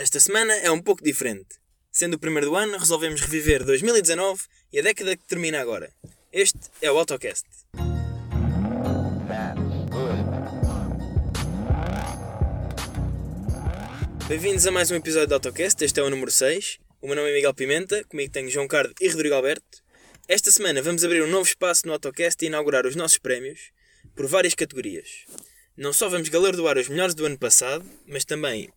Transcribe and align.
Esta 0.00 0.20
semana 0.20 0.54
é 0.54 0.70
um 0.70 0.80
pouco 0.80 1.02
diferente. 1.02 1.56
Sendo 1.90 2.14
o 2.14 2.18
primeiro 2.20 2.50
do 2.50 2.54
ano, 2.54 2.78
resolvemos 2.78 3.20
reviver 3.20 3.64
2019 3.64 4.44
e 4.72 4.78
a 4.78 4.82
década 4.82 5.16
que 5.16 5.26
termina 5.26 5.60
agora. 5.60 5.92
Este 6.32 6.56
é 6.80 6.88
o 6.88 6.96
AutoCast. 6.96 7.44
Bem-vindos 14.28 14.68
a 14.68 14.70
mais 14.70 14.88
um 14.92 14.94
episódio 14.94 15.26
do 15.26 15.34
AutoCast, 15.34 15.84
este 15.84 15.98
é 15.98 16.02
o 16.04 16.10
número 16.10 16.30
6. 16.30 16.78
O 17.02 17.08
meu 17.08 17.16
nome 17.16 17.30
é 17.30 17.34
Miguel 17.34 17.54
Pimenta, 17.54 18.04
comigo 18.04 18.32
tenho 18.32 18.48
João 18.48 18.68
Cardo 18.68 18.94
e 19.00 19.08
Rodrigo 19.08 19.34
Alberto. 19.34 19.82
Esta 20.28 20.52
semana 20.52 20.80
vamos 20.80 21.04
abrir 21.04 21.24
um 21.24 21.28
novo 21.28 21.48
espaço 21.48 21.88
no 21.88 21.92
AutoCast 21.94 22.44
e 22.44 22.46
inaugurar 22.46 22.86
os 22.86 22.94
nossos 22.94 23.18
prémios 23.18 23.72
por 24.14 24.28
várias 24.28 24.54
categorias. 24.54 25.24
Não 25.76 25.92
só 25.92 26.08
vamos 26.08 26.28
galardoar 26.28 26.78
os 26.78 26.88
melhores 26.88 27.16
do 27.16 27.26
ano 27.26 27.36
passado, 27.36 27.84
mas 28.06 28.24
também 28.24 28.70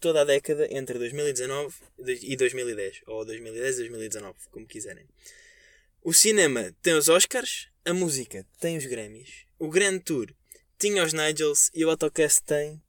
toda 0.00 0.22
a 0.22 0.24
década 0.24 0.68
entre 0.70 0.98
2019 0.98 1.74
e 2.22 2.36
2010, 2.36 3.02
ou 3.06 3.24
2010 3.24 3.74
e 3.74 3.78
2019, 3.78 4.38
como 4.50 4.66
quiserem. 4.66 5.06
O 6.02 6.12
cinema 6.12 6.74
tem 6.82 6.94
os 6.94 7.08
Oscars, 7.08 7.68
a 7.84 7.92
música 7.92 8.46
tem 8.60 8.76
os 8.76 8.86
Grammys, 8.86 9.46
o 9.58 9.68
Grand 9.68 9.98
Tour 9.98 10.32
tinha 10.78 11.02
os 11.02 11.12
Nigels 11.12 11.70
e 11.74 11.84
o 11.84 11.90
AutoCast 11.90 12.42
tem 12.44 12.82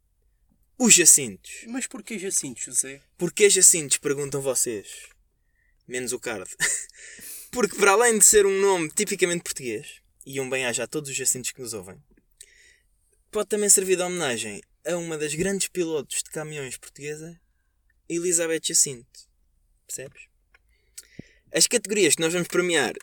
os 0.78 0.94
Jacintos. 0.94 1.64
Mas 1.68 1.88
porquê 1.88 2.20
Jacinto, 2.20 2.60
José? 2.60 3.02
Porquê 3.18 3.50
Jacintos? 3.50 3.98
Perguntam 3.98 4.42
vocês. 4.42 5.08
Menos 5.88 6.12
o 6.12 6.20
Card. 6.20 6.50
Porque 7.52 7.78
para 7.78 7.92
além 7.92 8.18
de 8.18 8.26
ser 8.26 8.46
um 8.46 8.60
nome 8.60 8.90
tipicamente 8.90 9.44
português, 9.44 10.02
e 10.26 10.42
um 10.42 10.50
bem-aja 10.50 10.84
a 10.84 10.88
todos 10.88 11.10
os 11.10 11.16
Jacintos 11.16 11.52
que 11.52 11.62
nos 11.62 11.74
ouvem, 11.74 11.98
pode 13.32 13.48
também 13.48 13.70
servir 13.70 13.96
de 13.96 14.02
homenagem 14.02 14.62
a 14.86 14.96
uma 14.98 15.18
das 15.18 15.34
grandes 15.34 15.68
pilotos 15.68 16.22
de 16.24 16.30
caminhões 16.30 16.78
portuguesa, 16.78 17.40
Elizabeth 18.08 18.62
Jacinto. 18.64 19.28
Percebes? 19.88 20.28
As 21.52 21.68
categorias 21.68 22.16
que 22.16 22.22
nós 22.22 22.34
vamos 22.34 22.48
premiar 22.48 22.94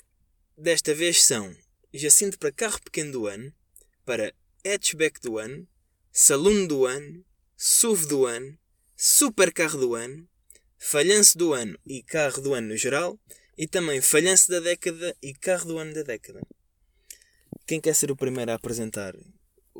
desta 0.56 0.94
vez 0.94 1.24
são 1.24 1.56
Jacinto 1.92 2.39
para 2.39 2.52
carro 2.52 2.80
pequeno 2.83 3.12
do 3.12 3.27
ano, 3.27 3.52
para 4.05 4.33
hatchback 4.64 5.20
do 5.20 5.39
ano, 5.39 5.66
saloon 6.12 6.66
do 6.66 6.86
ano, 6.86 7.24
SUV 7.56 8.06
do 8.06 8.27
ano, 8.27 8.58
super 8.96 9.52
carro 9.52 9.78
do 9.78 9.94
ano, 9.94 10.28
falhanço 10.78 11.36
do 11.36 11.52
ano 11.52 11.78
e 11.84 12.02
carro 12.02 12.41
do 12.41 12.55
ano 12.55 12.69
no 12.69 12.77
geral, 12.77 13.19
e 13.58 13.67
também 13.67 14.00
falhanço 14.00 14.50
da 14.50 14.61
década 14.61 15.17
e 15.20 15.34
carro 15.34 15.67
do 15.67 15.78
ano 15.78 15.92
da 15.92 16.02
década. 16.02 16.41
Quem 17.67 17.80
quer 17.80 17.94
ser 17.94 18.11
o 18.11 18.17
primeiro 18.17 18.52
a 18.52 18.55
apresentar? 18.55 19.14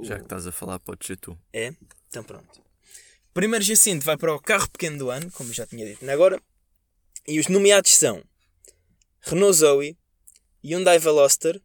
Já 0.00 0.16
que 0.16 0.22
estás 0.22 0.46
a 0.46 0.52
falar, 0.52 0.78
podes 0.78 1.06
ser 1.06 1.16
tu. 1.16 1.38
É? 1.52 1.74
Então 2.08 2.24
pronto. 2.24 2.62
Primeiro 3.34 3.64
Jacinto 3.64 4.04
vai 4.04 4.16
para 4.16 4.34
o 4.34 4.40
carro 4.40 4.68
pequeno 4.70 4.98
do 4.98 5.10
ano, 5.10 5.30
como 5.32 5.52
já 5.52 5.66
tinha 5.66 5.86
dito 5.86 6.08
agora. 6.10 6.40
E 7.26 7.38
os 7.38 7.48
nomeados 7.48 7.94
são 7.96 8.22
Renault 9.20 9.56
Zoe, 9.56 9.96
Hyundai 10.64 10.98
Veloster, 10.98 11.60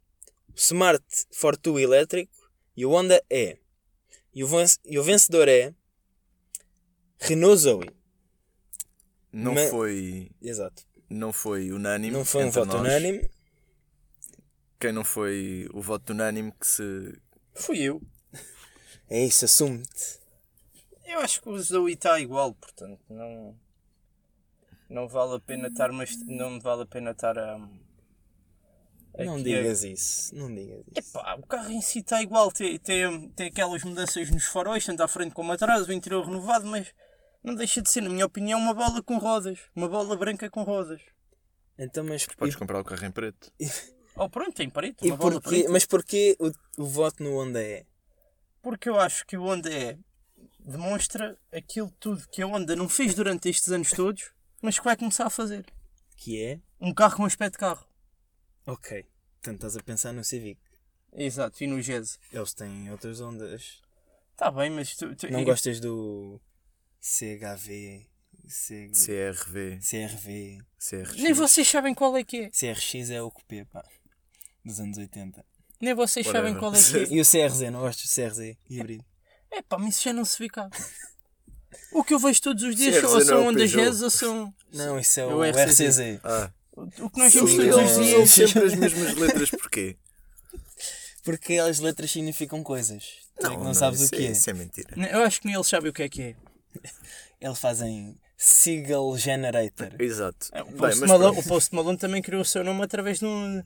o 0.50 0.54
Smart 0.56 1.04
Fortwo 1.32 1.80
elétrico 1.80 2.32
e 2.76 2.86
o 2.86 2.92
Honda 2.92 3.22
E. 3.30 3.58
E 4.34 4.44
o, 4.44 4.48
ven- 4.48 4.98
o 5.00 5.04
vencedor 5.04 5.48
é 5.48 5.74
Renault 7.20 7.58
Zoe. 7.58 7.90
Não 9.32 9.56
foi. 9.70 10.32
Exato. 10.42 10.84
Não 11.10 11.32
foi 11.34 11.72
unânime. 11.72 12.14
Não 12.14 12.26
foi 12.26 12.46
um 12.46 12.52
voto 12.52 12.68
nós. 12.68 12.82
unânime. 12.82 13.30
Quem 14.80 14.92
não 14.92 15.04
foi 15.04 15.68
o 15.74 15.82
voto 15.82 16.12
unânime 16.14 16.52
que 16.60 16.68
se. 16.68 17.20
Fui 17.56 17.80
eu. 17.82 18.02
É 19.10 19.24
isso, 19.24 19.46
assume-te. 19.46 20.20
Eu 21.06 21.20
acho 21.20 21.42
que 21.42 21.50
o 21.50 21.58
Zoe 21.58 21.94
está 21.94 22.20
igual, 22.20 22.54
portanto, 22.54 23.02
não. 23.10 23.56
Não 24.90 25.08
vale 25.08 25.36
a 25.36 25.40
pena 25.40 25.68
estar, 25.68 25.92
mas 25.92 26.16
não 26.26 26.60
vale 26.60 26.84
a 26.84 26.86
pena 26.86 27.12
estar 27.12 27.38
a. 27.38 27.58
Não 29.18 29.42
digas 29.42 29.84
isso. 29.84 30.36
Não 30.36 30.54
digas 30.54 30.80
isso. 30.88 31.18
Epá, 31.18 31.36
o 31.36 31.46
carro 31.46 31.72
em 31.72 31.82
si 31.82 32.00
está 32.00 32.22
igual, 32.22 32.52
tem, 32.52 32.78
tem, 32.78 33.30
tem 33.30 33.48
aquelas 33.48 33.84
mudanças 33.84 34.30
nos 34.30 34.46
faróis, 34.46 34.86
tanto 34.86 35.02
à 35.02 35.08
frente 35.08 35.34
como 35.34 35.52
atrás, 35.52 35.88
o 35.88 35.94
interior 35.94 36.26
renovado, 36.26 36.68
mas 36.68 36.94
não 37.44 37.56
deixa 37.56 37.82
de 37.82 37.90
ser, 37.90 38.02
na 38.02 38.10
minha 38.10 38.26
opinião, 38.26 38.60
uma 38.60 38.74
bola 38.74 39.02
com 39.02 39.18
rodas. 39.18 39.60
Uma 39.76 39.88
bola 39.88 40.16
branca 40.16 40.50
com 40.50 40.64
rodas. 40.64 41.02
Então, 41.78 42.04
mas, 42.04 42.26
Podes 42.26 42.56
e, 42.56 42.58
comprar 42.58 42.80
o 42.80 42.84
carro 42.84 43.06
em 43.06 43.12
preto. 43.12 43.52
Oh, 44.20 44.28
pronto, 44.30 44.54
tem 44.54 44.68
preto, 44.68 45.06
e 45.06 45.12
uma 45.12 45.18
bola 45.18 45.40
porquê, 45.40 45.58
preta. 45.58 45.72
mas 45.72 45.86
porquê 45.86 46.36
o, 46.40 46.52
o 46.82 46.86
voto 46.86 47.24
no 47.24 47.40
Honda 47.40 47.64
é? 47.64 47.86
Porque 48.68 48.90
eu 48.90 49.00
acho 49.00 49.26
que 49.26 49.38
o 49.38 49.44
Honda 49.46 49.74
é 49.74 49.98
demonstra 50.60 51.40
aquilo 51.54 51.90
tudo 52.02 52.28
que 52.28 52.42
a 52.42 52.46
Honda 52.48 52.76
não 52.76 52.90
fez 52.90 53.16
durante 53.16 53.48
estes 53.48 53.72
anos 53.72 53.92
todos, 53.92 54.34
mas 54.62 54.78
que 54.78 54.84
vai 54.84 54.98
começar 54.98 55.26
a 55.26 55.30
fazer. 55.30 55.66
Que 56.18 56.44
é? 56.44 56.60
Um 56.82 56.94
carro 56.94 57.16
com 57.16 57.24
aspecto 57.24 57.54
de 57.54 57.60
carro. 57.60 57.88
Ok. 58.66 59.06
Portanto, 59.36 59.56
estás 59.56 59.78
a 59.78 59.82
pensar 59.84 60.12
no 60.12 60.22
Civic. 60.22 60.60
Exato, 61.14 61.64
e 61.64 61.68
no 61.68 61.82
Jazz. 61.82 62.20
Eles 62.30 62.54
têm 62.54 62.92
outras 62.92 63.22
ondas. 63.22 63.82
Está 64.34 64.52
bem, 64.52 64.70
mas 64.70 64.98
tu, 64.98 65.16
tu- 65.16 65.32
Não 65.32 65.46
gostas 65.46 65.80
do 65.80 66.38
CHV, 67.00 68.06
C... 68.50 68.92
CRV, 68.92 69.80
CRV. 69.80 70.60
CRX. 70.78 71.16
Nem 71.24 71.32
vocês 71.32 71.66
sabem 71.70 71.94
qual 71.94 72.18
é 72.18 72.24
que 72.26 72.38
é. 72.42 72.50
CRX 72.50 73.12
é 73.12 73.22
o 73.22 73.32
cupê, 73.32 73.64
pá. 73.64 73.82
Dos 74.66 74.78
anos 74.82 74.98
80. 74.98 75.46
Nem 75.80 75.94
vocês 75.94 76.26
sabem 76.26 76.56
qual 76.56 76.74
é 76.74 76.82
que 76.82 76.98
é. 76.98 77.04
E 77.16 77.22
o 77.22 77.26
CRZ, 77.26 77.62
não 77.72 77.82
gostas 77.82 78.10
do 78.10 78.14
CRZ 78.16 78.56
híbrido? 78.70 79.06
É 79.52 79.62
pá, 79.62 79.78
mas 79.78 79.96
isso 79.96 80.04
já 80.04 80.14
não 80.14 80.26
se 80.26 80.38
vê 80.40 80.50
cá. 80.50 80.70
O 81.92 82.04
que 82.04 82.14
eu 82.14 82.20
vejo 82.20 82.42
todos 82.42 82.64
os 82.64 82.76
dias 82.76 82.96
CRZ 82.96 83.04
ou 83.06 83.12
não 83.12 83.20
é 83.22 83.26
são 83.26 83.38
o 83.40 83.48
Honda 83.48 83.60
Peugeot. 83.60 83.86
Jazz 83.86 84.02
ou 84.02 84.10
são. 84.10 84.54
Não, 84.74 85.00
isso 85.00 85.20
é 85.20 85.24
É 85.24 85.26
o, 85.28 85.38
o 85.38 85.44
RCZ. 85.44 85.80
RCZ. 85.80 86.00
Ah, 86.24 86.52
O 86.76 87.10
que 87.10 87.20
nós 87.20 87.34
vemos 87.34 87.56
todos 87.56 87.68
não, 87.68 87.84
os 87.84 87.92
são 87.92 88.04
dias. 88.04 88.30
sempre 88.30 88.64
as 88.64 88.74
mesmas 88.76 89.16
letras, 89.16 89.50
porquê? 89.52 89.96
Porque 91.24 91.54
as 91.56 91.80
letras 91.80 92.12
significam 92.12 92.64
coisas. 92.64 93.04
É 93.38 93.44
que 93.44 93.50
não, 93.50 93.66
não, 93.66 93.74
sabes 93.74 94.02
o 94.02 94.10
que 94.10 94.26
é. 94.26 94.32
Isso 94.32 94.50
é 94.50 94.54
mentira. 94.54 94.90
Eu 95.12 95.24
acho 95.24 95.42
que 95.42 95.46
nem 95.48 95.56
eles 95.56 95.68
sabem 95.68 95.90
o 95.90 95.94
que 95.94 96.04
é 96.04 96.10
que 96.10 96.22
é. 96.22 96.36
Eles 97.40 97.60
fazem 97.60 98.18
Signal 98.38 99.16
Generator. 99.18 99.90
Exato. 100.00 100.48
É, 100.54 100.62
O 100.62 100.66
Bem, 100.68 100.76
Post, 100.78 101.00
mas 101.02 101.10
Malone, 101.10 101.38
o 101.40 101.44
Post 101.44 101.76
Malone 101.76 101.98
também 101.98 102.22
criou 102.22 102.42
o 102.42 102.46
seu 102.46 102.64
nome 102.64 102.82
através 102.84 103.20
de 103.20 103.26
um 103.26 103.62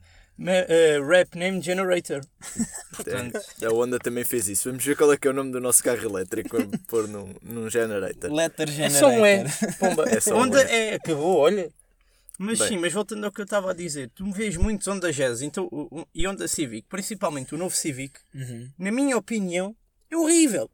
eh, 0.48 1.00
rap 1.06 1.36
name 1.38 1.62
generator. 1.62 2.22
Portanto, 2.96 3.40
É, 3.62 3.66
a 3.66 3.70
Honda 3.70 4.00
também 4.00 4.24
fez 4.24 4.48
isso. 4.48 4.70
Vamos 4.70 4.84
ver 4.84 4.96
qual 4.96 5.12
é 5.14 5.18
que 5.18 5.28
é 5.28 5.32
o 5.32 5.34
nome 5.34 5.52
do 5.52 5.60
nosso 5.60 5.84
carro 5.84 6.04
elétrico. 6.04 6.58
Vamos 6.58 6.78
pôr 6.88 7.08
num, 7.08 7.34
num 7.42 7.70
generator. 7.70 8.32
Letter 8.32 8.70
é 8.70 8.72
Generator. 8.72 9.00
só 9.00 9.10
um 9.10 9.26
E. 9.26 9.44
Pomba. 9.80 10.10
É 10.10 10.20
só 10.20 10.36
um 10.36 10.40
Honda 10.44 10.64
E. 10.64 10.72
é. 10.72 10.96
Acabou, 10.96 11.38
olha. 11.38 11.70
Mas 12.40 12.58
Bem. 12.58 12.70
sim, 12.70 12.78
mas 12.78 12.92
voltando 12.92 13.24
ao 13.24 13.32
que 13.32 13.40
eu 13.42 13.46
estava 13.46 13.70
a 13.70 13.74
dizer, 13.74 14.10
tu 14.16 14.26
me 14.26 14.34
vês 14.34 14.58
muitos 14.58 14.88
Honda 14.88 15.12
Jazz 15.14 15.44
então, 15.44 15.68
o- 15.72 16.00
o- 16.02 16.08
e 16.16 16.28
Honda 16.28 16.48
Civic, 16.48 16.88
principalmente 16.90 17.54
o 17.54 17.58
novo 17.58 17.76
Civic, 17.76 18.20
Uhum. 18.34 18.68
na 18.80 18.92
minha 18.92 19.16
opinião, 19.16 19.76
é 20.10 20.18
horrível. 20.18 20.68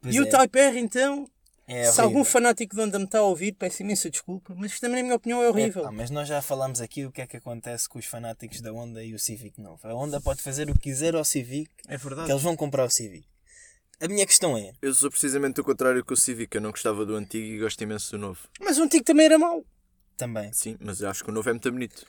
Pois 0.00 0.14
e 0.14 0.18
é. 0.18 0.20
o 0.20 0.28
Type 0.30 0.56
R, 0.60 0.78
então, 0.78 1.28
É 1.70 1.92
se 1.92 2.00
algum 2.00 2.24
fanático 2.24 2.74
de 2.74 2.80
Honda 2.80 2.98
me 2.98 3.04
está 3.04 3.18
a 3.18 3.22
ouvir, 3.22 3.52
peço 3.52 3.82
imensa 3.82 4.08
desculpa, 4.08 4.54
mas 4.56 4.72
isto 4.72 4.80
também, 4.80 4.96
na 4.96 5.02
minha 5.02 5.16
opinião, 5.16 5.42
é 5.42 5.48
horrível. 5.50 5.82
Epá, 5.82 5.92
mas 5.92 6.08
nós 6.10 6.26
já 6.26 6.40
falámos 6.40 6.80
aqui 6.80 7.04
o 7.04 7.12
que 7.12 7.20
é 7.20 7.26
que 7.26 7.36
acontece 7.36 7.86
com 7.86 7.98
os 7.98 8.06
fanáticos 8.06 8.62
da 8.62 8.72
Honda 8.72 9.04
e 9.04 9.12
o 9.12 9.18
Civic 9.18 9.60
novo. 9.60 9.86
A 9.86 9.92
Honda 9.94 10.18
pode 10.18 10.40
fazer 10.40 10.70
o 10.70 10.72
que 10.72 10.80
quiser 10.80 11.14
ao 11.14 11.24
Civic, 11.24 11.70
É 11.86 11.98
verdade. 11.98 12.26
que 12.26 12.32
eles 12.32 12.42
vão 12.42 12.56
comprar 12.56 12.84
o 12.86 12.90
Civic. 12.90 13.28
A 14.00 14.08
minha 14.08 14.24
questão 14.24 14.56
é, 14.56 14.72
Eu 14.80 14.94
sou 14.94 15.10
precisamente 15.10 15.60
o 15.60 15.64
contrário 15.64 16.02
que 16.04 16.12
o 16.12 16.16
Civic. 16.16 16.54
Eu 16.56 16.60
não 16.62 16.70
gostava 16.70 17.04
do 17.04 17.14
antigo 17.16 17.44
e 17.44 17.58
gosto 17.58 17.82
imenso 17.82 18.12
do 18.12 18.18
novo. 18.18 18.40
Mas 18.60 18.78
o 18.78 18.82
antigo 18.84 19.04
também 19.04 19.26
era 19.26 19.38
mau. 19.38 19.62
também, 20.16 20.50
Sim, 20.54 20.76
mas 20.80 21.00
eu 21.02 21.10
acho 21.10 21.22
que 21.22 21.28
o 21.30 21.32
novo 21.34 21.50
é 21.50 21.52
muito 21.52 21.70
bonito. 21.70 22.06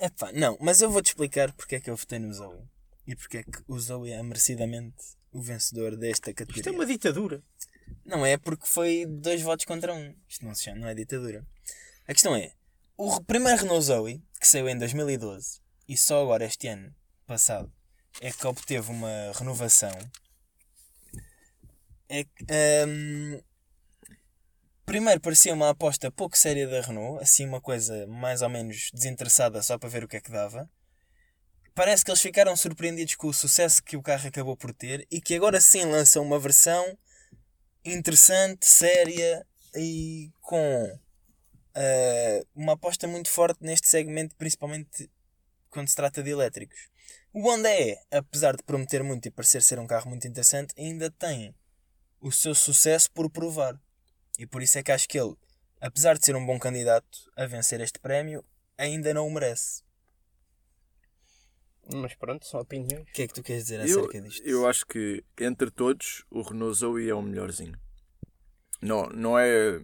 epá, 0.00 0.30
não, 0.32 0.56
mas 0.60 0.80
eu 0.80 0.90
vou-te 0.90 1.08
explicar 1.08 1.52
porque 1.52 1.76
é 1.76 1.80
que 1.80 1.90
eu 1.90 1.96
votei 1.96 2.18
no 2.18 2.32
Zoe. 2.32 2.58
E 3.06 3.16
porque 3.16 3.38
é 3.38 3.42
que 3.42 3.58
o 3.66 3.78
Zoe 3.78 4.12
é 4.12 4.22
merecidamente 4.22 4.96
o 5.32 5.40
vencedor 5.42 5.96
desta 5.96 6.30
Isto 6.30 6.42
é 6.42 6.44
categoria. 6.46 6.72
uma 6.72 6.86
ditadura. 6.86 7.42
Não 8.06 8.24
é 8.24 8.36
porque 8.36 8.66
foi 8.66 9.04
dois 9.04 9.42
votos 9.42 9.64
contra 9.64 9.92
um. 9.92 10.14
Isto 10.28 10.44
não 10.44 10.54
se 10.54 10.64
chama, 10.64 10.78
não 10.78 10.88
é 10.88 10.94
ditadura. 10.94 11.44
A 12.06 12.12
questão 12.12 12.36
é, 12.36 12.52
o 12.96 13.20
primeiro 13.20 13.60
Renault 13.60 13.84
Zoe, 13.84 14.22
que 14.40 14.46
saiu 14.46 14.68
em 14.68 14.78
2012, 14.78 15.60
e 15.88 15.96
só 15.96 16.22
agora 16.22 16.44
este 16.44 16.68
ano 16.68 16.94
passado, 17.26 17.70
é 18.20 18.30
que 18.30 18.46
obteve 18.46 18.92
uma 18.92 19.32
renovação, 19.34 19.90
é 22.08 22.22
que, 22.22 22.44
hum, 22.86 23.42
primeiro 24.84 25.20
parecia 25.20 25.52
uma 25.52 25.70
aposta 25.70 26.08
pouco 26.08 26.38
séria 26.38 26.68
da 26.68 26.80
Renault, 26.80 27.20
assim 27.20 27.44
uma 27.44 27.60
coisa 27.60 28.06
mais 28.06 28.40
ou 28.40 28.48
menos 28.48 28.90
desinteressada 28.94 29.60
só 29.62 29.76
para 29.76 29.88
ver 29.88 30.04
o 30.04 30.08
que 30.08 30.16
é 30.16 30.20
que 30.20 30.30
dava. 30.30 30.70
Parece 31.74 32.04
que 32.04 32.10
eles 32.10 32.22
ficaram 32.22 32.56
surpreendidos 32.56 33.16
com 33.16 33.26
o 33.26 33.34
sucesso 33.34 33.82
que 33.82 33.96
o 33.96 34.02
carro 34.02 34.28
acabou 34.28 34.56
por 34.56 34.72
ter 34.72 35.06
e 35.10 35.20
que 35.20 35.34
agora 35.34 35.60
sim 35.60 35.84
lançam 35.84 36.22
uma 36.22 36.38
versão 36.38 36.96
interessante, 37.92 38.66
séria 38.66 39.46
e 39.74 40.30
com 40.40 40.98
eh, 41.74 42.44
uma 42.54 42.72
aposta 42.72 43.06
muito 43.06 43.30
forte 43.30 43.62
neste 43.62 43.88
segmento, 43.88 44.34
principalmente 44.36 45.10
quando 45.70 45.88
se 45.88 45.96
trata 45.96 46.22
de 46.22 46.30
elétricos. 46.30 46.88
O 47.32 47.42
Honda 47.42 47.70
é, 47.70 48.00
apesar 48.10 48.56
de 48.56 48.62
prometer 48.62 49.02
muito 49.02 49.26
e 49.26 49.30
parecer 49.30 49.62
ser 49.62 49.78
um 49.78 49.86
carro 49.86 50.08
muito 50.08 50.26
interessante, 50.26 50.74
ainda 50.78 51.10
tem 51.10 51.54
o 52.20 52.32
seu 52.32 52.54
sucesso 52.54 53.10
por 53.10 53.30
provar. 53.30 53.78
E 54.38 54.46
por 54.46 54.62
isso 54.62 54.78
é 54.78 54.82
que 54.82 54.90
acho 54.90 55.08
que 55.08 55.18
ele, 55.18 55.36
apesar 55.80 56.16
de 56.16 56.24
ser 56.24 56.34
um 56.34 56.46
bom 56.46 56.58
candidato 56.58 57.30
a 57.36 57.46
vencer 57.46 57.80
este 57.80 57.98
prémio, 57.98 58.44
ainda 58.78 59.12
não 59.12 59.26
o 59.26 59.30
merece. 59.30 59.85
Mas 61.94 62.14
pronto, 62.14 62.44
são 62.46 62.60
opiniões. 62.60 63.02
O 63.08 63.12
que 63.12 63.22
é 63.22 63.28
que 63.28 63.34
tu 63.34 63.42
queres 63.42 63.64
dizer 63.64 63.88
Eu, 63.88 64.00
acerca 64.00 64.20
disto? 64.20 64.46
eu 64.46 64.66
acho 64.66 64.84
que 64.86 65.24
entre 65.40 65.70
todos 65.70 66.24
o 66.30 66.42
Renault 66.42 66.78
Zoe 66.78 67.08
é 67.08 67.14
o 67.14 67.22
melhorzinho. 67.22 67.78
Não, 68.82 69.06
não 69.08 69.38
é. 69.38 69.80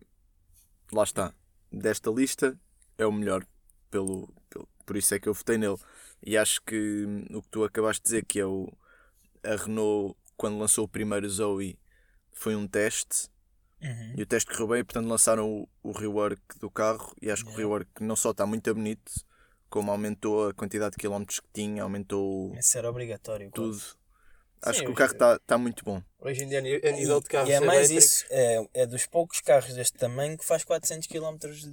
Lá 0.93 1.05
está. 1.05 1.35
Desta 1.71 2.11
lista 2.11 2.59
é 2.99 3.07
o 3.07 3.13
melhor. 3.13 3.47
Pelo, 3.91 4.33
pelo- 4.51 4.69
por 4.85 4.97
isso 4.97 5.15
é 5.15 5.21
que 5.21 5.29
eu 5.29 5.35
votei 5.35 5.57
nele. 5.57 5.77
E 6.25 6.37
acho 6.37 6.61
que 6.63 7.05
hum, 7.07 7.25
o 7.37 7.43
que 7.43 7.49
tu 7.49 7.65
acabaste 7.65 8.03
de 8.03 8.05
dizer, 8.09 8.25
que 8.25 8.41
é 8.41 8.47
o. 8.47 8.69
A 9.45 9.57
Renault, 9.57 10.17
quando 10.37 10.59
lançou 10.59 10.85
o 10.85 10.89
primeiro 10.89 11.29
Zoe, 11.29 11.79
foi 12.33 12.55
um 12.57 12.67
teste. 12.67 13.29
Uhum. 13.81 14.15
E 14.17 14.23
o 14.23 14.27
teste 14.27 14.51
correu 14.51 14.69
bem, 14.69 14.81
e, 14.81 14.85
portanto 14.85 15.09
lançaram 15.09 15.51
o, 15.51 15.69
o 15.83 15.93
rework 15.93 16.41
do 16.61 16.71
carro. 16.71 17.13
E 17.21 17.31
acho 17.31 17.45
que 17.45 17.51
o 17.51 17.57
rework 17.57 17.91
não 18.03 18.15
só 18.15 18.31
está 18.31 18.47
muito 18.47 18.73
bonito, 18.75 19.13
como 19.73 19.91
aumentou 19.91 20.51
a 20.51 20.53
quantidade 20.53 20.93
de 20.93 20.99
quilómetros 20.99 21.41
que 21.41 21.49
tinha, 21.51 21.83
aumentou 21.83 22.55
Isso 22.55 22.77
era 22.77 22.91
obrigatório. 22.91 23.51
quase. 23.51 23.81
tudo. 23.81 24.03
Acho 24.61 24.79
Sim, 24.81 24.85
que 24.85 24.91
o 24.93 24.95
carro 24.95 25.13
está 25.13 25.39
tá 25.41 25.57
muito 25.57 25.83
bom. 25.83 26.01
Hoje 26.21 26.45
em 26.45 26.49
dia, 26.49 26.59
a 26.59 26.93
nível 26.93 27.21
de 27.21 27.27
carros 27.27 27.49
e 27.49 27.53
é 27.53 27.59
mais 27.59 27.91
elétricos, 27.91 28.05
isso, 28.05 28.27
é, 28.31 28.69
é 28.75 28.87
dos 28.87 29.07
poucos 29.07 29.41
carros 29.41 29.75
deste 29.75 29.97
tamanho 29.97 30.37
que 30.37 30.45
faz 30.45 30.63
400 30.63 31.09
km 31.09 31.37
de, 31.39 31.73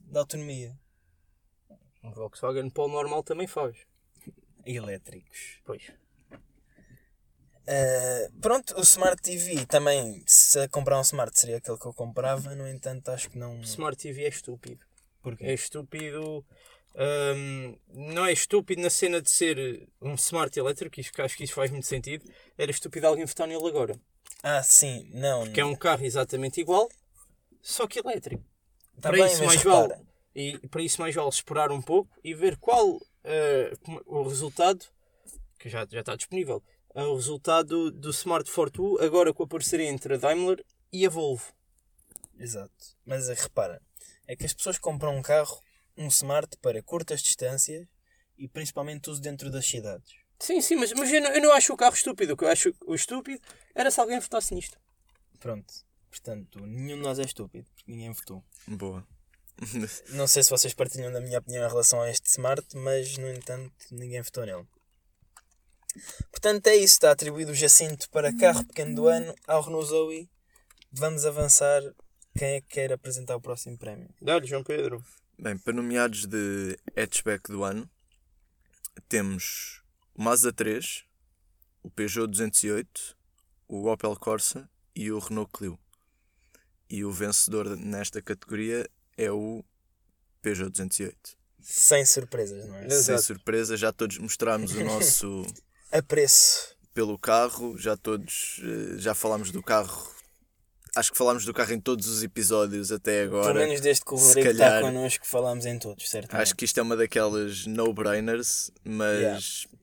de 0.00 0.18
autonomia. 0.18 0.74
Um 2.02 2.10
Volkswagen 2.10 2.70
Polo 2.70 2.94
normal 2.94 3.22
também 3.22 3.46
faz. 3.46 3.76
Elétricos. 4.64 5.60
Pois. 5.64 5.92
Uh, 7.68 8.32
pronto, 8.40 8.74
o 8.78 8.80
Smart 8.80 9.20
TV 9.20 9.66
também, 9.66 10.24
se 10.26 10.66
comprar 10.68 10.98
um 10.98 11.02
Smart 11.02 11.38
seria 11.38 11.58
aquele 11.58 11.78
que 11.78 11.86
eu 11.86 11.92
comprava, 11.92 12.54
no 12.54 12.66
entanto 12.66 13.10
acho 13.10 13.28
que 13.28 13.38
não. 13.38 13.60
Smart 13.60 13.96
TV 13.98 14.24
é 14.24 14.28
estúpido. 14.28 14.84
Porquê? 15.22 15.44
É 15.44 15.52
estúpido. 15.52 16.44
Hum, 16.96 17.76
não 17.92 18.24
é 18.26 18.32
estúpido 18.32 18.80
na 18.82 18.90
cena 18.90 19.20
de 19.20 19.30
ser 19.30 19.88
um 20.00 20.14
smart 20.14 20.58
elétrico, 20.58 20.96
acho 21.22 21.36
que 21.36 21.44
isso 21.44 21.54
faz 21.54 21.70
muito 21.70 21.86
sentido. 21.86 22.24
Era 22.56 22.70
estúpido 22.70 23.06
alguém 23.06 23.24
votar 23.24 23.46
nele 23.46 23.66
agora. 23.66 23.98
Ah, 24.42 24.62
sim, 24.62 25.08
não. 25.12 25.50
Que 25.52 25.60
é 25.60 25.64
um 25.64 25.74
carro 25.74 26.04
exatamente 26.04 26.60
igual, 26.60 26.88
só 27.60 27.86
que 27.86 27.98
elétrico. 27.98 28.42
Tá 29.00 29.10
para 29.10 29.12
bem, 29.18 29.26
isso 29.26 29.44
mais 29.44 29.62
repara, 29.62 29.88
vale. 29.96 30.06
E 30.34 30.58
para 30.68 30.82
isso 30.82 31.00
mais 31.00 31.14
vale 31.14 31.28
esperar 31.28 31.70
um 31.72 31.82
pouco 31.82 32.10
e 32.22 32.34
ver 32.34 32.56
qual 32.58 33.00
como- 33.82 34.02
o 34.06 34.22
resultado, 34.22 34.84
que 35.58 35.68
já, 35.68 35.86
já 35.90 36.00
está 36.00 36.14
disponível, 36.14 36.62
eh, 36.94 37.02
o 37.02 37.14
resultado 37.16 37.90
do 37.90 38.10
Smart 38.10 38.48
Fortwo 38.50 38.98
agora 39.02 39.32
com 39.34 39.42
a 39.42 39.46
parceria 39.46 39.88
entre 39.88 40.14
a 40.14 40.16
Daimler 40.16 40.64
e 40.92 41.04
a 41.04 41.10
Volvo. 41.10 41.52
Exato. 42.38 42.72
Mas 43.04 43.28
eh, 43.28 43.34
repara, 43.34 43.82
é 44.26 44.36
que 44.36 44.44
as 44.46 44.52
pessoas 44.54 44.78
compram 44.78 45.16
um 45.16 45.22
carro, 45.22 45.60
um 45.96 46.08
Smart, 46.08 46.56
para 46.58 46.82
curtas 46.82 47.22
distâncias 47.22 47.86
e 48.36 48.48
principalmente 48.48 49.10
uso 49.10 49.20
dentro 49.20 49.50
das 49.50 49.66
cidades. 49.66 50.14
Sim, 50.38 50.60
sim, 50.60 50.76
mas, 50.76 50.92
mas 50.92 51.12
eu, 51.12 51.20
não, 51.20 51.30
eu 51.30 51.42
não 51.42 51.52
acho 51.52 51.72
o 51.72 51.76
carro 51.76 51.94
estúpido. 51.94 52.34
O 52.34 52.36
que 52.36 52.44
eu 52.44 52.48
acho 52.48 52.74
o 52.86 52.94
estúpido 52.94 53.40
era 53.74 53.90
se 53.90 54.00
alguém 54.00 54.20
votasse 54.20 54.54
nisto. 54.54 54.78
Pronto. 55.40 55.72
Portanto, 56.10 56.60
nenhum 56.66 56.96
de 56.96 57.02
nós 57.02 57.18
é 57.18 57.22
estúpido, 57.22 57.66
porque 57.74 57.90
ninguém 57.90 58.12
votou. 58.12 58.44
Boa. 58.66 59.06
Não 60.10 60.26
sei 60.26 60.42
se 60.42 60.50
vocês 60.50 60.74
partilham 60.74 61.12
da 61.12 61.20
minha 61.20 61.38
opinião 61.38 61.64
em 61.64 61.68
relação 61.68 62.00
a 62.02 62.10
este 62.10 62.28
Smart, 62.28 62.66
mas 62.76 63.16
no 63.16 63.28
entanto 63.28 63.72
ninguém 63.90 64.20
votou 64.20 64.44
nele. 64.44 64.66
Portanto, 66.30 66.66
é 66.66 66.76
isso. 66.76 66.94
Está 66.94 67.10
atribuído 67.10 67.52
o 67.52 67.54
Jacinto 67.54 68.08
para 68.10 68.36
carro 68.36 68.64
pequeno 68.66 68.94
do 68.94 69.08
ano 69.08 69.34
ao 69.46 69.62
Renault 69.62 69.88
Zoe. 69.88 70.30
Vamos 70.92 71.24
avançar. 71.24 71.82
Quem 72.36 72.56
é 72.56 72.60
que 72.60 72.68
quer 72.68 72.92
apresentar 72.92 73.34
o 73.36 73.40
próximo 73.40 73.78
prémio? 73.78 74.10
Dá-lhe, 74.20 74.46
João 74.46 74.62
Pedro. 74.62 75.02
Bem, 75.38 75.56
para 75.58 75.72
nomeados 75.74 76.24
de 76.24 76.78
hatchback 76.96 77.50
do 77.50 77.62
ano, 77.62 77.88
temos 79.08 79.82
o 80.14 80.22
Mazda 80.22 80.52
3, 80.52 81.04
o 81.82 81.90
Peugeot 81.90 82.26
208, 82.30 83.16
o 83.68 83.86
Opel 83.90 84.16
Corsa 84.16 84.68
e 84.94 85.12
o 85.12 85.18
Renault 85.18 85.50
Clio. 85.52 85.78
E 86.88 87.04
o 87.04 87.12
vencedor 87.12 87.76
nesta 87.76 88.22
categoria 88.22 88.88
é 89.16 89.30
o 89.30 89.62
Peugeot 90.40 90.70
208. 90.70 91.36
Sem 91.60 92.06
surpresas, 92.06 92.66
não 92.66 92.76
é? 92.76 92.88
Sem 92.88 93.18
surpresa, 93.18 93.76
já 93.76 93.92
todos 93.92 94.16
mostramos 94.18 94.72
o 94.72 94.84
nosso 94.84 95.42
Apreço. 95.92 96.76
pelo 96.94 97.18
carro, 97.18 97.76
já 97.76 97.96
todos 97.96 98.60
eh, 98.62 98.98
já 98.98 99.14
falámos 99.14 99.50
do 99.50 99.62
carro. 99.62 100.15
Acho 100.96 101.12
que 101.12 101.18
falámos 101.18 101.44
do 101.44 101.52
carro 101.54 101.72
em 101.74 101.80
todos 101.80 102.06
os 102.08 102.22
episódios 102.22 102.90
até 102.90 103.22
agora. 103.22 103.52
Pelo 103.52 103.58
menos 103.66 103.80
desde 103.80 104.04
que 104.04 104.14
o 104.14 104.16
Rodrigo 104.16 104.48
está 104.50 104.64
calhar- 104.64 104.82
connosco, 104.82 105.26
falámos 105.26 105.66
em 105.66 105.78
todos, 105.78 106.08
certo? 106.08 106.34
Acho 106.34 106.56
que 106.56 106.64
isto 106.64 106.80
é 106.80 106.82
uma 106.82 106.96
daquelas 106.96 107.66
no-brainers, 107.66 108.70
mas 108.84 109.18
Yeah. 109.18 109.40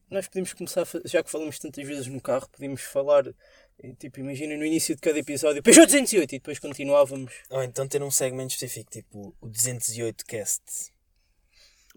Nós 0.09 0.27
podemos 0.27 0.53
começar, 0.53 0.85
já 1.05 1.23
que 1.23 1.29
falamos 1.31 1.57
tantas 1.57 1.87
vezes 1.87 2.05
no 2.05 2.21
carro, 2.21 2.47
podíamos 2.51 2.81
falar, 2.83 3.25
eh, 3.27 3.93
tipo, 3.97 4.19
imagina 4.19 4.55
no 4.55 4.63
início 4.63 4.93
de 4.95 5.01
cada 5.01 5.17
episódio, 5.17 5.63
Peugeot 5.63 5.87
208 5.87 6.35
e 6.35 6.37
depois 6.39 6.59
continuávamos. 6.59 7.33
Ou 7.49 7.63
então 7.63 7.87
ter 7.87 8.03
um 8.03 8.11
segmento 8.11 8.53
específico, 8.53 8.91
tipo 8.91 9.35
o 9.41 9.47
208 9.49 10.23
Cast. 10.25 10.92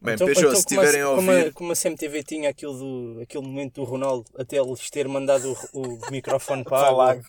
Bem, 0.03 0.15
Então- 0.15 0.29
então 0.29 0.55
se 0.55 0.65
como 0.67 0.81
a- 0.81 0.85
a 0.85 0.93
como, 1.17 1.31
a, 1.31 1.35
ouvir, 1.37 1.53
como 1.55 1.73
a 1.73 1.75
CMTV 1.77 2.23
tinha 2.23 2.51
aquele, 2.51 2.75
do, 2.75 3.19
aquele 3.23 3.47
momento 3.47 3.77
do 3.77 3.85
Ronaldo 3.85 4.31
até 4.37 4.59
eles 4.59 4.91
ter 4.91 5.09
mandado 5.09 5.57
o, 5.73 5.81
o 5.83 5.99
microfone 6.13 6.65
para 6.65 6.77
a 6.77 6.81
Para 6.81 6.89
água. 6.91 7.05
lá. 7.15 7.23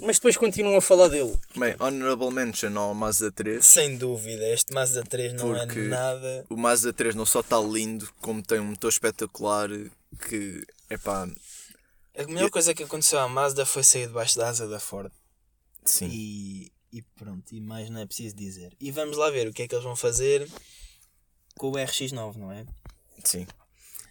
Mas 0.00 0.16
depois 0.16 0.36
continuam 0.36 0.76
a 0.76 0.80
falar 0.80 1.08
dele. 1.08 1.36
bem, 1.56 1.76
honorable 1.78 2.30
mention 2.30 2.76
ao 2.76 2.94
Mazda 2.94 3.30
3. 3.30 3.64
Sem 3.64 3.96
dúvida, 3.96 4.48
este 4.48 4.72
Mazda 4.72 5.02
3 5.04 5.34
não 5.34 5.52
Porque- 5.54 5.78
é 5.78 5.82
nada. 5.82 6.46
O 6.48 6.56
Mazda 6.56 6.92
3 6.92 7.14
não 7.14 7.26
só 7.26 7.40
está 7.40 7.60
lindo, 7.60 8.08
como 8.20 8.42
tem 8.42 8.58
um 8.58 8.64
motor 8.64 8.88
espetacular 8.90 9.68
que, 10.28 10.64
epá, 10.90 11.28
A 12.18 12.24
melhor 12.24 12.50
coisa 12.50 12.74
que 12.74 12.82
aconteceu 12.82 13.18
à 13.20 13.28
Mazda 13.28 13.64
foi 13.66 13.84
sair 13.84 14.06
debaixo 14.06 14.36
da 14.38 14.48
asa 14.48 14.66
da 14.66 14.80
Ford. 14.80 15.12
sim. 15.84 16.08
E, 16.10 16.72
e 16.92 17.02
pronto, 17.16 17.54
e 17.54 17.60
mais 17.60 17.88
não 17.90 18.00
é 18.00 18.06
preciso 18.06 18.34
dizer. 18.34 18.72
E 18.80 18.90
vamos 18.90 19.16
lá 19.18 19.30
ver 19.30 19.46
o 19.48 19.52
que 19.52 19.62
é 19.62 19.68
que 19.68 19.74
eles 19.74 19.84
vão 19.84 19.94
fazer 19.96 20.48
com 21.58 21.68
o 21.70 21.72
RX9, 21.72 22.36
não 22.36 22.52
é? 22.52 22.64
Sim. 23.24 23.46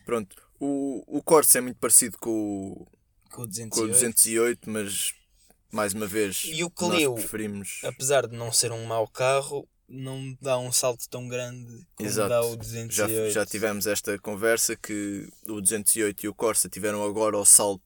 Pronto. 0.05 0.35
O, 0.59 1.03
o 1.07 1.21
Corsa 1.23 1.57
é 1.57 1.61
muito 1.61 1.77
parecido 1.77 2.17
com 2.19 2.29
o, 2.29 2.87
Com 3.31 3.41
o 3.43 3.47
208. 3.47 3.69
com 3.75 3.81
o 3.81 3.87
208, 3.87 4.69
mas 4.69 5.13
mais 5.71 5.93
uma 5.93 6.07
vez 6.07 6.43
E 6.45 6.63
o 6.63 6.69
Clio? 6.69 7.11
nós 7.11 7.19
preferimos. 7.21 7.81
Apesar 7.83 8.27
de 8.27 8.35
não 8.35 8.51
ser 8.51 8.71
um 8.71 8.85
mau 8.85 9.07
carro, 9.07 9.67
não 9.87 10.35
dá 10.41 10.57
um 10.57 10.71
salto 10.71 11.07
tão 11.09 11.27
grande 11.27 11.85
como 11.95 12.07
Exato. 12.09 12.29
dá 12.29 12.41
o 12.45 12.51
Já, 12.51 12.55
208. 12.57 13.33
já 13.33 13.45
tivemos 13.45 13.85
esta 13.87 14.17
conversa 14.19 14.75
que 14.75 15.27
o 15.47 15.59
208 15.61 16.25
e 16.25 16.29
o 16.29 16.33
Corsa 16.33 16.69
tiveram 16.69 17.03
agora 17.03 17.37
o 17.37 17.45
salto 17.45 17.83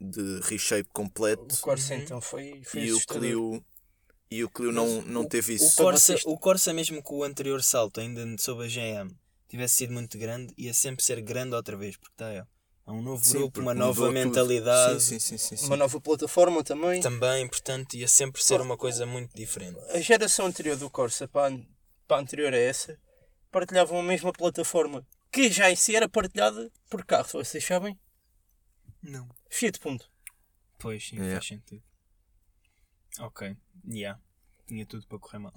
de 0.00 0.40
reshape 0.44 0.88
completo 0.92 1.54
O 1.54 1.58
Corsa 1.58 1.94
então 1.94 2.20
foi, 2.20 2.62
foi 2.64 2.84
e 2.84 2.92
o. 2.92 3.00
Clio 3.06 3.64
e 4.30 4.44
o 4.44 4.48
Clio 4.50 4.72
não, 4.72 5.02
não 5.02 5.24
teve 5.24 5.52
O 5.52 5.56
isso. 5.56 5.76
Corsa, 5.76 6.12
vocês- 6.12 6.24
o 6.26 6.36
Corsa, 6.36 6.72
mesmo 6.72 7.02
com 7.02 7.18
o 7.18 7.24
anterior 7.24 7.62
salto, 7.62 8.00
ainda 8.00 8.24
sob 8.38 8.64
a 8.64 8.68
GM, 8.68 9.10
tivesse 9.48 9.76
sido 9.76 9.92
muito 9.92 10.18
grande, 10.18 10.52
ia 10.56 10.74
sempre 10.74 11.04
ser 11.04 11.20
grande 11.22 11.54
outra 11.54 11.76
vez, 11.76 11.96
porque 11.96 12.12
está 12.12 12.30
é, 12.30 12.44
é 12.86 12.90
um 12.90 13.00
novo 13.02 13.24
Sim, 13.24 13.38
grupo, 13.38 13.60
uma 13.60 13.74
nova 13.74 14.10
mentalidade 14.10 15.02
Sim, 15.02 15.18
sim, 15.18 15.38
sim, 15.38 15.38
sim, 15.38 15.56
sim. 15.56 15.66
Uma 15.66 15.76
nova 15.76 16.00
plataforma 16.00 16.62
também. 16.64 17.00
também, 17.00 17.46
portanto, 17.48 17.94
ia 17.94 18.08
sempre 18.08 18.42
ser 18.42 18.60
uma 18.60 18.76
coisa 18.76 19.04
muito 19.06 19.34
diferente. 19.34 19.78
A 19.90 20.00
geração 20.00 20.46
anterior 20.46 20.76
do 20.76 20.88
Corsa 20.90 21.26
para 21.28 21.54
a, 21.54 21.58
para 22.06 22.16
a 22.18 22.20
anterior 22.20 22.52
a 22.52 22.58
essa 22.58 22.98
partilhavam 23.50 23.98
a 24.00 24.02
mesma 24.02 24.32
plataforma 24.32 25.06
que 25.32 25.50
já 25.50 25.70
em 25.70 25.76
si 25.76 25.94
era 25.96 26.08
partilhada 26.08 26.70
por 26.90 27.04
carros, 27.04 27.32
vocês 27.32 27.64
sabem? 27.64 27.98
Não. 29.02 29.28
Fiat 29.50 29.78
Punto. 29.80 30.10
Pois, 30.78 31.06
sim, 31.08 31.16
Yeah. 31.16 31.34
faz 31.36 31.46
sentido. 31.46 31.82
Ok, 33.20 33.56
yeah. 33.88 34.20
Tinha 34.66 34.84
tudo 34.86 35.06
para 35.06 35.18
correr 35.18 35.38
mal. 35.38 35.52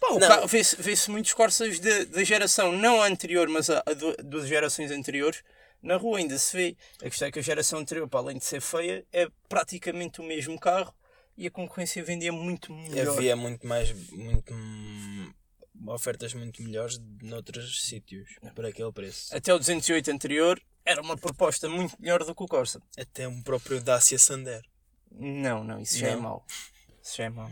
Pá, 0.00 0.08
Não. 0.18 0.46
Vê-se 0.46 0.76
vê-se 0.80 1.10
muitos 1.10 1.34
Corsas 1.34 1.78
da 1.78 2.24
geração 2.24 2.72
não 2.72 3.02
a 3.02 3.06
anterior, 3.06 3.48
mas 3.48 3.68
a, 3.68 3.82
a 3.84 3.92
du- 3.92 4.16
duas 4.24 4.48
gerações 4.48 4.90
anteriores. 4.90 5.42
Na 5.82 5.96
rua 5.96 6.18
ainda 6.18 6.38
se 6.38 6.56
vê. 6.56 6.76
A 7.00 7.04
questão 7.04 7.28
é 7.28 7.30
que 7.30 7.38
a 7.38 7.42
geração 7.42 7.78
anterior, 7.78 8.08
para 8.08 8.20
além 8.20 8.38
de 8.38 8.44
ser 8.44 8.60
feia, 8.60 9.04
é 9.12 9.28
praticamente 9.48 10.20
o 10.20 10.24
mesmo 10.24 10.58
carro 10.58 10.94
e 11.36 11.46
a 11.46 11.50
concorrência 11.50 12.02
vendia 12.04 12.32
muito 12.32 12.72
melhor. 12.72 13.16
Havia 13.16 13.34
muito 13.36 13.66
mais, 13.66 13.90
muito, 14.10 14.52
hum, 14.54 15.32
ofertas 15.86 16.34
muito 16.34 16.62
melhores 16.62 16.98
noutros 17.22 17.82
sítios, 17.82 18.28
por 18.54 18.64
aquele 18.66 18.92
preço. 18.92 19.34
Até 19.34 19.54
o 19.54 19.58
208 19.58 20.10
anterior 20.10 20.60
era 20.84 21.00
uma 21.00 21.16
proposta 21.16 21.66
muito 21.68 21.94
melhor 22.00 22.24
do 22.24 22.34
que 22.34 22.42
o 22.42 22.46
Corsa. 22.48 22.82
Até 22.98 23.26
um 23.28 23.42
próprio 23.42 23.82
Dacia 23.82 24.18
Sander. 24.18 24.62
Não, 25.10 25.64
não, 25.64 25.80
isso 25.80 25.98
já 25.98 26.08
é 26.08 26.14
Não? 26.14 26.22
mau. 26.22 26.46
Isso 27.02 27.16
já 27.16 27.24
é 27.24 27.28
mau. 27.28 27.50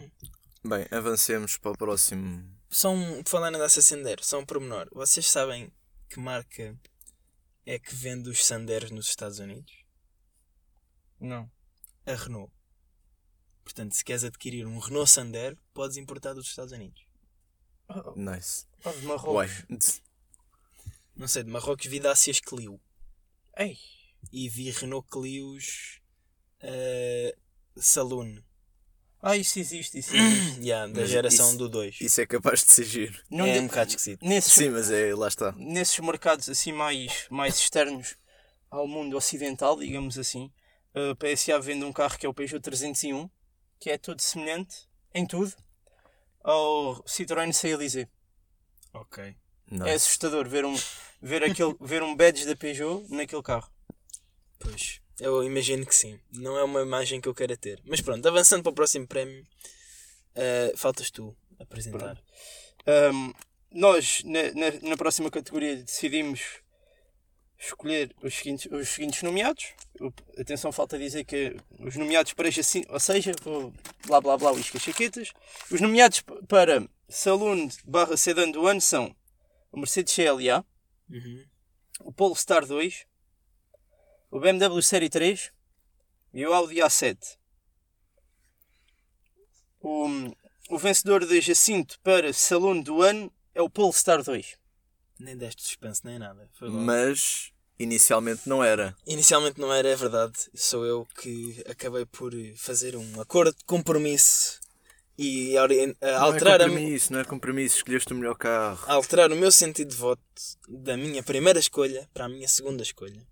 Bem, 0.65 0.87
avancemos 0.91 1.57
para 1.57 1.71
o 1.73 1.79
próximo. 1.79 2.45
Só 2.69 2.91
um, 2.91 3.23
falando 3.25 3.55
da 3.55 3.61
Dacia 3.65 3.83
Sander, 3.83 4.23
só 4.23 4.39
um 4.39 4.45
pormenor. 4.47 4.89
Vocês 4.93 5.29
sabem 5.29 5.73
que 6.09 6.21
marca 6.21 6.79
é 7.65 7.79
que 7.79 7.95
vende 7.95 8.29
os 8.29 8.45
Sanders 8.45 8.91
nos 8.91 9.09
Estados 9.09 9.39
Unidos? 9.39 9.73
Não. 11.21 11.51
A 12.07 12.15
Renault. 12.15 12.53
Portanto, 13.65 13.95
se 13.95 14.05
queres 14.05 14.25
adquirir 14.25 14.67
um 14.67 14.79
Renault 14.79 15.11
Sandero, 15.11 15.59
podes 15.75 15.97
importar 15.97 16.33
dos 16.33 16.47
Estados 16.47 16.73
Unidos. 16.73 17.07
Nice. 18.17 18.67
Oh, 18.85 18.91
de 18.93 19.07
Uai. 19.07 19.49
Marrocos. 19.49 20.03
Não 21.17 21.29
sei, 21.29 21.43
de 21.43 21.51
Marrocos 21.51 21.87
vi 21.87 22.01
Dacias 22.01 22.41
Clio. 22.41 22.81
Ei, 23.57 23.79
E 24.33 24.49
vi 24.49 24.71
Renault 24.71 25.09
Clios 25.11 26.01
eh, 26.61 27.37
Saloon. 27.77 28.43
Ah, 29.23 29.37
isso 29.37 29.59
existe, 29.59 29.99
isso 29.99 30.15
existe. 30.17 30.61
Yeah, 30.61 30.93
da 30.93 31.01
Mas 31.03 31.11
geração 31.11 31.49
isso- 31.49 31.59
do 31.59 31.69
2. 31.69 32.01
Isso 32.01 32.21
é 32.21 32.27
capaz 32.27 32.65
de 32.65 32.73
ser 32.73 32.85
giro. 32.85 33.21
Não 33.31 33.47
é 33.47 33.53
de- 33.55 33.59
um 33.61 33.67
bocado 33.67 33.91
esquisito. 33.91 34.25
nesses, 34.25 34.53
Sim, 34.53 34.71
mas 34.71 34.91
é, 34.91 35.15
lá 35.15 35.29
está. 35.29 35.53
nesses 35.53 35.99
mercados 36.01 36.49
assim 36.49 36.73
mais, 36.73 37.27
mais 37.31 37.57
externos 37.59 38.17
ao 38.71 38.87
mundo 38.87 39.17
ocidental, 39.17 39.79
digamos 39.79 40.19
assim, 40.19 40.53
a 40.95 41.15
PSA 41.17 41.59
vende 41.61 41.85
um 41.85 41.93
carro 41.93 42.19
que 42.19 42.27
é 42.27 42.29
o 42.29 42.35
Peugeot 42.35 42.61
301, 42.61 43.29
que 43.81 43.91
é 43.91 43.97
todo 43.99 44.21
semelhante, 44.21 44.89
em 45.15 45.25
tudo, 45.27 45.55
ao 46.43 47.03
Citroën 47.05 47.53
CLZ. 47.53 48.07
Ok. 48.95 49.37
É 49.87 49.93
assustador 49.95 50.49
ver 50.49 50.65
um, 50.65 50.75
ver 51.21 51.43
aquele, 51.45 51.75
ver 51.81 52.03
um 52.03 52.15
badge 52.17 52.47
da 52.47 52.57
Peugeot 52.57 53.07
naquele 53.11 53.43
carro. 53.43 53.71
Pois, 54.59 55.01
eu 55.21 55.43
imagino 55.45 55.85
que 55.87 55.95
sim. 55.95 56.19
Não 56.33 56.57
é 56.59 56.65
uma 56.65 56.81
imagem 56.83 57.21
que 57.21 57.29
eu 57.29 57.35
queira 57.35 57.57
ter. 57.57 57.81
Mas 57.85 58.01
pronto, 58.01 58.27
avançando 58.27 58.63
para 58.63 58.71
o 58.71 58.75
próximo 58.75 59.07
prémio, 59.07 59.47
eh, 60.35 60.73
faltas 60.77 61.11
tu 61.11 61.37
apresentar. 61.59 62.17
Ahm, 62.87 63.33
nós, 63.73 64.23
na, 64.25 64.43
na, 64.55 64.89
na 64.91 64.97
próxima 64.97 65.31
categoria, 65.31 65.77
decidimos 65.77 66.61
escolher 67.59 68.15
os 68.23 68.35
seguintes, 68.35 68.71
os 68.71 68.89
seguintes 68.89 69.23
nomeados. 69.23 69.73
O- 70.01 70.13
atenção, 70.41 70.71
falta 70.71 70.97
dizer 70.99 71.25
que 71.25 71.57
os 71.81 71.97
nomeados 71.97 72.33
para 72.33 72.51
Jacinto, 72.51 72.91
ou 72.93 73.01
seja, 73.01 73.33
o 73.45 73.73
blá 74.07 74.21
blá 74.21 74.37
blá, 74.39 74.53
Whiskas 74.53 74.83
Chaquetas. 74.83 75.33
Os 75.71 75.81
nomeados 75.81 76.23
para 76.49 76.89
Saloon 77.09 77.69
barra 77.85 78.17
Sedan 78.17 78.51
do 78.53 78.67
ano 78.67 78.81
são 78.81 79.15
o 79.73 79.79
Mercedes 79.79 80.15
CLA, 80.15 80.65
Uhum. 81.11 81.45
o 82.03 82.13
Polestar 82.13 82.65
2, 82.67 83.07
o 84.31 84.39
BMW 84.41 84.83
Série 84.83 85.09
3 85.09 85.51
e 86.35 86.47
o 86.47 86.53
Audi 86.53 86.77
A7. 86.77 87.17
O, 89.81 90.09
o 90.71 90.79
vencedor 90.79 91.25
de 91.27 91.41
Jacinto 91.41 91.99
para 92.03 92.33
Saloon 92.33 92.81
do 92.83 93.03
ano 93.03 93.33
é 93.55 93.63
o 93.63 93.71
Polestar 93.71 94.23
2. 94.23 94.57
Nem 95.19 95.37
deste 95.37 95.63
suspense 95.63 96.03
nem 96.05 96.19
nada. 96.19 96.49
Foi 96.59 96.69
logo. 96.69 96.81
Mas 96.81 97.51
inicialmente 97.79 98.43
não 98.49 98.63
era. 98.63 98.97
Inicialmente 99.07 99.61
não 99.61 99.73
era, 99.73 99.89
é 99.89 99.97
verdade. 99.97 100.35
Sou 100.55 100.85
eu 100.85 101.07
que 101.21 101.63
acabei 101.69 102.05
por 102.07 102.33
fazer 102.57 102.97
um 102.97 103.21
acordo 103.21 103.57
de 103.57 103.65
compromisso 103.65 104.61
e 105.17 105.57
a 105.57 105.63
a 105.63 106.21
alterar, 106.21 106.61
não 106.61 106.67
a 106.67 106.69
é 106.69 106.71
mi- 106.71 106.75
compromisso, 106.77 107.13
não 107.13 107.21
é 107.21 107.25
compromisso. 107.25 107.77
Escolheste 107.79 108.13
o 108.13 108.17
melhor 108.17 108.37
carro. 108.37 108.85
alterar 108.87 109.33
o 109.33 109.37
meu 109.37 109.51
sentido 109.51 109.89
de 109.91 109.97
voto 109.97 110.23
da 110.69 110.97
minha 110.97 111.23
primeira 111.23 111.59
escolha 111.59 112.09
para 112.15 112.27
a 112.27 112.29
minha 112.29 112.47
segunda 112.47 112.83
escolha. 112.83 113.27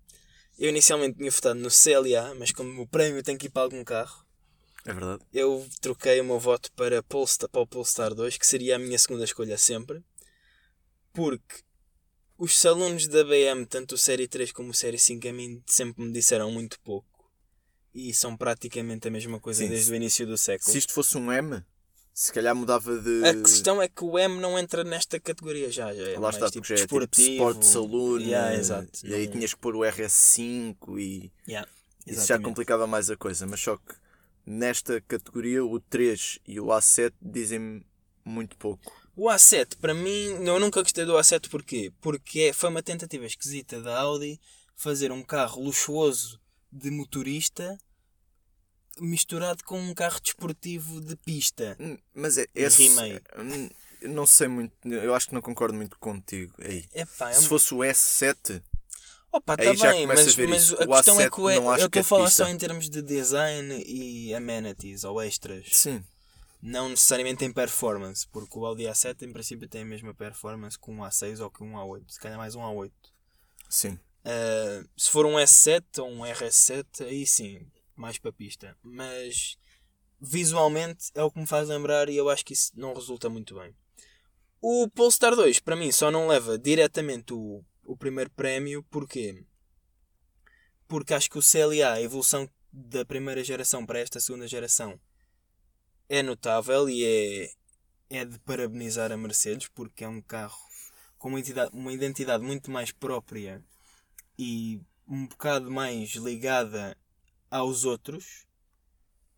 Eu 0.57 0.69
inicialmente 0.69 1.17
tinha 1.17 1.29
votado 1.31 1.59
no 1.59 1.69
CLA, 1.69 2.33
mas 2.35 2.51
como 2.51 2.81
o 2.81 2.87
prémio 2.87 3.21
tem 3.23 3.37
que 3.37 3.45
ir 3.47 3.49
para 3.49 3.61
algum 3.63 3.83
carro, 3.83 4.25
É 4.85 4.91
verdade. 4.93 5.23
eu 5.33 5.67
troquei 5.81 6.19
o 6.19 6.25
meu 6.25 6.39
voto 6.39 6.71
para, 6.73 7.03
Polestar, 7.03 7.47
para 7.49 7.61
o 7.61 7.67
Polestar 7.67 8.13
2, 8.15 8.37
que 8.37 8.47
seria 8.47 8.75
a 8.75 8.79
minha 8.79 8.97
segunda 8.97 9.23
escolha 9.23 9.57
sempre, 9.57 10.03
porque 11.13 11.61
os 12.37 12.57
saloons 12.59 13.07
da 13.07 13.23
BM, 13.23 13.65
tanto 13.65 13.95
o 13.95 13.97
Série 13.97 14.27
3 14.27 14.51
como 14.51 14.69
o 14.71 14.73
Série 14.73 14.99
5, 14.99 15.27
a 15.27 15.33
mim 15.33 15.61
sempre 15.65 16.03
me 16.03 16.11
disseram 16.11 16.51
muito 16.51 16.79
pouco. 16.81 17.07
E 17.93 18.13
são 18.13 18.37
praticamente 18.37 19.07
a 19.07 19.11
mesma 19.11 19.39
coisa 19.39 19.63
Sim, 19.63 19.69
desde 19.69 19.85
se- 19.87 19.91
o 19.91 19.95
início 19.95 20.27
do 20.27 20.37
século. 20.37 20.71
Se 20.71 20.77
isto 20.77 20.93
fosse 20.93 21.17
um 21.17 21.31
M, 21.31 21.63
se 22.19 22.33
calhar 22.33 22.55
mudava 22.55 22.97
de. 22.97 23.23
A 23.27 23.33
questão 23.35 23.79
é 23.79 23.87
que 23.87 24.03
o 24.03 24.17
M 24.17 24.39
não 24.41 24.57
entra 24.57 24.83
nesta 24.83 25.19
categoria 25.19 25.71
já. 25.71 25.93
já 25.93 26.01
é 26.01 26.17
Lá 26.17 26.31
está, 26.31 26.49
tipo 26.49 26.65
já 26.65 26.73
é 26.73 26.77
tipo. 26.79 26.99
Sport 27.15 27.61
Saloon. 27.61 28.19
Yeah, 28.21 28.55
exato. 28.55 29.05
E 29.05 29.13
aí 29.13 29.27
tinhas 29.27 29.53
que 29.53 29.59
pôr 29.59 29.75
o 29.75 29.81
RS5 29.81 30.99
e. 30.99 31.31
Yeah, 31.47 31.69
Isso 32.07 32.25
já 32.25 32.39
complicava 32.39 32.87
mais 32.87 33.11
a 33.11 33.15
coisa. 33.15 33.45
Mas 33.45 33.59
só 33.59 33.77
que 33.77 33.93
nesta 34.43 34.99
categoria 35.01 35.63
o 35.63 35.79
3 35.79 36.39
e 36.47 36.59
o 36.59 36.65
A7 36.69 37.13
dizem 37.21 37.85
muito 38.25 38.57
pouco. 38.57 38.91
O 39.15 39.27
A7, 39.29 39.77
para 39.79 39.93
mim, 39.93 40.43
eu 40.43 40.59
nunca 40.59 40.81
gostei 40.81 41.05
do 41.05 41.13
A7 41.13 41.47
porquê? 41.49 41.93
Porque 42.01 42.39
é- 42.39 42.53
foi 42.53 42.71
uma 42.71 42.81
tentativa 42.81 43.27
esquisita 43.27 43.79
da 43.79 43.95
Audi 43.99 44.39
fazer 44.75 45.11
um 45.11 45.21
carro 45.21 45.61
luxuoso 45.63 46.41
de 46.71 46.89
motorista 46.89 47.77
misturado 48.99 49.63
com 49.63 49.79
um 49.79 49.93
carro 49.93 50.19
desportivo 50.21 51.01
de 51.01 51.15
pista. 51.15 51.75
Hum, 51.79 51.97
Mas 52.13 52.37
é. 52.37 52.45
Esse- 52.55 52.87
rimei. 52.87 53.21
hum, 53.37 53.69
não 54.03 54.25
sei 54.25 54.47
muito. 54.47 54.73
Eu 54.87 55.13
acho 55.15 55.27
que 55.27 55.33
não 55.33 55.41
concordo 55.41 55.75
muito 55.75 55.97
contigo. 55.99 56.53
Aí. 56.59 56.85
Epá, 56.93 57.31
é 57.31 57.33
Se 57.33 57.47
fosse 57.47 57.73
o 57.73 57.77
S7, 57.79 58.61
Opa, 59.31 59.55
aí 59.59 59.65
tá 59.67 59.73
já 59.75 59.91
bem, 59.91 60.07
mas, 60.07 60.19
a 60.19 60.47
mas 60.47 60.73
a 60.73 60.75
O 60.75 60.87
questão 60.95 61.19
é 61.19 61.25
A7 61.27 61.31
que 61.33 61.41
o- 61.41 61.49
eu 61.49 61.75
estou 61.75 61.99
é 61.99 61.99
a 61.99 62.03
falar 62.03 62.29
só 62.29 62.47
em 62.47 62.57
termos 62.57 62.89
de 62.89 63.01
design 63.01 63.83
e 63.85 64.33
amenities 64.33 65.03
ou 65.03 65.21
extras. 65.21 65.67
sim. 65.71 66.03
Não 66.59 66.89
necessariamente 66.89 67.45
em 67.45 67.53
performance, 67.53 68.27
porque 68.31 68.57
o 68.57 68.65
Audi 68.65 68.83
A7 68.85 69.21
em 69.21 69.31
princípio 69.31 69.69
tem 69.69 69.83
a 69.83 69.85
mesma 69.85 70.11
performance 70.15 70.77
que 70.77 70.89
um 70.89 71.03
A6 71.03 71.39
ou 71.39 71.51
que 71.51 71.63
um 71.63 71.73
A8, 71.77 72.03
se 72.09 72.19
calhar 72.19 72.35
mais 72.37 72.55
um 72.55 72.61
A8. 72.61 72.91
Sim. 73.69 73.99
Uh, 74.25 74.89
se 74.97 75.11
for 75.11 75.25
um 75.27 75.35
S7 75.37 75.83
ou 75.99 76.09
um 76.09 76.21
RS7, 76.25 77.05
aí 77.05 77.27
sim, 77.27 77.61
mais 77.99 78.17
para 78.17 78.31
pista. 78.31 78.77
Mas 78.81 79.57
visualmente 80.19 81.11
é 81.13 81.23
o 81.23 81.31
que 81.31 81.39
me 81.39 81.47
faz 81.47 81.69
lembrar 81.69 82.09
e 82.09 82.17
eu 82.17 82.29
acho 82.29 82.43
que 82.45 82.53
isso 82.53 82.71
não 82.75 82.93
resulta 82.93 83.29
muito 83.29 83.55
bem. 83.55 83.75
O 84.61 84.89
Polestar 84.89 85.35
2, 85.35 85.59
para 85.59 85.75
mim, 85.75 85.91
só 85.91 86.09
não 86.09 86.27
leva 86.27 86.57
diretamente 86.57 87.33
o, 87.33 87.63
o 87.83 87.95
primeiro 87.95 88.29
prémio, 88.31 88.83
porquê? 88.89 89.45
Porque 90.87 91.13
acho 91.13 91.29
que 91.29 91.37
o 91.37 91.41
CLA, 91.41 91.93
a 91.93 92.01
evolução 92.01 92.49
da 92.71 93.05
primeira 93.05 93.43
geração 93.43 93.85
para 93.85 93.99
esta 93.99 94.19
segunda 94.19 94.47
geração, 94.47 94.99
é 96.09 96.23
notável 96.23 96.89
e 96.89 97.03
é, 97.05 97.51
é 98.09 98.25
de 98.25 98.39
parabenizar 98.39 99.11
a 99.11 99.17
Mercedes, 99.17 99.67
porque 99.67 100.03
é 100.03 100.07
um 100.07 100.21
carro 100.21 100.57
com 101.17 101.29
uma 101.29 101.39
uma 101.73 101.93
identidade 101.93 102.43
muito 102.43 102.71
mais 102.71 102.91
própria 102.91 103.63
e 104.37 104.81
um 105.07 105.25
bocado 105.27 105.71
mais 105.71 106.11
ligada 106.15 106.97
aos 107.49 107.85
outros. 107.85 108.45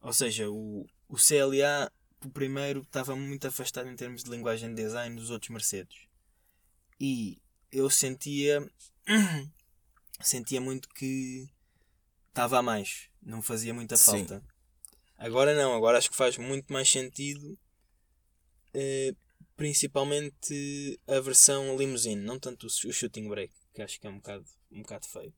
Ou 0.01 0.13
seja, 0.13 0.49
o, 0.49 0.85
o 1.07 1.15
CLA, 1.17 1.91
o 2.25 2.29
primeiro, 2.29 2.81
estava 2.81 3.15
muito 3.15 3.47
afastado 3.47 3.89
em 3.89 3.95
termos 3.95 4.23
de 4.23 4.29
linguagem 4.31 4.69
de 4.73 4.81
design 4.83 5.15
dos 5.15 5.29
outros 5.29 5.49
Mercedes. 5.49 6.07
E 6.99 7.41
eu 7.71 7.89
sentia. 7.89 8.65
sentia 10.21 10.61
muito 10.61 10.89
que 10.89 11.49
estava 12.29 12.59
a 12.59 12.61
mais. 12.61 13.09
Não 13.21 13.41
fazia 13.41 13.73
muita 13.73 13.97
Sim. 13.97 14.25
falta. 14.27 14.43
Agora 15.17 15.53
não, 15.55 15.75
agora 15.75 15.97
acho 15.97 16.09
que 16.09 16.15
faz 16.17 16.37
muito 16.37 16.71
mais 16.71 16.89
sentido. 16.89 17.57
eh, 18.73 19.13
principalmente 19.55 20.99
a 21.07 21.19
versão 21.19 21.77
limousine, 21.77 22.21
não 22.21 22.39
tanto 22.39 22.65
o, 22.65 22.67
o 22.67 22.93
shooting 22.93 23.27
brake, 23.27 23.53
que 23.73 23.81
acho 23.81 23.99
que 23.99 24.07
é 24.07 24.09
um 24.09 24.17
bocado, 24.17 24.45
um 24.71 24.81
bocado 24.81 25.07
feio. 25.07 25.33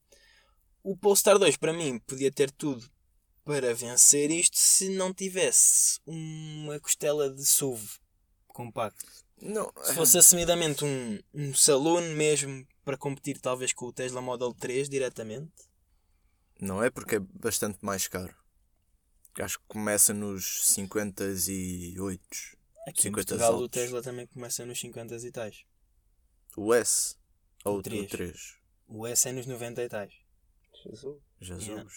O 0.83 0.95
Polestar 0.97 1.37
2 1.37 1.57
para 1.57 1.73
mim 1.73 1.99
podia 1.99 2.31
ter 2.31 2.51
tudo 2.51 2.89
para 3.43 3.73
vencer 3.73 4.31
isto 4.31 4.57
se 4.57 4.89
não 4.89 5.13
tivesse 5.13 5.99
uma 6.05 6.79
costela 6.79 7.29
de 7.29 7.43
SUV 7.45 7.87
compacto. 8.47 9.05
Não, 9.41 9.71
Se 9.83 9.93
fosse 9.95 10.17
assumidamente 10.17 10.85
um, 10.85 11.19
um 11.33 11.53
saloon 11.53 12.13
mesmo 12.15 12.65
para 12.83 12.97
competir 12.97 13.39
talvez 13.39 13.73
com 13.73 13.85
o 13.87 13.93
Tesla 13.93 14.21
Model 14.21 14.53
3 14.53 14.87
diretamente. 14.89 15.51
não 16.59 16.83
é 16.83 16.89
porque 16.91 17.15
é 17.15 17.19
bastante 17.19 17.79
mais 17.83 18.07
caro. 18.07 18.35
Acho 19.39 19.57
que 19.59 19.65
começa 19.67 20.13
nos 20.13 20.67
58. 20.67 22.21
Aqui 22.87 22.99
em 22.99 23.03
50 23.03 23.11
Portugal 23.11 23.51
o 23.53 23.55
altos. 23.63 23.69
Tesla 23.69 24.01
também 24.03 24.27
começa 24.27 24.65
nos 24.65 24.79
50 24.79 25.15
e 25.15 25.31
tais. 25.31 25.63
O 26.55 26.73
S 26.73 27.15
ou 27.63 27.75
O 27.75 27.79
o 27.79 27.81
três. 27.83 28.09
3. 28.09 28.55
O 28.87 29.07
S 29.07 29.27
é 29.27 29.31
nos 29.31 29.45
90 29.47 29.83
e 29.83 29.89
tais. 29.89 30.13
Jesus. 30.83 31.21
Jesus. 31.39 31.67
Yeah. 31.67 31.89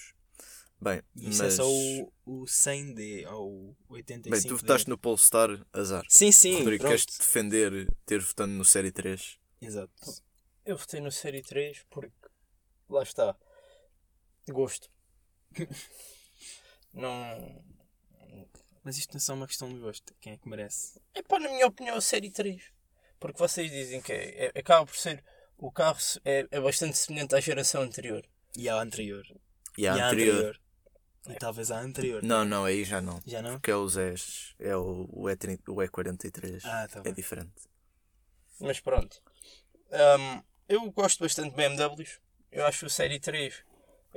Bem, 0.81 1.03
isso 1.17 1.43
mas... 1.43 1.55
é 1.55 1.57
só 1.57 1.67
o, 1.67 2.12
o 2.26 2.45
100D 2.45 3.26
ou 3.33 3.76
o 3.88 3.95
85D. 3.95 4.31
Bem, 4.31 4.43
tu 4.43 4.57
votaste 4.57 4.88
no 4.88 4.99
Polestar, 4.99 5.49
azar. 5.73 6.05
Sim, 6.09 6.31
sim. 6.31 6.59
Rodrigo, 6.59 6.83
pronto. 6.83 6.91
queres 6.91 7.19
defender 7.19 7.88
ter 8.05 8.21
votado 8.21 8.53
no 8.53 8.64
Série 8.64 8.93
3? 8.93 9.38
Exato. 9.62 9.93
Eu 10.64 10.76
votei 10.76 11.00
no 11.00 11.11
Série 11.11 11.43
3 11.43 11.87
porque 11.88 12.12
lá 12.88 13.03
está. 13.03 13.37
Gosto. 14.49 14.91
não. 16.93 17.64
Mas 18.83 18.99
isto 18.99 19.12
não 19.14 19.17
é 19.17 19.21
só 19.21 19.35
uma 19.35 19.47
questão 19.47 19.69
de 19.73 19.79
gosto. 19.79 20.14
Quem 20.21 20.35
é 20.35 20.37
que 20.37 20.49
merece? 20.49 21.00
É 21.14 21.23
pá, 21.23 21.38
na 21.41 21.49
minha 21.49 21.67
opinião, 21.67 21.97
a 21.97 22.00
Série 22.00 22.31
3. 22.31 22.62
Porque 23.19 23.38
vocês 23.38 23.71
dizem 23.71 24.03
que 24.03 24.12
é, 24.12 24.47
é- 24.47 24.59
acaba 24.59 24.85
por 24.85 24.97
ser. 24.97 25.25
O 25.57 25.73
carro 25.73 25.99
é, 26.25 26.47
é 26.50 26.61
bastante 26.61 26.99
semelhante 26.99 27.35
à 27.35 27.41
geração 27.41 27.81
anterior. 27.81 28.23
E 28.56 28.68
a 28.68 28.80
anterior. 28.80 29.25
E 29.76 29.87
a 29.87 29.96
e 29.96 30.00
a 30.00 30.06
anterior. 30.06 30.61
E 31.28 31.34
talvez 31.37 31.70
a 31.70 31.80
anterior. 31.80 32.23
Não, 32.23 32.44
não, 32.44 32.64
aí 32.64 32.84
já 32.84 33.00
não. 33.00 33.20
Já 33.26 33.40
não? 33.40 33.52
Porque 33.52 33.70
é 33.70 33.76
os 33.76 33.96
S, 33.96 34.54
é 34.58 34.76
o, 34.76 35.08
o, 35.11 35.23
E30, 35.25 35.61
o 35.68 35.76
E43. 35.76 36.61
Ah, 36.64 36.87
tá 36.87 37.00
é 37.00 37.02
bem. 37.02 37.14
diferente. 37.14 37.52
Mas 38.61 38.78
pronto. 38.80 39.23
Ahm, 39.90 40.42
eu 40.68 40.90
gosto 40.92 41.20
bastante 41.23 41.50
de 41.50 41.56
BMWs. 41.56 42.20
Eu 42.52 42.66
acho 42.66 42.87
o 42.87 42.90
Série 42.90 43.18
3 43.18 43.64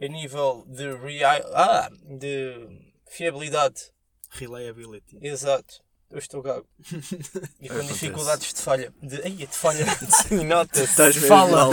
a 0.01 0.08
nível 0.08 0.63
de, 0.67 0.96
rea... 0.98 1.44
ah, 1.53 1.89
de 2.03 2.67
fiabilidade. 3.10 3.91
Reliability. 4.32 5.17
Exato. 5.22 5.82
Eu 6.10 6.20
estou 6.20 6.41
gago. 6.41 6.67
E 7.60 7.67
com 7.67 7.82
dificuldades 7.86 8.53
de 8.53 8.62
falha. 8.62 8.94
De... 9.01 9.22
Ai, 9.24 9.32
de 9.32 9.48
falha. 9.48 9.86
Nota-se. 10.46 10.84
Estás 10.84 11.15
Fala. 11.17 11.70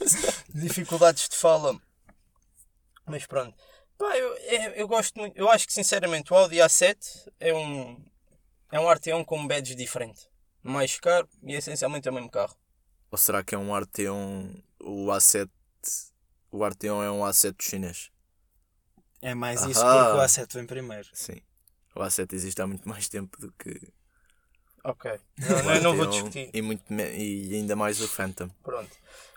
dificuldades 0.54 1.28
de 1.28 1.36
fala. 1.36 1.78
Mas 3.06 3.26
pronto. 3.26 3.56
Pá, 3.98 4.16
eu, 4.16 4.34
é- 4.38 4.80
eu 4.80 4.88
gosto 4.88 5.18
muito. 5.18 5.36
Eu 5.36 5.50
acho 5.50 5.66
que 5.66 5.72
sinceramente 5.72 6.32
o 6.32 6.36
Audi 6.36 6.56
A7 6.56 6.96
é 7.38 7.54
um. 7.54 8.02
É 8.72 8.80
um 8.80 8.84
RT1 8.88 9.24
com 9.24 9.38
um 9.38 9.46
badge 9.46 9.74
diferente. 9.74 10.28
Mais 10.62 10.98
caro 10.98 11.28
e 11.42 11.54
essencialmente 11.54 12.08
é 12.08 12.10
o 12.10 12.14
mesmo 12.14 12.30
carro. 12.30 12.56
Ou 13.10 13.18
será 13.18 13.44
que 13.44 13.54
é 13.54 13.58
um 13.58 13.68
RT1, 13.70 14.62
o 14.80 15.06
A7, 15.06 15.48
o 16.50 16.58
RT1 16.58 17.04
é 17.04 17.10
um 17.10 17.20
A7 17.20 17.54
chinês? 17.62 18.10
É 19.22 19.34
mais 19.34 19.62
isso 19.62 19.80
Ahá. 19.84 20.04
porque 20.06 20.18
o 20.18 20.24
A7 20.24 20.54
vem 20.54 20.66
primeiro. 20.66 21.08
Sim. 21.12 21.40
O 21.94 22.00
A7 22.00 22.32
existe 22.32 22.60
há 22.60 22.66
muito 22.66 22.88
mais 22.88 23.08
tempo 23.08 23.38
do 23.38 23.52
que 23.52 23.92
Ok. 24.82 25.18
Não, 25.38 25.62
não, 25.62 25.80
não 25.82 25.96
vou 25.96 26.06
RT1 26.06 26.10
discutir. 26.10 26.50
E, 26.52 26.60
muito, 26.60 26.84
e 26.92 27.54
ainda 27.54 27.74
mais 27.74 28.00
o 28.02 28.08
Phantom. 28.08 28.48
Pronto. 28.62 28.90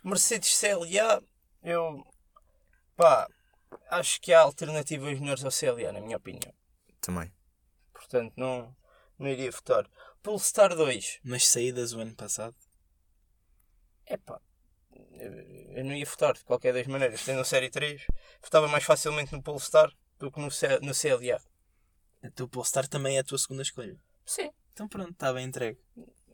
Mercedes 0.03 0.59
CLA, 0.59 1.23
eu. 1.63 2.03
Pá, 2.97 3.27
acho 3.89 4.19
que 4.21 4.33
há 4.33 4.41
alternativas 4.41 5.19
melhores 5.19 5.43
ao 5.43 5.51
CLA, 5.51 5.91
na 5.91 6.01
minha 6.01 6.17
opinião. 6.17 6.53
Também. 7.01 7.31
Portanto, 7.93 8.33
não, 8.35 8.75
não 9.17 9.27
iria 9.27 9.51
votar. 9.51 9.89
Polestar 10.21 10.75
2, 10.75 11.19
Mas 11.23 11.47
saídas 11.47 11.93
o 11.93 11.99
ano 11.99 12.15
passado. 12.15 12.55
epá, 14.05 14.39
eu, 15.13 15.31
eu 15.77 15.85
não 15.85 15.93
ia 15.93 16.05
votar 16.05 16.33
de 16.33 16.43
qualquer 16.43 16.73
das 16.73 16.87
maneiras. 16.87 17.23
Tendo 17.23 17.41
a 17.41 17.45
série 17.45 17.69
3, 17.69 18.05
votava 18.41 18.67
mais 18.67 18.83
facilmente 18.83 19.33
no 19.33 19.41
Polestar 19.41 19.91
do 20.19 20.31
que 20.31 20.39
no, 20.39 20.49
C, 20.51 20.79
no 20.79 20.93
CLA. 20.93 21.39
A 22.23 22.31
tua 22.31 22.47
Polestar 22.47 22.87
também 22.87 23.17
é 23.17 23.19
a 23.19 23.23
tua 23.23 23.37
segunda 23.37 23.61
escolha. 23.61 23.97
Sim. 24.25 24.51
Então 24.73 24.87
pronto, 24.87 25.11
está 25.11 25.31
bem 25.33 25.45
entregue. 25.45 25.79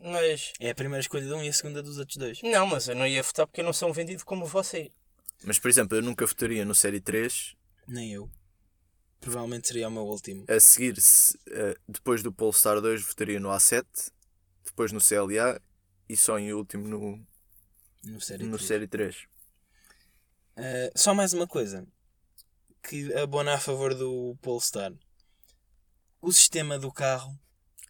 Mas, 0.02 0.52
É 0.60 0.70
a 0.72 0.76
primeira 0.76 1.00
escolha 1.02 1.26
de 1.26 1.34
um 1.34 1.42
e 1.44 1.48
a 1.48 1.54
segunda 1.54 1.82
dos 1.82 1.98
outros 1.98 2.18
dois. 2.18 2.42
não, 2.42 2.66
mas 2.68 2.88
eu 2.90 2.96
não 2.96 3.08
ia 3.08 3.24
votar 3.24 3.48
porque 3.48 3.62
eu 3.62 3.66
não 3.66 3.72
sou 3.74 3.90
um 3.90 3.94
vendido 3.94 4.26
como 4.26 4.46
você. 4.46 4.92
Mas, 5.44 5.60
por 5.60 5.70
exemplo, 5.70 5.98
eu 5.98 6.02
nunca 6.02 6.26
votaria 6.26 6.64
no 6.66 6.74
Série 6.76 7.00
3. 7.02 7.56
Nem 7.88 8.14
eu. 8.14 8.30
Provavelmente 9.20 9.68
seria 9.68 9.88
o 9.88 9.92
meu 9.92 10.04
último. 10.04 10.46
A 10.50 10.60
seguir, 10.60 11.00
se, 11.00 11.38
eh, 11.50 11.76
depois 11.88 12.22
do 12.22 12.32
Polestar 12.32 12.80
2, 12.82 13.02
votaria 13.04 13.40
no 13.40 13.50
A7. 13.50 13.86
Depois 14.66 14.92
no 14.92 15.00
CLA. 15.02 15.62
E 16.10 16.18
só 16.18 16.38
em 16.38 16.54
último 16.54 16.88
no, 16.88 17.26
No 18.04 18.20
série 18.22 18.44
no 18.44 18.58
três. 18.58 18.68
Série 18.68 18.88
3. 18.88 19.16
Uh, 20.56 20.92
só 20.96 21.14
mais 21.14 21.34
uma 21.34 21.48
coisa 21.48 21.88
que 22.84 23.12
abona 23.16 23.54
a 23.56 23.60
favor 23.60 23.96
do 23.96 24.38
Polestar. 24.42 24.94
O 26.22 26.32
sistema 26.32 26.78
do 26.78 26.92
carro 26.92 27.38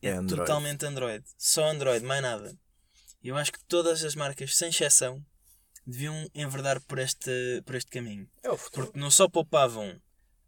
é, 0.02 0.10
É 0.10 0.12
Android. 0.14 0.42
totalmente 0.42 0.86
Android. 0.86 1.26
Só 1.38 1.66
Android, 1.70 2.06
mais 2.06 2.22
nada. 2.22 2.56
Eu 3.24 3.36
acho 3.36 3.52
que 3.52 3.64
todas 3.66 4.04
as 4.04 4.16
marcas, 4.16 4.56
sem 4.56 4.70
exceção, 4.70 5.26
deviam 5.86 6.30
enverdar 6.34 6.80
por 6.82 7.00
este, 7.00 7.62
por 7.66 7.76
este 7.76 7.90
caminho. 7.92 8.30
É 8.42 8.50
o 8.50 8.58
futuro. 8.58 8.88
Porque 8.88 9.00
não 9.00 9.12
só 9.12 9.28
poupavam 9.28 10.02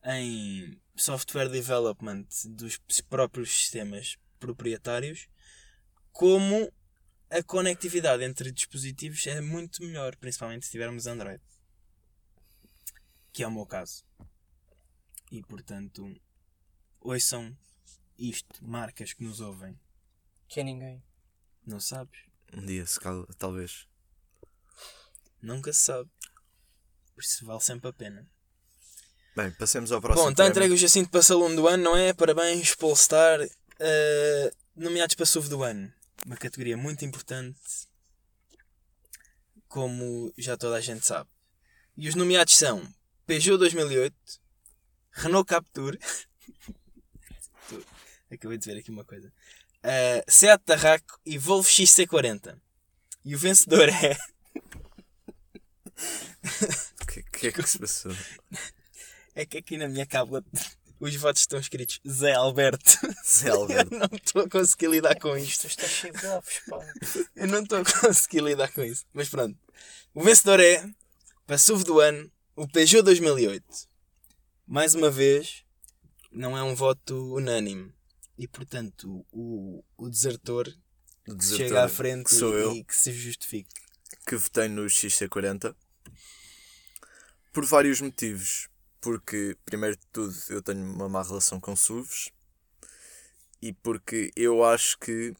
em 0.06 0.80
software 0.96 1.50
development 1.50 2.26
dos 2.46 2.80
próprios 3.10 3.50
sistemas 3.52 4.18
proprietários, 4.40 5.28
como 6.12 6.72
a 7.30 7.44
conectividade 7.44 8.24
entre 8.24 8.52
dispositivos 8.52 9.26
é 9.28 9.42
muito 9.42 9.82
melhor, 9.84 10.16
principalmente 10.16 10.66
se 10.66 10.72
tivermos 10.72 11.08
Android. 11.08 11.42
Que 13.34 13.44
é 13.44 13.48
o 13.48 13.52
meu 13.52 13.66
caso. 13.66 14.06
E 15.32 15.42
portanto, 15.42 16.16
ouçam 17.02 17.58
isto, 18.18 18.66
marcas 18.66 19.12
que 19.12 19.24
nos 19.24 19.42
ouvem. 19.42 19.78
Que 20.48 20.62
é 20.62 20.64
ninguém. 20.64 21.04
Não 21.66 21.80
sabes? 21.80 22.22
Um 22.54 22.66
dia, 22.66 22.86
se 22.86 23.00
cal- 23.00 23.28
talvez. 23.38 23.88
Nunca 25.42 25.74
se 25.74 25.84
sabe. 25.84 26.10
Por 27.14 27.24
isso 27.24 27.46
vale 27.46 27.62
sempre 27.62 27.90
a 27.90 27.94
pena. 27.94 28.28
Bem, 29.36 29.52
passemos 29.52 29.92
ao 29.92 30.02
próximo. 30.02 30.26
Bom, 30.26 30.32
está 30.32 30.48
entregue 30.48 30.74
o 30.74 30.78
Jacinto 30.78 31.10
para 31.10 31.22
Salão 31.22 31.54
do 31.54 31.68
Ano, 31.68 31.84
não 31.84 31.98
é? 31.98 32.14
Parabéns, 32.14 32.74
Polestar. 32.74 33.42
Uh, 33.42 34.56
nomeados 34.76 35.16
para 35.16 35.26
SUV 35.26 35.50
do 35.50 35.64
Ano. 35.64 35.92
Uma 36.26 36.38
categoria 36.38 36.78
muito 36.78 37.04
importante, 37.04 37.60
como 39.68 40.34
já 40.38 40.56
toda 40.58 40.78
a 40.78 40.82
gente 40.82 41.06
sabe. 41.06 41.30
E 41.98 42.08
os 42.08 42.16
nomeados 42.16 42.56
são 42.56 42.82
Peugeot 43.26 43.58
2008, 43.58 44.16
Renault 45.12 45.48
Captur. 45.48 45.98
Acabei 48.32 48.58
de 48.58 48.66
ver 48.66 48.80
aqui 48.80 48.92
uma 48.92 49.04
coisa. 49.04 49.28
Uh, 49.84 50.32
Seat 50.32 50.64
Tarraco 50.64 51.20
e 51.26 51.38
Volvo 51.38 51.68
XC40. 51.68 52.58
E 53.24 53.36
o 53.36 53.40
vencedor 53.40 53.90
é. 53.90 54.18
O 57.02 57.06
que, 57.08 57.24
que 57.24 57.48
é 57.48 57.52
que 57.52 57.64
se 57.68 57.80
passou? 57.80 58.16
É 59.34 59.46
que 59.46 59.58
aqui 59.58 59.78
na 59.78 59.88
minha 59.88 60.06
cábula 60.06 60.44
os 61.00 61.16
votos 61.16 61.42
estão 61.42 61.60
escritos 61.60 62.00
Zé 62.08 62.34
Alberto. 62.34 63.00
Zé 63.26 63.50
Eu 63.50 63.62
Alberto. 63.62 63.96
não 63.98 64.10
estou 64.14 64.42
a 64.44 64.50
conseguir 64.50 64.90
lidar 64.90 65.16
com 65.20 65.36
isto. 65.38 65.68
Isto 65.68 65.82
está 65.84 65.88
cheio 65.88 66.14
de 66.14 66.26
aves, 66.28 66.62
pá. 66.68 66.80
Eu 67.36 67.48
não 67.48 67.64
estou 67.64 67.80
a 67.80 67.84
conseguir 67.86 68.42
lidar 68.42 68.72
com 68.72 68.84
isso. 68.84 69.06
Mas 69.14 69.30
pronto. 69.30 69.58
O 70.14 70.24
vencedor 70.24 70.60
é, 70.60 70.88
para 71.46 71.58
SUV 71.58 71.84
do 71.84 72.00
ano, 72.00 72.32
o 72.56 72.68
Peugeot 72.68 73.04
2008. 73.04 73.64
Mais 74.68 74.96
uma 74.96 75.12
vez, 75.12 75.64
não 76.32 76.58
é 76.58 76.64
um 76.64 76.74
voto 76.76 77.36
unânime. 77.36 77.94
E 78.38 78.48
portanto, 78.48 79.26
o, 79.32 79.84
o 79.98 80.10
desertor, 80.10 80.68
O 81.28 81.32
que 81.32 81.36
desertor, 81.38 81.68
chega 81.68 81.84
à 81.84 81.90
frente 81.90 82.26
que 82.26 82.36
sou 82.36 82.58
e, 82.58 82.62
eu. 82.62 82.72
e 82.74 82.84
que 82.84 82.96
se 82.96 83.12
justifique. 83.14 83.70
que 84.26 84.36
votei 84.36 84.68
no 84.68 84.86
XC40 84.86 85.76
por 87.56 87.66
vários 87.66 88.02
motivos. 88.02 88.68
Porque, 89.00 89.56
primeiro 89.66 89.96
de 89.96 90.06
tudo, 90.12 90.36
eu 90.50 90.62
tenho 90.62 90.84
uma 90.84 91.08
má 91.08 91.24
relação 91.24 91.60
com 91.60 91.76
SUVs 91.76 92.30
e 93.62 93.72
porque 93.72 94.32
eu 94.36 94.64
acho 94.64 94.98
que, 95.00 95.34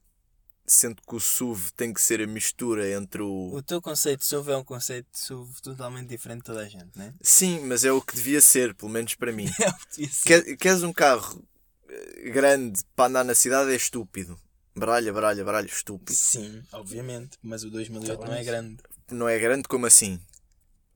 sendo 0.66 1.02
que 1.02 1.16
o 1.16 1.20
SUV 1.20 1.72
tem 1.76 1.92
que 1.94 2.00
ser 2.02 2.22
a 2.22 2.28
mistura 2.28 2.90
entre 2.92 3.22
o. 3.22 3.52
O 3.54 3.62
teu 3.62 3.82
conceito 3.82 4.20
de 4.20 4.26
SUV 4.28 4.52
é 4.52 4.58
um 4.58 4.64
conceito 4.64 5.08
de 5.12 5.20
SUV 5.20 5.62
totalmente 5.62 6.08
diferente 6.08 6.38
de 6.40 6.44
toda 6.46 6.62
a 6.62 6.70
gente, 6.70 6.92
não 6.96 7.06
é? 7.06 7.14
Sim, 7.22 7.60
mas 7.62 7.84
é 7.84 7.92
o 7.92 8.02
que 8.02 8.16
devia 8.16 8.40
ser, 8.40 8.74
pelo 8.76 8.92
menos 8.92 9.14
para 9.16 9.32
mim. 9.32 9.46
É 9.60 9.68
o 9.70 9.74
que 9.78 9.90
devia 9.98 10.10
ser. 10.14 10.24
Quer- 10.44 10.58
Queres 10.58 10.84
um 10.84 10.94
carro 10.94 11.44
eh, 11.90 12.30
grande 12.30 12.82
para 12.96 13.10
andar 13.10 13.24
na 13.26 13.36
cidade? 13.36 13.72
É 13.72 13.76
estúpido. 13.76 14.40
Baralha, 14.76 15.12
baralha, 15.12 15.44
baralha, 15.44 15.66
estúpido. 15.68 16.14
Sim, 16.16 16.64
obviamente. 16.72 17.38
Mas 17.42 17.64
o 17.64 17.70
2008 17.72 18.20
Tá 18.20 18.28
não 18.28 18.34
é 18.34 18.44
grande. 18.44 18.78
Não 19.12 19.28
é 19.30 19.40
grande 19.40 19.68
como 19.68 19.86
assim? 19.88 20.20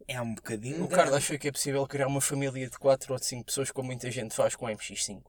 É 0.09 0.19
um 0.19 0.33
bocadinho 0.33 0.83
O. 0.83 0.87
Carlos 0.87 1.13
achou 1.13 1.37
que 1.37 1.47
é 1.47 1.51
possível 1.51 1.85
criar 1.85 2.07
uma 2.07 2.19
família 2.19 2.67
de 2.67 2.79
4 2.79 3.13
ou 3.13 3.19
de 3.19 3.25
5 3.27 3.45
pessoas 3.45 3.69
como 3.69 3.87
muita 3.87 4.09
gente 4.09 4.35
faz 4.35 4.55
com 4.55 4.65
o 4.65 4.69
MX5. 4.69 5.21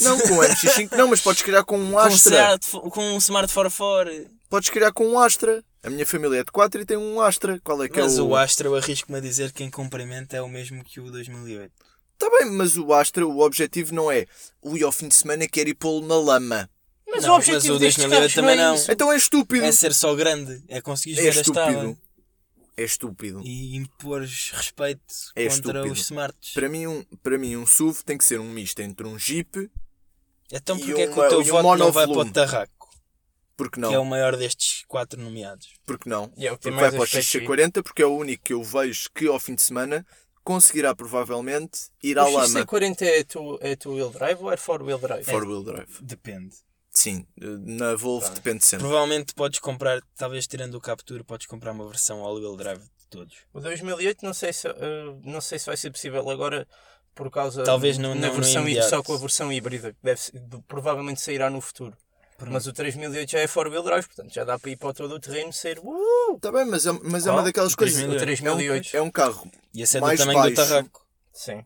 Não, 0.00 0.16
com 0.20 0.34
um 0.34 0.38
MX5, 0.42 0.92
não, 0.96 1.08
mas 1.08 1.20
podes 1.20 1.42
criar 1.42 1.64
com 1.64 1.76
um 1.76 1.90
com 1.90 1.92
um, 1.94 1.98
Astra. 1.98 2.58
Com 2.90 3.02
um 3.14 3.18
Smart 3.18 3.52
44. 3.52 4.30
Podes 4.48 4.70
criar 4.70 4.92
com 4.92 5.08
um 5.08 5.18
Astra. 5.18 5.64
A 5.82 5.90
minha 5.90 6.06
família 6.06 6.38
é 6.38 6.44
de 6.44 6.52
4 6.52 6.80
e 6.80 6.84
tem 6.84 6.96
um 6.96 7.20
Astra. 7.20 7.58
Qual 7.64 7.82
é 7.82 7.88
que 7.88 8.00
Mas 8.00 8.16
é 8.16 8.22
o. 8.22 8.28
o 8.28 8.36
Astra, 8.36 8.68
eu 8.68 8.76
arrisco-me 8.76 9.18
a 9.18 9.20
dizer 9.20 9.50
que 9.50 9.64
em 9.64 9.70
comprimento 9.70 10.36
é 10.36 10.40
o 10.40 10.48
mesmo 10.48 10.84
que 10.84 11.00
o 11.00 11.10
2008. 11.10 11.72
Tá 12.16 12.30
bem, 12.30 12.50
mas 12.52 12.76
o 12.76 12.92
Astra, 12.92 13.26
o 13.26 13.40
objetivo 13.40 13.92
não 13.92 14.10
é. 14.10 14.26
Ui, 14.62 14.82
ao 14.84 14.92
fim 14.92 15.08
de 15.08 15.16
semana 15.16 15.48
quero 15.48 15.68
ir 15.68 15.74
pô-lo 15.74 16.06
na 16.06 16.16
lama. 16.16 16.70
Mas 17.08 17.24
Não, 17.24 17.34
o 17.34 17.36
mas 17.38 17.48
objetivo 17.48 17.74
o 17.74 17.78
destes 17.78 18.04
2008 18.04 18.10
carros 18.20 18.34
também 18.34 18.56
não 18.56 18.74
é 18.74 18.76
não. 18.76 18.92
Então 18.92 19.12
é 19.12 19.16
estúpido. 19.16 19.64
É 19.64 19.72
ser 19.72 19.94
só 19.94 20.14
grande, 20.14 20.62
é 20.68 20.80
conseguir 20.80 21.18
É 21.18 21.22
ver 21.22 21.38
a 21.38 21.40
estúpido. 21.40 21.98
É 22.80 22.84
estúpido. 22.84 23.40
e 23.44 23.76
impor 23.76 24.20
respeito 24.20 25.02
É 25.34 25.48
contra 25.48 25.54
estúpido. 25.54 25.92
os 25.92 25.98
smarts. 26.00 26.52
Para 26.54 26.68
mim, 26.68 26.86
um, 26.86 27.04
para 27.22 27.36
mim, 27.38 27.56
um 27.56 27.66
SUV 27.66 28.02
tem 28.04 28.16
que 28.16 28.24
ser 28.24 28.38
um 28.40 28.50
misto 28.50 28.80
entre 28.80 29.06
um 29.06 29.18
Jeep, 29.18 29.70
Então 30.52 30.76
e 30.76 30.84
porquê 30.84 31.02
é 31.02 31.06
que 31.08 31.12
uma- 31.12 31.26
o 31.26 31.28
teu 31.28 31.40
um 31.40 31.44
voto 31.44 31.76
não 31.78 31.92
vai 31.92 32.06
para 32.06 32.18
o 32.18 32.30
Tarraco, 32.32 32.88
porque 33.56 33.80
que 33.80 33.84
é 33.86 33.88
o 33.88 33.92
não? 33.92 34.04
maior 34.04 34.36
destes 34.36 34.84
quatro 34.86 35.20
nomeados? 35.20 35.68
Porque 35.84 36.08
não? 36.08 36.32
E 36.36 36.46
é 36.46 36.52
o 36.52 36.56
Porque 36.56 36.70
vai 36.70 36.80
mais 36.82 36.94
para 36.94 37.00
o 37.00 37.04
aspecto 37.04 37.26
XC40 37.28 37.82
porque 37.82 38.02
é 38.02 38.06
o 38.06 38.16
único 38.16 38.44
que 38.44 38.52
eu 38.54 38.62
vejo 38.62 39.08
que 39.14 39.26
ao 39.26 39.38
fim 39.40 39.54
de 39.56 39.62
semana 39.62 40.06
conseguirá 40.44 40.94
provavelmente 40.94 41.90
ir 42.02 42.16
O 42.16 42.20
à 42.20 42.28
lama. 42.28 42.60
XC40 42.64 43.02
é 43.02 43.24
tu, 43.24 43.58
é 43.60 43.76
tu 43.76 43.92
wheel 43.92 44.10
drive 44.10 44.40
ou 44.40 44.50
é 44.52 44.56
four 44.56 44.82
wheel 44.82 44.98
drive? 44.98 45.24
Four 45.24 45.44
wheel 45.46 45.62
drive. 45.64 45.90
Depende. 46.00 46.56
Sim, 47.00 47.24
na 47.36 47.94
Volvo 47.94 48.28
depende 48.30 48.64
sempre. 48.66 48.84
Provavelmente 48.88 49.32
podes 49.32 49.60
comprar, 49.60 50.00
talvez 50.16 50.48
tirando 50.48 50.74
o 50.74 50.80
Capture, 50.80 51.22
podes 51.22 51.46
comprar 51.46 51.70
uma 51.70 51.86
versão 51.86 52.24
all-wheel 52.24 52.56
drive 52.56 52.80
de 52.80 53.06
todos. 53.08 53.36
O 53.52 53.60
2008 53.60 54.24
não 54.24 54.34
sei 54.34 54.52
se, 54.52 54.66
eh, 54.66 54.74
não 55.22 55.40
sei 55.40 55.60
se 55.60 55.66
vai 55.66 55.76
ser 55.76 55.92
possível 55.92 56.28
agora 56.28 56.66
por 57.14 57.30
causa 57.30 57.62
Talvez 57.62 57.98
não- 57.98 58.16
na 58.16 58.22
não- 58.22 58.28
no 58.34 58.34
versão 58.42 58.62
imediato. 58.62 58.90
só 58.90 59.00
com 59.00 59.14
a 59.14 59.16
versão 59.18 59.52
híbrida, 59.52 59.92
que 59.92 59.98
deve, 60.02 60.20
provavelmente 60.66 61.20
sairá 61.20 61.48
no 61.48 61.60
futuro. 61.60 61.96
Mas 62.50 62.66
o 62.66 62.72
3008 62.72 63.30
já 63.30 63.38
é 63.38 63.46
four-wheel 63.46 63.82
drive, 63.84 64.06
portanto 64.06 64.32
já 64.34 64.42
dá 64.42 64.58
para 64.58 64.70
ir 64.70 64.76
para 64.76 64.92
todo 64.92 65.14
o 65.14 65.20
terreno 65.20 65.52
ser. 65.52 65.78
Uh! 65.78 66.34
Está 66.36 66.50
bem, 66.50 66.64
mas 66.64 66.84
é, 66.84 66.90
mas 67.04 67.26
é 67.26 67.28
Qual? 67.30 67.36
uma 67.36 67.44
daquelas 67.44 67.74
O 67.74 67.76
coisas. 67.76 67.96
3008. 67.96 68.16
O 68.16 68.26
3008. 68.26 68.96
É 68.96 69.02
um 69.02 69.10
carro. 69.10 69.48
E 69.72 69.82
esse 69.82 69.96
é 69.96 70.00
do 70.00 70.06
Mais 70.06 70.18
tamanho 70.18 70.38
do 70.38 70.42
baixo. 70.56 70.56
Tarraco. 70.56 71.06
Sim. 71.32 71.64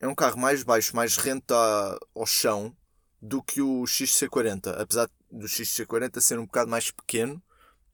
É 0.00 0.08
um 0.08 0.14
carro 0.14 0.38
mais 0.38 0.62
baixo, 0.62 0.96
mais 0.96 1.16
rente 1.18 1.52
ao 1.52 2.26
chão 2.26 2.74
do 3.20 3.42
que 3.42 3.60
o 3.60 3.82
XC40. 3.82 4.80
Apesar 4.80 5.10
do 5.30 5.46
XC40 5.46 6.20
ser 6.20 6.38
um 6.38 6.46
bocado 6.46 6.70
mais 6.70 6.90
pequeno 6.90 7.42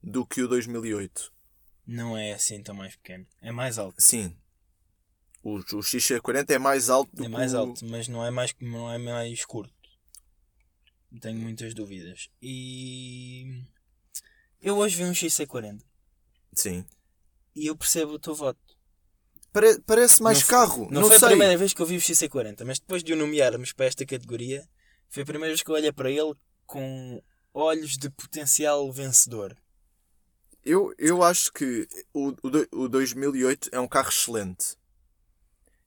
do 0.02 0.24
que 0.26 0.42
o 0.42 0.48
2008. 0.48 1.32
Não 1.86 2.16
é 2.16 2.32
assim 2.32 2.62
tão 2.62 2.74
mais 2.74 2.96
pequeno. 2.96 3.26
É 3.40 3.50
mais 3.52 3.78
alto. 3.78 3.94
Sim. 4.00 4.36
O, 5.42 5.56
o 5.58 5.62
XC40 5.80 6.50
é 6.50 6.58
mais 6.58 6.90
alto 6.90 7.14
do 7.14 7.22
É 7.22 7.26
que 7.26 7.32
mais 7.32 7.54
o... 7.54 7.58
alto, 7.58 7.84
mas 7.86 8.08
não 8.08 8.24
é 8.24 8.30
mais, 8.30 8.54
não 8.60 8.90
é 8.92 8.98
mais 8.98 9.44
curto. 9.44 9.72
Tenho 11.20 11.38
muitas 11.38 11.72
dúvidas. 11.74 12.28
E 12.42 13.62
eu 14.60 14.76
hoje 14.76 14.96
vi 14.96 15.04
um 15.04 15.12
XC40 15.12 15.80
Sim. 16.52 16.84
e 17.54 17.66
eu 17.68 17.76
percebo 17.76 18.12
o 18.12 18.18
teu 18.18 18.34
voto. 18.34 18.58
Pare- 19.52 19.80
parece 19.86 20.20
mais 20.22 20.40
Não 20.40 20.46
carro. 20.48 20.88
Não, 20.90 21.02
Não, 21.02 21.08
foi 21.08 21.18
sei. 21.18 21.26
a 21.28 21.30
primeira 21.30 21.56
vez 21.56 21.72
que 21.72 21.80
eu 21.80 21.86
vi 21.86 21.96
o 21.96 22.00
XC40, 22.00 22.64
mas 22.64 22.78
depois 22.78 23.02
de 23.04 23.12
o 23.12 23.16
nomearmos 23.16 23.72
para 23.72 23.86
esta 23.86 24.04
categoria, 24.04 24.68
foi 25.08 25.22
a 25.22 25.26
primeira 25.26 25.48
vez 25.52 25.62
que 25.62 25.70
eu 25.70 25.74
olhei 25.74 25.92
para 25.92 26.10
ele 26.10 26.34
com 26.66 27.22
olhos 27.54 27.96
de 27.96 28.10
potencial 28.10 28.90
vencedor. 28.92 29.56
Eu, 30.64 30.92
eu 30.98 31.22
acho 31.22 31.52
que 31.52 31.88
o, 32.12 32.30
o, 32.42 32.82
o 32.84 32.88
2008 32.88 33.68
é 33.72 33.78
um 33.80 33.86
carro 33.88 34.08
excelente. 34.08 34.76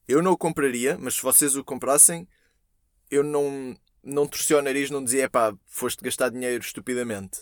Eu 0.08 0.22
não 0.24 0.32
o 0.32 0.38
compraria, 0.38 0.98
mas 0.98 1.16
se 1.16 1.22
vocês 1.22 1.56
o 1.56 1.64
comprassem, 1.64 2.28
eu 3.12 3.24
não, 3.24 3.78
não 4.02 4.26
torcia 4.28 4.58
o 4.58 4.62
nariz, 4.62 4.90
não 4.90 5.04
dizia, 5.04 5.30
pá, 5.30 5.54
foste 5.68 6.02
gastar 6.04 6.30
dinheiro 6.30 6.64
estupidamente. 6.64 7.42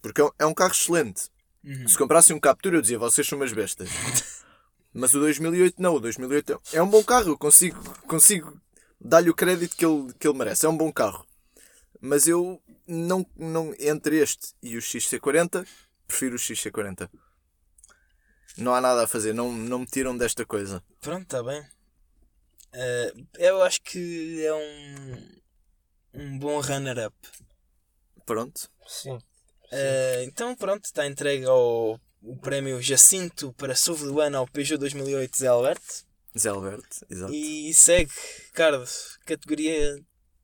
Porque 0.00 0.20
é 0.20 0.24
um- 0.24 0.30
é 0.38 0.46
um 0.46 0.54
carro 0.54 0.72
excelente. 0.72 1.28
Uhum. 1.62 1.86
Se 1.86 1.98
comprassem 1.98 2.34
um 2.34 2.40
Captura, 2.40 2.76
eu 2.76 2.80
dizia, 2.82 2.98
vocês 2.98 3.26
são 3.26 3.38
umas 3.38 3.52
bestas. 3.52 3.88
Mas 4.92 5.12
o 5.14 5.20
2008 5.20 5.80
não, 5.80 5.94
o 5.96 6.00
2008 6.00 6.60
é- 6.72 6.78
é 6.78 6.82
um 6.82 6.88
bom 6.88 7.04
carro, 7.04 7.28
eu 7.30 7.38
consigo, 7.38 7.78
consigo 8.06 8.58
dar-lhe 9.00 9.30
o 9.30 9.34
crédito 9.34 9.76
que 9.76 9.84
ele, 9.84 10.12
que 10.14 10.26
ele 10.26 10.38
merece, 10.38 10.66
é 10.66 10.68
um 10.68 10.76
bom 10.76 10.92
carro. 10.92 11.26
Mas 12.00 12.26
eu, 12.26 12.62
não, 12.86 13.26
não, 13.36 13.74
entre 13.78 14.18
este 14.18 14.54
e 14.62 14.76
o 14.76 14.80
XC40, 14.80 15.66
prefiro 16.06 16.36
o 16.36 16.38
XC40. 16.38 17.10
Não 18.56 18.74
há 18.74 18.80
nada 18.80 19.04
a 19.04 19.08
fazer, 19.08 19.32
não, 19.32 19.52
não 19.52 19.80
me 19.80 19.86
tiram 19.86 20.16
desta 20.16 20.44
coisa. 20.44 20.82
Pronto, 21.00 21.22
está 21.22 21.42
bem. 21.42 21.64
Eh, 22.72 23.12
eu 23.38 23.62
acho 23.62 23.80
que 23.82 24.44
é 24.44 24.52
um, 24.54 25.40
um 26.14 26.38
bom 26.38 26.60
runner-up. 26.60 27.16
Pronto. 28.26 28.70
Sim. 28.86 29.18
Eh, 29.70 30.24
então 30.24 30.54
pronto, 30.56 30.84
está 30.84 31.06
entregue 31.06 31.44
ao 31.44 32.00
o 32.20 32.36
prémio 32.36 32.82
Jacinto 32.82 33.52
para 33.52 33.76
SUV 33.76 34.06
do 34.06 34.20
ano 34.20 34.38
ao 34.38 34.46
Peugeot 34.48 34.78
2008 34.78 35.38
Zé 35.38 35.46
Alberto. 35.46 36.07
Zé 36.38 36.48
Alberto, 36.50 37.04
exato. 37.10 37.32
E 37.32 37.72
segue, 37.74 38.10
Carlos, 38.52 39.18
categoria. 39.26 39.98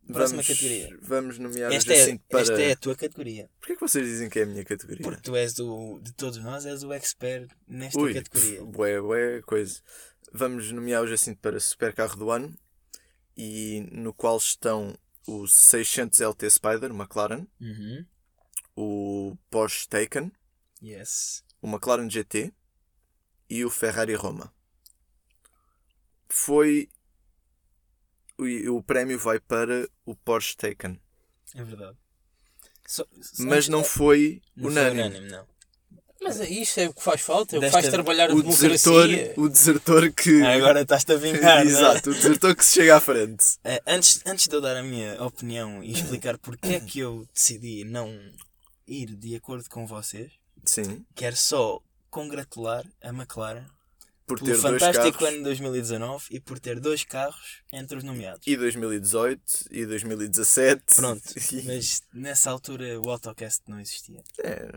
Próxima 0.06 0.42
vamos, 0.42 0.46
categoria. 0.48 0.98
Vamos 1.00 1.38
nomear 1.38 1.72
Esta 1.72 1.90
o 1.90 1.94
é, 1.94 1.98
Jacinto 1.98 2.24
para... 2.28 2.40
esta 2.42 2.60
é 2.60 2.72
a 2.72 2.76
tua 2.76 2.94
categoria. 2.94 3.48
Porquê 3.58 3.74
que 3.74 3.80
vocês 3.80 4.04
dizem 4.06 4.28
que 4.28 4.38
é 4.38 4.42
a 4.42 4.46
minha 4.46 4.62
categoria? 4.64 5.02
Porque 5.02 5.22
tu 5.22 5.34
és 5.34 5.54
do, 5.54 5.98
de 6.02 6.12
todos 6.12 6.38
nós, 6.38 6.66
és 6.66 6.82
o 6.82 6.92
expert 6.92 7.48
nesta 7.66 7.98
Ui, 7.98 8.12
categoria. 8.12 8.58
pf, 8.60 8.64
bué, 8.70 9.00
bué 9.00 9.40
coisa. 9.42 9.80
Vamos 10.30 10.70
nomear 10.72 11.02
o 11.02 11.06
Jacinto 11.06 11.40
para 11.40 11.58
Super 11.58 11.94
Carro 11.94 12.16
do 12.16 12.30
Ano 12.30 12.54
e 13.34 13.88
no 13.92 14.12
qual 14.12 14.36
estão 14.36 14.94
o 15.26 15.46
600 15.46 16.20
LT 16.20 16.50
Spider, 16.50 16.90
McLaren, 16.90 17.46
Uhum. 17.58 18.04
o 18.76 19.38
Porsche 19.48 19.88
Taycan, 19.88 20.30
Yes. 20.82 21.42
o 21.62 21.66
McLaren 21.66 22.10
GT 22.10 22.52
e 23.48 23.64
o 23.64 23.70
Ferrari 23.70 24.14
Roma. 24.14 24.52
Foi. 26.36 26.88
O, 28.36 28.76
o 28.78 28.82
prémio 28.82 29.16
vai 29.20 29.38
para 29.38 29.88
o 30.04 30.16
Porsche 30.16 30.56
Taycan, 30.56 30.96
É 31.54 31.62
verdade. 31.62 31.96
Só- 32.84 33.06
só- 33.22 33.44
mas 33.44 33.68
não 33.68 33.84
foi 33.84 34.42
não 34.56 34.64
foi 34.70 34.72
unânime. 34.82 35.00
unânime, 35.02 35.28
não. 35.30 35.46
Mas 36.20 36.40
é 36.40 36.48
isso 36.48 36.80
é 36.80 36.88
o 36.88 36.92
que 36.94 37.02
faz 37.02 37.20
falta, 37.20 37.54
é 37.54 37.58
o 37.58 37.62
que 37.62 37.70
faz 37.70 37.88
trabalhar 37.88 38.30
a 38.30 38.34
O 38.34 38.42
desertor, 38.42 39.08
o 39.36 39.48
desertor 39.48 40.10
que. 40.12 40.42
Ah, 40.42 40.54
Agora 40.54 40.80
estás-te 40.82 41.12
a 41.12 41.16
vingar. 41.16 41.60
é? 41.64 41.70
Exato, 41.70 42.10
o 42.10 42.14
desertor 42.14 42.56
que 42.56 42.64
se 42.64 42.72
chega 42.74 42.96
à 42.96 43.00
frente. 43.00 43.44
Eh, 43.62 43.80
antes, 43.86 44.20
antes 44.26 44.48
de 44.48 44.56
eu 44.56 44.60
dar 44.60 44.76
a 44.76 44.82
minha 44.82 45.22
opinião 45.22 45.84
e 45.84 45.92
explicar 45.92 46.36
porque 46.38 46.66
é 46.74 46.80
que 46.80 46.98
eu 46.98 47.28
decidi 47.32 47.84
não 47.84 48.08
ir 48.88 49.14
de 49.14 49.36
acordo 49.36 49.68
com 49.70 49.86
vocês, 49.86 50.32
Sim, 50.64 51.06
quero 51.14 51.36
só 51.36 51.80
congratular 52.10 52.84
a 53.00 53.10
McLaren 53.10 53.64
por 54.26 54.38
ter 54.38 54.46
dois 54.58 54.60
fantástico 54.62 55.18
carros. 55.18 55.28
ano 55.28 55.36
de 55.38 55.42
2019 55.44 56.24
e 56.30 56.40
por 56.40 56.58
ter 56.58 56.80
dois 56.80 57.04
carros 57.04 57.62
entre 57.72 57.98
os 57.98 58.04
nomeados. 58.04 58.46
E 58.46 58.56
2018 58.56 59.42
e 59.70 59.84
2017. 59.86 60.82
Pronto, 60.96 61.22
E- 61.52 61.62
mas 61.62 62.02
nessa 62.12 62.50
altura 62.50 63.00
o 63.00 63.10
AutoCast 63.10 63.62
não 63.68 63.78
existia. 63.80 64.22
É, 64.42 64.68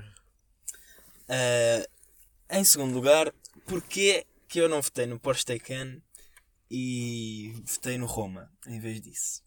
Eh, 1.30 1.88
em 2.52 2.64
segundo 2.64 2.94
lugar, 2.94 3.34
porquê 3.66 4.26
que 4.48 4.60
eu 4.60 4.70
não 4.70 4.82
votei 4.82 5.06
no 5.06 5.20
Porsche 5.20 5.44
Taycan 5.46 6.02
e 6.72 7.54
votei 7.66 7.98
no 7.98 8.06
Roma 8.06 8.50
em 8.66 8.80
vez 8.80 9.02
disso? 9.02 9.42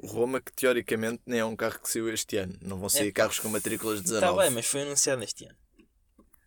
o 0.00 0.06
Roma, 0.06 0.40
que 0.40 0.52
teoricamente 0.52 1.20
nem 1.26 1.40
é 1.40 1.44
um 1.44 1.56
carro 1.56 1.80
que 1.80 1.90
saiu 1.90 2.08
este 2.08 2.36
ano. 2.36 2.56
Não 2.62 2.78
vão 2.78 2.88
sair 2.88 3.08
É. 3.08 3.12
carros 3.12 3.40
com 3.40 3.48
matrículas 3.48 3.98
Está 3.98 4.12
19. 4.20 4.38
bem, 4.42 4.50
mas 4.50 4.64
foi 4.66 4.82
anunciado 4.82 5.24
este 5.24 5.44
ano. 5.44 5.56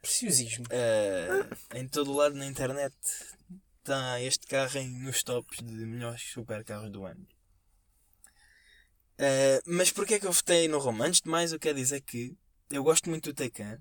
Preciosismo. 0.02 0.66
Eh, 0.70 1.30
em 1.76 1.88
todo 1.88 2.12
o 2.12 2.16
lado 2.16 2.36
na 2.36 2.46
internet 2.48 2.94
está 3.80 4.20
este 4.22 4.48
carro 4.48 4.78
em, 4.80 4.90
nos 5.04 5.22
tops 5.24 5.60
de 5.60 5.86
melhores 5.86 6.22
supercarros 6.24 6.90
do 6.92 7.06
ano. 7.06 7.28
Eh, 9.18 9.62
mas 9.66 9.92
porquê 9.92 10.16
é 10.16 10.20
que 10.20 10.26
eu 10.26 10.32
votei 10.32 10.68
no 10.68 10.80
Roma? 10.80 11.06
Antes 11.06 11.22
de 11.22 11.30
mais, 11.30 11.52
eu 11.54 11.60
quero 11.60 11.78
dizer 11.78 12.02
que 12.02 12.36
eu 12.70 12.84
gosto 12.84 13.10
muito 13.10 13.32
do 13.32 13.36
Taycan. 13.36 13.80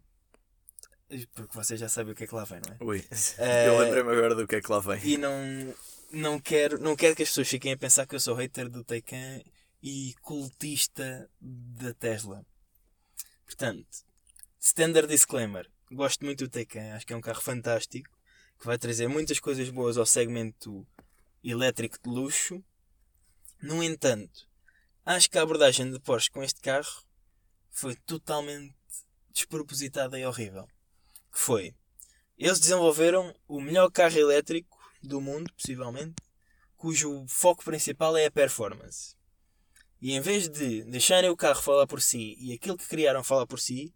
Porque 1.34 1.56
vocês 1.56 1.80
já 1.80 1.88
sabem 1.88 2.12
o 2.12 2.16
que 2.16 2.24
é 2.24 2.26
que 2.26 2.34
lá 2.34 2.44
vem, 2.44 2.60
não 2.64 2.74
é? 2.74 2.76
Ui, 2.84 3.04
É. 3.38 3.66
eu 3.66 3.78
lembrei-me 3.78 4.12
agora 4.12 4.34
do 4.34 4.46
que 4.46 4.56
é 4.56 4.60
que 4.62 4.70
lá 4.70 4.78
vem. 4.78 5.00
E 5.04 5.16
não, 5.16 5.74
não, 6.12 6.38
quero, 6.38 6.78
não 6.78 6.94
quero 6.94 7.16
que 7.16 7.22
as 7.22 7.30
pessoas 7.30 7.48
fiquem 7.48 7.72
a 7.72 7.76
pensar 7.76 8.06
que 8.06 8.14
eu 8.14 8.20
sou 8.20 8.34
hater 8.36 8.68
do 8.68 8.84
Taycan 8.84 9.40
e 9.82 10.14
cultista 10.22 11.28
da 11.40 11.92
Tesla. 11.94 12.44
Portanto, 13.44 13.88
standard 14.60 15.08
disclaimer. 15.08 15.68
Gosto 15.92 16.24
muito 16.24 16.44
do 16.44 16.48
Taycan, 16.48 16.94
acho 16.94 17.04
que 17.04 17.12
é 17.12 17.16
um 17.16 17.20
carro 17.20 17.42
fantástico 17.42 18.08
que 18.60 18.64
vai 18.64 18.78
trazer 18.78 19.08
muitas 19.08 19.40
coisas 19.40 19.68
boas 19.70 19.96
ao 19.96 20.06
segmento 20.06 20.86
elétrico 21.42 21.98
de 22.00 22.08
luxo. 22.08 22.62
No 23.60 23.82
entanto, 23.82 24.48
acho 25.04 25.28
que 25.28 25.36
a 25.36 25.42
abordagem 25.42 25.90
de 25.90 25.98
Porsche 25.98 26.30
com 26.30 26.44
este 26.44 26.60
carro 26.60 27.02
foi 27.72 27.96
totalmente 27.96 28.72
despropositada 29.30 30.16
e 30.16 30.24
horrível. 30.24 30.68
Que 31.32 31.40
foi, 31.40 31.74
eles 32.38 32.60
desenvolveram 32.60 33.34
o 33.48 33.60
melhor 33.60 33.90
carro 33.90 34.16
elétrico 34.16 34.78
do 35.02 35.20
mundo, 35.20 35.52
possivelmente, 35.54 36.22
cujo 36.76 37.26
foco 37.26 37.64
principal 37.64 38.16
é 38.16 38.26
a 38.26 38.30
performance. 38.30 39.16
E 40.00 40.12
em 40.12 40.20
vez 40.20 40.48
de 40.48 40.84
deixarem 40.84 41.30
o 41.30 41.36
carro 41.36 41.60
falar 41.60 41.88
por 41.88 42.00
si 42.00 42.36
e 42.38 42.52
aquilo 42.52 42.78
que 42.78 42.86
criaram 42.86 43.24
falar 43.24 43.46
por 43.46 43.58
si, 43.58 43.92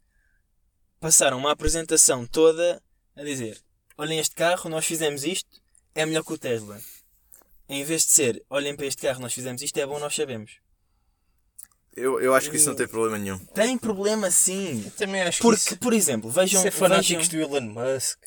passaram 1.05 1.37
uma 1.37 1.51
apresentação 1.51 2.27
toda 2.27 2.83
a 3.15 3.23
dizer: 3.23 3.61
Olhem 3.99 4.19
este 4.19 4.35
carro, 4.35 4.71
nós 4.71 4.87
fizemos 4.87 5.23
isto, 5.23 5.61
é 5.95 6.07
melhor 6.07 6.25
que 6.25 6.33
o 6.33 6.39
Tesla. 6.39 6.81
Em 7.69 7.85
vez 7.85 8.07
de 8.07 8.11
ser: 8.13 8.43
Olhem 8.49 8.75
para 8.75 8.87
este 8.87 9.03
carro, 9.03 9.21
nós 9.21 9.35
fizemos 9.35 9.61
isto, 9.61 9.77
é 9.77 9.85
bom, 9.87 9.99
nós 9.99 10.15
sabemos. 10.15 10.53
Eu, 11.95 12.19
eu 12.23 12.35
acho 12.35 12.51
que 12.51 12.57
isso 12.57 12.71
não 12.71 12.75
tem 12.75 12.89
problema 12.89 13.19
nenhum. 13.19 13.39
Tem 13.39 13.77
problema 13.77 14.31
sim. 14.31 14.91
Também 14.97 15.21
acho 15.23 15.37
que 15.39 15.43
Porque, 15.43 15.59
isso, 15.61 15.77
por 15.79 15.93
exemplo, 15.93 16.31
vejam. 16.31 16.63
ser 16.63 16.71
fanáticos 16.71 17.29
vejam... 17.29 17.49
do 17.49 17.57
Elon 17.57 17.69
Musk. 17.73 18.19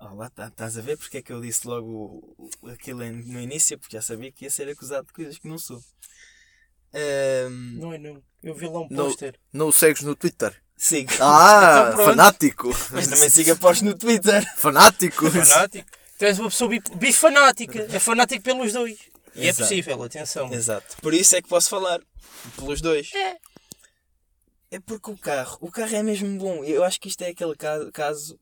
Oh, 0.00 0.14
lá 0.16 0.28
tá- 0.28 0.48
estás 0.48 0.76
a 0.76 0.82
ver 0.82 0.98
porque 0.98 1.18
é 1.18 1.22
que 1.22 1.32
eu 1.32 1.40
disse 1.40 1.64
logo 1.66 2.36
aquilo 2.66 2.98
no 3.08 3.40
início, 3.40 3.78
porque 3.78 3.96
já 3.96 4.02
sabia 4.02 4.30
que 4.32 4.44
ia 4.44 4.50
ser 4.50 4.68
acusado 4.68 5.06
de 5.06 5.12
coisas 5.12 5.38
que 5.38 5.46
não 5.48 5.56
sou. 5.58 5.80
Ahm, 6.92 7.78
Não 7.78 7.92
é 7.94 7.98
não. 7.98 8.20
Eu 8.42 8.54
vi 8.54 8.66
lá 8.66 8.80
um 8.80 8.88
Não, 8.90 9.06
póster. 9.06 9.38
não 9.52 9.68
o 9.68 9.72
segues 9.72 10.02
no 10.02 10.14
Twitter. 10.16 10.60
Siga. 10.76 11.14
Ah, 11.20 11.90
Então 11.92 12.04
fanático! 12.04 12.68
Mas 12.92 13.06
também 13.08 13.28
siga 13.30 13.56
Porsche 13.56 13.84
no 13.84 13.94
Twitter. 13.96 14.44
Fanático! 14.56 15.28
Fanático. 15.30 15.88
Tu 16.18 16.24
és 16.24 16.38
uma 16.38 16.48
pessoa 16.48 16.70
bi- 16.70 16.82
bifanática. 16.96 17.86
É 17.90 17.98
fanático 17.98 18.42
pelos 18.42 18.72
dois. 18.72 18.98
E 19.34 19.42
é 19.42 19.48
Exato. 19.48 19.68
possível, 19.68 20.02
atenção. 20.02 20.52
Exato. 20.52 20.96
Por 21.02 21.12
isso 21.12 21.36
é 21.36 21.42
que 21.42 21.48
posso 21.48 21.68
falar. 21.68 22.00
Pelos 22.56 22.80
dois. 22.80 23.10
É 24.70 24.80
porque 24.80 25.10
o 25.10 25.16
carro, 25.18 25.58
o 25.60 25.70
carro 25.70 25.94
é 25.94 26.02
mesmo 26.02 26.38
bom. 26.38 26.64
Eu 26.64 26.82
acho 26.84 26.98
que 27.00 27.08
isto 27.08 27.22
é 27.22 27.28
aquele 27.28 27.54
caso, 27.54 27.92
caso 27.92 28.40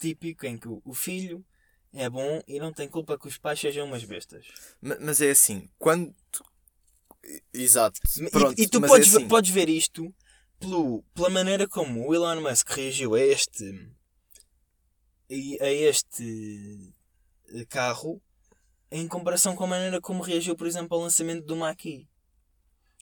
típico 0.00 0.46
em 0.46 0.56
que 0.56 0.68
o, 0.68 0.94
filho 0.94 1.44
é 1.92 2.08
bom 2.08 2.40
e 2.46 2.58
não 2.60 2.72
tem 2.72 2.88
culpa 2.88 3.18
que 3.18 3.26
os 3.28 3.36
pais 3.38 3.58
sejam 3.60 3.86
umas 3.86 4.04
bestas. 4.04 4.46
Ma- 4.80 4.96
Mas 5.00 5.20
é 5.20 5.30
assim, 5.30 5.68
quando. 5.78 6.14
Exato. 7.52 8.00
E- 8.20 8.30
Pronto, 8.30 8.60
e, 8.60 8.68
tu 8.68 8.80
mas 8.80 8.90
podes, 8.90 9.14
é 9.14 9.16
assim. 9.18 9.28
podes 9.28 9.50
ver 9.50 9.68
isto 9.68 10.14
pelo, 10.58 11.02
pela 11.14 11.30
maneira 11.30 11.68
como 11.68 12.08
o 12.08 12.14
Elon 12.14 12.40
Musk 12.40 12.68
reagiu 12.70 13.14
a 13.14 13.20
este 13.20 13.90
a 15.60 15.66
este 15.70 16.92
carro 17.68 18.20
em 18.90 19.08
comparação 19.08 19.56
com 19.56 19.64
a 19.64 19.66
maneira 19.66 20.00
como 20.00 20.22
reagiu, 20.22 20.54
por 20.54 20.66
exemplo, 20.66 20.96
ao 20.96 21.02
lançamento 21.02 21.44
do 21.44 21.56
Mach-E. 21.56 22.08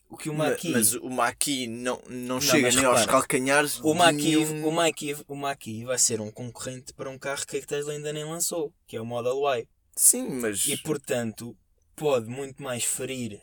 O 0.09 0.17
que 0.17 0.31
o 0.31 0.35
Ma- 0.35 0.51
Mach-E 0.51 0.71
Mas 0.71 0.95
o 0.95 1.11
Maqui 1.11 1.67
não, 1.67 2.01
não, 2.09 2.41
chega 2.41 2.63
mas 2.63 2.77
nem 2.77 2.85
aos 2.85 3.01
repara, 3.01 3.19
calcanhares. 3.21 3.81
o 3.81 3.95
Mach-E 3.95 4.37
nenhum- 4.37 4.67
o 4.67 4.73
Mach-E 4.73 5.17
o 5.29 5.35
Mach-E 5.35 5.85
vai 5.85 5.99
ser 5.99 6.21
um 6.21 6.31
concorrente 6.31 6.95
para 6.95 7.11
um 7.11 7.19
carro 7.19 7.45
que 7.47 7.57
a 7.59 7.63
Tesla 7.67 7.93
ainda 7.93 8.13
nem 8.13 8.25
lançou, 8.25 8.73
que 8.87 8.97
é 8.97 9.01
o 9.01 9.05
Model 9.07 9.37
Y. 9.59 9.67
Sim, 9.97 10.29
mas. 10.41 10.65
E 10.67 10.77
portanto 10.79 11.57
pode 11.97 12.27
muito 12.29 12.63
mais 12.63 12.85
ferir 12.85 13.41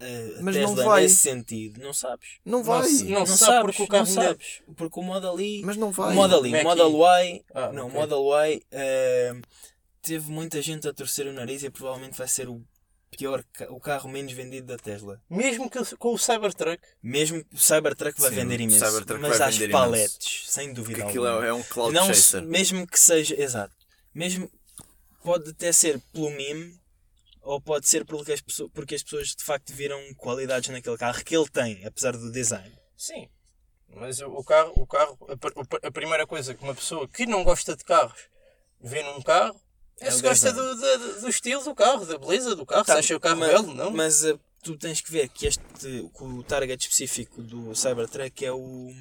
a 0.00 0.38
a 0.38 0.42
Mas 0.42 0.56
não 0.56 0.74
Tesla 0.74 0.84
vai. 0.84 1.02
nesse 1.02 1.16
sentido. 1.16 1.80
Não 1.80 1.92
sabes. 1.92 2.28
Não 2.44 2.62
vai. 2.64 2.88
se- 2.88 3.04
não 3.04 3.20
Não, 3.20 3.26
sabe 3.26 3.38
sabes 3.38 3.62
porque 3.76 3.82
o 3.82 3.86
carro 3.88 4.04
não 4.04 4.10
ainda- 4.10 4.22
sabes. 4.32 4.62
Porque 4.76 5.00
o 5.00 5.02
Model 5.02 5.40
Y. 5.40 5.62
Mas 5.66 5.76
não 5.76 5.88
o 5.88 5.92
vai. 5.92 6.14
Model 6.14 6.46
Y, 6.46 6.50
Mac-E. 6.52 6.64
Model 6.64 6.90
Y. 6.96 7.44
Ah, 7.54 7.72
não, 7.72 7.84
o 7.84 7.88
ok. 7.88 8.00
Model 8.00 8.18
Y 8.54 8.62
eh, 8.70 9.32
teve 10.02 10.30
muita 10.30 10.60
gente 10.62 10.88
a 10.88 10.92
torcer 10.92 11.26
o 11.26 11.32
nariz 11.32 11.62
e 11.62 11.70
provavelmente 11.70 12.16
vai 12.16 12.26
ser 12.28 12.48
o 12.48 12.62
pior, 13.10 13.44
o 13.68 13.78
carro 13.80 14.08
menos 14.08 14.32
vendido 14.32 14.68
da 14.68 14.76
Tesla. 14.78 15.20
Mesmo 15.28 15.68
que 15.68 15.78
com 15.96 16.14
o 16.14 16.18
Cybertruck. 16.18 16.80
Mesmo 17.02 17.44
o 17.52 17.58
Cybertruck 17.58 18.18
vai 18.20 18.30
Sim, 18.30 18.36
vender 18.36 18.60
o 18.60 18.62
imenso. 18.62 18.86
Cybertruck 18.86 19.20
mas 19.20 19.40
às 19.40 19.58
paletes, 19.68 20.44
sem 20.48 20.68
Porque 20.68 20.80
dúvida 20.80 21.04
aquilo 21.06 21.26
alguma. 21.26 21.44
é, 21.46 21.48
é 21.50 21.52
um 21.52 21.62
cloud 21.62 21.92
não, 21.92 22.06
se- 22.06 22.14
chaser. 22.14 22.42
mesmo 22.44 22.86
que 22.86 22.98
seja, 22.98 23.34
exato, 23.38 23.74
mesmo 24.14 24.50
pode 25.22 25.50
até 25.50 25.70
ser 25.72 26.00
pelo 26.12 26.30
meme 26.30 26.79
ou 27.50 27.60
pode 27.60 27.88
ser 27.88 28.04
porque 28.04 28.32
as, 28.32 28.40
pessoas, 28.40 28.70
porque 28.72 28.94
as 28.94 29.02
pessoas 29.02 29.34
de 29.34 29.42
facto 29.42 29.72
viram 29.72 29.98
qualidades 30.14 30.68
naquele 30.68 30.96
carro 30.96 31.24
que 31.24 31.36
ele 31.36 31.48
tem, 31.48 31.84
apesar 31.84 32.12
do 32.12 32.30
design. 32.30 32.72
Sim. 32.96 33.28
Mas 33.88 34.20
o 34.20 34.44
carro, 34.44 34.72
o 34.76 34.86
carro 34.86 35.18
a, 35.28 35.88
a 35.88 35.90
primeira 35.90 36.28
coisa 36.28 36.54
que 36.54 36.62
uma 36.62 36.76
pessoa 36.76 37.08
que 37.08 37.26
não 37.26 37.42
gosta 37.42 37.76
de 37.76 37.82
carros 37.82 38.28
vê 38.80 39.02
num 39.02 39.20
carro 39.20 39.60
é, 40.00 40.06
É 40.06 40.10
se 40.12 40.22
gosta 40.22 40.52
do, 40.52 40.76
do, 40.76 41.20
do 41.22 41.28
estilo 41.28 41.64
do 41.64 41.74
carro, 41.74 42.06
da 42.06 42.16
beleza 42.16 42.54
do 42.54 42.64
carro, 42.64 42.84
Tá, 42.84 42.92
se 42.92 42.98
acha 43.00 43.16
o 43.16 43.20
carro 43.20 43.40
mas, 43.40 43.50
belo, 43.50 43.74
não? 43.74 43.90
Mas 43.90 44.24
eh, 44.24 44.38
tu 44.62 44.78
tens 44.78 45.00
que 45.00 45.10
ver 45.10 45.28
que 45.28 45.48
este 45.48 45.64
que 45.72 46.22
o 46.22 46.44
target 46.44 46.80
específico 46.80 47.42
do 47.42 47.74
Cybertruck 47.74 48.46
é 48.46 48.52
o 48.52 48.92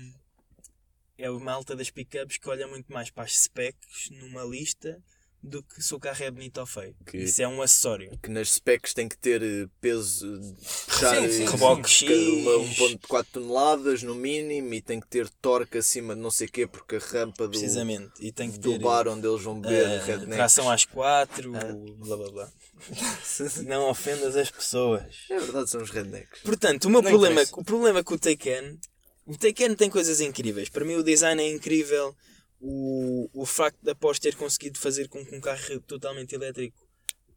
é 1.20 1.30
o 1.30 1.40
malta 1.40 1.76
das 1.76 1.92
pickups 1.92 2.38
que 2.38 2.50
olha 2.50 2.68
muito 2.68 2.92
mais 2.92 3.12
para 3.12 3.26
as 3.26 3.38
specs 3.44 4.10
numa 4.10 4.44
lista 4.44 5.00
do 5.42 5.64
que 5.64 5.82
se 5.82 5.96
o 5.96 6.00
carro 6.00 6.22
é 6.24 6.30
bonito 6.30 6.60
ou 6.60 6.66
feio. 6.66 6.94
Que- 7.06 7.18
Isso 7.20 7.42
é 7.42 7.48
um 7.48 7.62
acessório. 7.62 8.12
Que 8.22 8.30
nas 8.30 8.52
specs 8.54 8.94
tem 8.94 9.08
que 9.08 9.18
ter 9.18 9.42
eh, 9.42 9.68
peso 9.80 10.40
de 10.40 10.54
puxar 10.86 11.16
eh, 11.24 11.28
Reboque 11.50 11.90
X. 11.90 12.10
uma 12.10 12.52
1.4 12.66 13.26
toneladas 13.32 14.04
no 14.04 14.14
mínimo 14.16 14.74
e 14.74 14.82
tem 14.82 15.00
que 15.00 15.08
ter 15.08 15.30
torque 15.42 15.78
acima 15.78 16.14
de 16.14 16.22
não 16.22 16.30
sei 16.30 16.48
o 16.48 16.52
quê 16.52 16.68
porque 16.68 16.98
a 16.98 17.00
rampa 17.00 17.46
do, 17.46 17.52
Precisamente. 17.52 18.12
E 18.20 18.32
tem 18.32 18.52
que 18.52 18.58
do 18.58 18.72
ter 18.74 18.80
bar 18.80 19.08
onde 19.08 19.26
eles 19.28 19.42
vão 19.42 19.60
beber 19.62 19.86
eh, 19.88 19.98
rednecks. 20.06 20.36
tração 20.36 20.70
às 20.70 20.84
quatro, 20.86 21.52
blá 21.52 22.18
blá 22.18 22.32
blá. 22.32 22.50
Não 23.66 23.90
ofendas 23.90 24.36
as 24.36 24.50
pessoas. 24.52 25.04
É 25.30 25.38
verdade, 25.40 25.70
são 25.70 25.82
os 25.82 25.90
rednecks. 25.90 26.42
Portanto, 26.44 26.86
o 26.86 26.90
meu 26.90 27.02
Não 27.02 27.10
problema, 27.10 27.42
interessa. 27.42 27.60
o 27.60 27.64
problema 27.64 28.04
com 28.04 28.14
o 28.16 28.20
Taycan, 28.20 28.78
o 29.26 29.38
Taycan 29.38 29.76
tem 29.76 29.90
coisas 29.90 30.20
incríveis. 30.22 30.70
Para 30.70 30.86
mim 30.86 30.96
o 30.96 31.04
design 31.04 31.42
é 31.42 31.50
incrível. 31.50 32.16
O, 32.62 33.30
o 33.34 33.46
facto 33.46 33.80
de 33.82 33.92
após 33.92 34.20
ter 34.20 34.36
conseguido 34.36 34.78
fazer 34.78 35.08
com 35.08 35.26
que 35.26 35.36
um 35.36 35.40
carro 35.40 35.80
totalmente 35.82 36.36
elétrico 36.36 36.78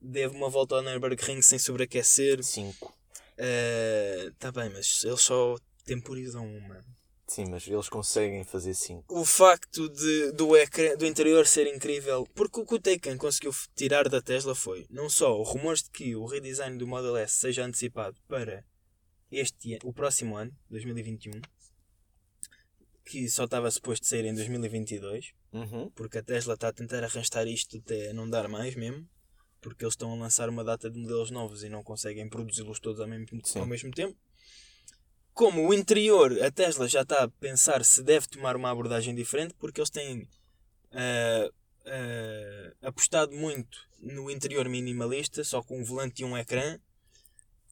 deve 0.01 0.35
uma 0.35 0.49
volta 0.49 0.75
ao 0.75 0.83
Nürburgring 0.83 1.41
sem 1.43 1.59
sobreaquecer. 1.59 2.43
5. 2.43 2.95
Está 4.33 4.51
bem, 4.53 4.71
mas 4.71 5.05
eles 5.05 5.21
só 5.21 5.57
temporizam 5.85 6.47
uma. 6.47 6.81
Sim, 7.27 7.47
mas 7.49 7.67
eles 7.67 7.89
conseguem 7.89 8.45
fazer 8.45 8.75
5. 8.75 9.05
O 9.09 9.25
facto 9.25 9.89
de, 9.89 10.33
do, 10.33 10.57
ecrã, 10.57 10.97
do 10.97 11.07
interior 11.07 11.47
ser 11.47 11.67
incrível, 11.73 12.27
porque 12.35 12.61
o 12.61 12.67
que 12.67 12.75
o 12.75 12.81
Taycan 12.81 13.17
conseguiu 13.17 13.55
tirar 13.75 14.09
da 14.09 14.21
Tesla 14.21 14.55
foi 14.55 14.87
não 14.91 15.09
só 15.09 15.41
rumores 15.43 15.83
de 15.83 15.91
que 15.91 16.15
o 16.15 16.27
redesign 16.27 16.77
do 16.77 16.87
Model 16.87 17.17
S 17.17 17.37
seja 17.37 17.65
antecipado 17.65 18.17
para 18.29 18.65
este 19.31 19.79
o 19.83 19.95
próximo 19.95 20.37
ano, 20.37 20.53
2021, 20.69 21.41
que 23.05 23.29
só 23.29 23.45
estava 23.45 23.71
suposto 23.71 24.07
sair 24.07 24.25
em 24.25 24.35
2022, 24.35 25.33
Uhum. 25.53 25.91
porque 25.95 26.19
a 26.19 26.23
Tesla 26.23 26.55
está 26.55 26.69
a 26.69 26.73
tentar 26.73 27.03
arrastar 27.05 27.47
isto 27.47 27.77
até 27.79 28.13
não 28.13 28.29
dar 28.29 28.49
mais 28.49 28.75
mesmo, 28.75 29.07
porque 29.61 29.85
eles 29.85 29.95
estão 29.95 30.13
a 30.13 30.17
lançar 30.17 30.49
uma 30.49 30.65
data 30.65 30.91
de 30.91 30.99
modelos 30.99 31.31
novos 31.31 31.63
e 31.63 31.69
não 31.69 31.83
conseguem 31.83 32.29
produzi-los 32.29 32.81
todos 32.81 33.01
ao 33.01 33.07
mesmo, 33.09 33.27
ao 33.57 33.67
mesmo 33.67 33.91
tempo. 33.91 34.17
Como 35.35 35.67
o 35.67 35.73
interior, 35.75 36.43
a 36.43 36.51
Tesla 36.51 36.87
já 36.89 37.03
está 37.03 37.25
a 37.25 37.29
pensar 37.29 37.85
se 37.85 38.03
deve 38.03 38.27
tomar 38.29 38.55
uma 38.55 38.71
abordagem 38.71 39.15
diferente, 39.15 39.55
porque 39.59 39.81
eles 39.81 39.91
têm 39.91 40.29
ah, 40.93 41.51
ah, 41.87 42.73
apostado 42.89 43.33
muito 43.33 43.79
no 44.01 44.31
interior 44.31 44.69
minimalista, 44.69 45.43
só 45.45 45.63
com 45.63 45.81
um 45.81 45.85
volante 45.85 46.23
e 46.23 46.25
um 46.25 46.37
ecrã, 46.37 46.79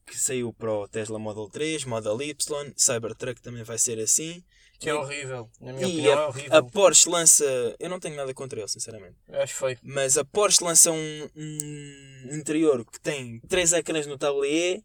que 0.07 0.19
saiu 0.19 0.53
para 0.53 0.73
o 0.73 0.89
Tesla 0.89 1.19
Model 1.19 1.49
3, 1.51 1.85
Model 1.85 2.21
Y, 2.23 2.73
Cybertruck 2.77 3.41
também 3.43 3.63
vai 3.63 3.79
ser 3.79 3.99
assim. 4.01 4.43
Que 4.81 4.89
é 4.89 4.95
horrível. 4.95 5.49
Na 5.61 5.73
minha 5.75 5.87
E 5.87 5.91
opinião, 5.91 6.13
é 6.13 6.17
a, 6.23 6.29
horrível. 6.29 6.57
a 6.57 6.63
Porsche 6.63 7.09
lança. 7.09 7.45
Eu 7.79 7.91
não 7.91 8.01
tenho 8.01 8.17
nada 8.17 8.33
contra 8.35 8.59
ele, 8.59 8.69
sinceramente. 8.69 9.15
Eu 9.29 9.43
Acho 9.43 9.55
feio. 9.55 9.79
Mas 9.83 10.17
a 10.17 10.25
Porsche 10.25 10.65
lança 10.65 10.91
um, 10.91 11.29
um 11.37 12.29
interior 12.33 12.85
que 12.85 12.99
tem 13.01 13.41
três 13.49 13.73
ecrãs 13.75 14.07
no 14.07 14.17
tablier, 14.17 14.81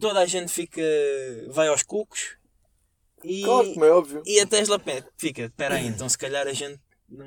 toda 0.00 0.20
a 0.20 0.26
gente 0.26 0.52
fica. 0.52 0.80
vai 1.48 1.66
aos 1.68 1.82
cucos 1.82 2.36
e, 3.24 3.42
Claro, 3.42 3.72
como 3.72 3.84
é 3.84 3.90
óbvio. 3.90 4.22
e 4.24 4.38
a 4.40 4.46
Tesla 4.46 4.80
fica. 5.18 5.42
Espera 5.46 5.74
aí, 5.74 5.86
então 5.88 6.08
se 6.08 6.16
calhar 6.16 6.46
a 6.46 6.52
gente 6.52 6.78
não 7.08 7.26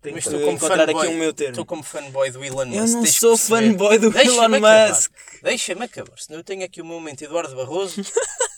tem 0.00 0.12
Mas 0.12 0.24
que 0.24 0.30
como 0.30 0.50
encontrar 0.52 0.86
fanboy- 0.86 1.06
aqui 1.06 1.14
um 1.14 1.18
meu 1.18 1.32
termo. 1.32 1.50
Estou 1.52 1.66
como 1.66 1.82
fanboy 1.82 2.30
do 2.30 2.44
Elon 2.44 2.66
Musk. 2.66 2.76
Eu 2.78 2.86
não 2.88 3.06
sou 3.06 3.36
fanboy 3.36 3.98
do 3.98 4.16
Elon. 4.16 4.48
Musk. 4.60 5.10
Deixa-me 5.42 5.84
acabar, 5.84 6.16
senão 6.18 6.38
eu 6.40 6.44
tenho 6.44 6.64
aqui 6.64 6.80
o 6.80 6.84
meu 6.84 6.94
momento 6.94 7.22
Eduardo 7.24 7.56
Barroso 7.56 8.02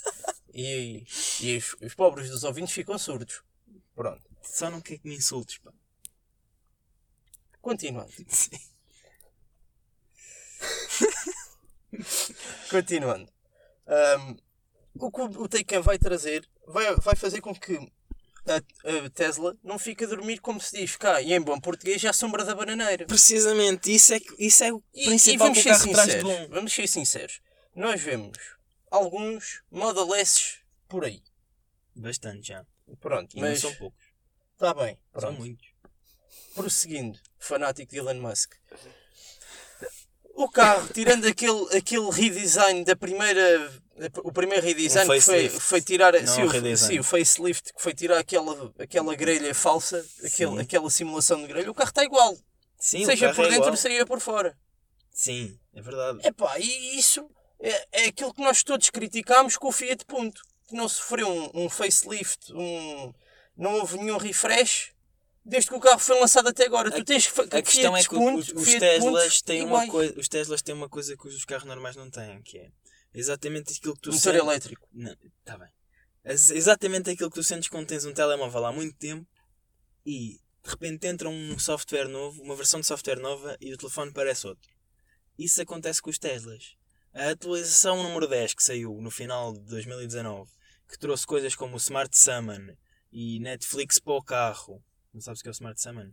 e, 0.56 1.04
e 1.40 1.56
os, 1.58 1.76
os 1.82 1.94
pobres 1.94 2.30
dos 2.30 2.42
ouvintes 2.44 2.72
ficam 2.74 2.98
surdos. 2.98 3.42
Pronto. 3.94 4.22
Só 4.42 4.70
não 4.70 4.80
quer 4.80 4.98
que 4.98 5.06
me 5.08 5.16
insultes, 5.16 5.58
pá. 5.58 5.72
Continuando. 7.60 8.10
Sim. 8.28 8.58
Continuando. 12.70 13.30
Ahm, 13.86 14.36
o 14.98 15.10
que 15.10 15.20
o 15.20 15.48
Taycan 15.48 15.80
vai 15.82 15.98
trazer 15.98 16.48
vai, 16.66 16.94
vai 16.96 17.14
fazer 17.14 17.40
com 17.40 17.54
que 17.54 17.76
a, 18.46 18.56
a 19.06 19.10
Tesla 19.10 19.56
não 19.62 19.78
fique 19.78 20.04
a 20.04 20.08
dormir 20.08 20.38
como 20.40 20.60
se 20.60 20.76
diz 20.76 20.96
cá 20.96 21.20
e 21.20 21.32
em 21.32 21.40
bom 21.40 21.58
português 21.60 22.04
à 22.04 22.12
sombra 22.12 22.44
da 22.44 22.54
bananeira. 22.54 23.06
Precisamente, 23.06 23.94
isso 23.94 24.14
é, 24.14 24.20
que- 24.20 24.34
isso 24.38 24.64
é 24.64 24.72
o 24.72 24.82
E, 24.94 25.04
principal 25.04 25.48
e 25.48 25.52
que 25.52 25.62
vamos 25.62 25.84
o 25.84 25.90
traz 25.92 26.08
de 26.08 26.12
sinceros. 26.14 26.22
bom. 26.22 26.48
Vamos 26.54 26.72
ser 26.72 26.86
sinceros. 26.88 27.40
Nós 27.74 28.00
vemos 28.00 28.38
alguns 28.90 29.62
Model 29.70 30.14
S 30.14 30.58
por 30.88 31.04
aí. 31.04 31.22
Bastante 31.94 32.48
já. 32.48 32.64
Pronto, 33.00 33.38
mas 33.38 33.60
são 33.60 33.74
poucos. 33.74 34.04
está 34.52 34.72
bem. 34.74 34.98
São 35.12 35.20
Pronto. 35.20 35.38
muitos. 35.38 35.66
Prosseguindo, 36.54 37.18
fanático 37.38 37.90
de 37.90 37.98
Elon 37.98 38.14
Musk. 38.14 38.54
O 40.34 40.48
carro, 40.50 40.86
tirando 40.92 41.26
aquele, 41.26 41.76
aquele 41.76 42.10
redesign 42.10 42.84
da 42.84 42.94
primeira. 42.94 43.72
O 44.22 44.30
primeiro 44.30 44.64
redesign 44.64 45.10
Um 45.10 45.14
que 45.14 45.20
foi, 45.22 45.48
foi 45.48 45.80
tirar. 45.80 46.12
Não 46.12 46.26
sim, 46.26 46.42
o, 46.42 46.76
sim, 46.76 46.98
o 46.98 47.04
facelift 47.04 47.72
que 47.72 47.82
foi 47.82 47.94
tirar 47.94 48.18
aquela, 48.18 48.72
aquela 48.78 49.14
grelha 49.14 49.54
falsa, 49.54 50.04
aquele, 50.22 50.60
aquela 50.60 50.90
simulação 50.90 51.40
de 51.40 51.48
grelha. 51.48 51.70
O 51.70 51.74
carro 51.74 51.88
está 51.88 52.04
igual. 52.04 52.36
Sim, 52.78 53.06
seja 53.06 53.26
carro 53.26 53.36
por 53.36 53.44
é 53.46 53.48
dentro, 53.48 53.64
igual. 53.64 53.76
seja 53.76 54.06
por 54.06 54.20
fora. 54.20 54.58
Sim, 55.10 55.58
é 55.72 55.80
verdade. 55.80 56.26
Epá, 56.26 56.58
e 56.58 56.98
isso 56.98 57.26
é, 57.60 58.02
é 58.02 58.06
aquilo 58.06 58.32
que 58.34 58.42
nós 58.42 58.62
todos 58.62 58.90
criticámos 58.90 59.56
com 59.56 59.68
o 59.68 59.72
Fiat 59.72 60.04
Punto. 60.04 60.40
Que 60.68 60.74
não 60.74 60.88
sofreu 60.88 61.28
um, 61.28 61.66
um 61.66 61.68
facelift, 61.70 62.52
um, 62.52 63.14
não 63.56 63.74
houve 63.74 63.98
nenhum 63.98 64.16
refresh 64.16 64.92
desde 65.44 65.70
que 65.70 65.76
o 65.76 65.80
carro 65.80 66.00
foi 66.00 66.18
lançado 66.18 66.48
até 66.48 66.66
agora. 66.66 66.90
tu 66.90 67.04
tens 67.04 67.24
fa- 67.26 67.44
A 67.44 67.62
questão 67.62 67.96
é 67.96 68.00
Fiat 68.00 68.08
que 68.08 68.16
Punto, 68.16 68.38
os, 68.40 68.48
os 68.66 68.74
Teslas 68.74 69.42
têm 69.42 69.62
uma 69.62 69.86
coisa, 69.86 70.18
os 70.18 70.28
Teslas 70.28 70.62
têm 70.62 70.74
uma 70.74 70.88
coisa 70.88 71.16
que 71.16 71.28
os 71.28 71.44
carros 71.44 71.64
normais 71.64 71.94
não 71.94 72.10
têm, 72.10 72.42
que 72.42 72.58
é 72.58 72.68
exatamente 73.14 73.72
aquilo 73.78 73.94
que 73.94 74.00
tu 74.00 74.08
Motor 74.10 74.20
sentes. 74.20 74.40
elétrico. 74.40 74.88
Não, 74.92 75.16
tá 75.44 75.56
bem. 75.56 75.68
Exatamente 76.24 77.10
aquilo 77.10 77.30
que 77.30 77.36
tu 77.36 77.44
sentes 77.44 77.68
quando 77.68 77.86
tens 77.86 78.04
um 78.04 78.12
telemóvel 78.12 78.64
há 78.66 78.72
muito 78.72 78.96
tempo 78.96 79.24
e 80.04 80.40
de 80.64 80.70
repente 80.70 81.06
entra 81.06 81.28
um 81.28 81.56
software 81.60 82.08
novo, 82.08 82.42
uma 82.42 82.56
versão 82.56 82.80
de 82.80 82.86
software 82.88 83.20
nova 83.20 83.56
e 83.60 83.72
o 83.72 83.76
telefone 83.78 84.12
parece 84.12 84.48
outro. 84.48 84.68
Isso 85.38 85.62
acontece 85.62 86.02
com 86.02 86.10
os 86.10 86.18
Teslas. 86.18 86.74
A 87.16 87.30
atualização 87.30 88.02
número 88.02 88.26
10 88.28 88.54
que 88.54 88.62
saiu 88.62 89.00
no 89.00 89.10
final 89.10 89.52
de 89.54 89.60
2019, 89.60 90.50
que 90.88 90.98
trouxe 90.98 91.26
coisas 91.26 91.54
como 91.54 91.74
o 91.74 91.78
Smart 91.78 92.16
Summon 92.16 92.74
e 93.10 93.40
Netflix 93.40 93.98
para 93.98 94.12
o 94.12 94.22
carro. 94.22 94.82
Não 95.14 95.20
sabes 95.20 95.40
o 95.40 95.42
que 95.42 95.48
é 95.48 95.50
o 95.50 95.52
Smart 95.52 95.80
Summon? 95.80 96.10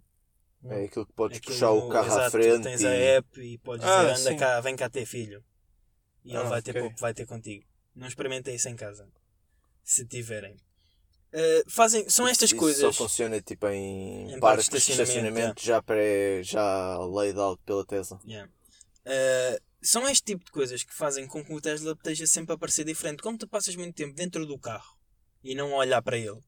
É 0.65 0.85
aquilo 0.85 1.05
que 1.05 1.11
podes 1.13 1.37
Aquilo 1.39 1.53
puxar 1.53 1.71
o 1.71 1.89
carro 1.89 2.05
à 2.05 2.15
exato, 2.15 2.31
frente. 2.31 2.63
Tens 2.63 2.81
e- 2.81 2.87
a 2.87 2.91
app 2.91 3.41
e 3.41 3.57
podes 3.57 3.85
Ah, 3.85 3.97
dizer 4.13 4.21
anda 4.21 4.31
sim. 4.31 4.37
cá, 4.37 4.61
vem 4.61 4.75
cá 4.77 4.89
ter 4.89 5.05
filho. 5.05 5.43
E 6.23 6.35
Ah, 6.35 6.39
ele 6.39 6.49
vai 6.49 6.61
ter, 6.61 6.71
ok. 6.71 6.81
pouco- 6.83 6.99
vai 7.01 7.13
ter 7.13 7.25
contigo. 7.25 7.65
Não 7.93 8.07
experimentem 8.07 8.55
isso 8.55 8.69
em 8.69 8.75
casa. 8.77 9.05
Se 9.83 10.05
tiverem. 10.05 10.55
Uh, 11.33 11.69
fazem, 11.69 12.07
são 12.09 12.25
estas 12.27 12.51
Isso 12.51 12.57
coisas. 12.57 12.95
só 12.95 13.03
funciona 13.03 13.41
tipo 13.41 13.67
em, 13.67 14.31
Em 14.31 14.39
parques 14.39 14.69
de 14.69 14.77
estacionamento, 14.77 15.09
estacionamento 15.11 15.63
já, 15.65 15.81
pré, 15.81 16.41
já 16.43 16.97
laid 16.99 17.37
out 17.37 17.61
pela 17.65 17.83
Tesla. 17.85 18.21
Yeah. 18.25 18.49
Uh, 19.05 19.59
são 19.83 20.07
este 20.09 20.23
tipo 20.23 20.45
de 20.45 20.51
coisas 20.51 20.83
que 20.83 20.93
fazem 20.93 21.27
com 21.27 21.43
que 21.43 21.53
o 21.53 21.61
Tesla 21.61 21.91
esteja 21.93 22.25
sempre 22.25 22.53
a 22.53 22.57
parecer 22.57 22.83
diferente. 22.85 23.21
Como 23.21 23.37
tu 23.37 23.47
passas 23.47 23.75
muito 23.75 23.95
tempo 23.95 24.15
dentro 24.15 24.45
do 24.45 24.57
carro 24.57 24.97
e 25.43 25.53
não 25.55 25.73
a 25.73 25.77
olhar 25.77 26.01
para 26.01 26.17
ele, 26.17 26.39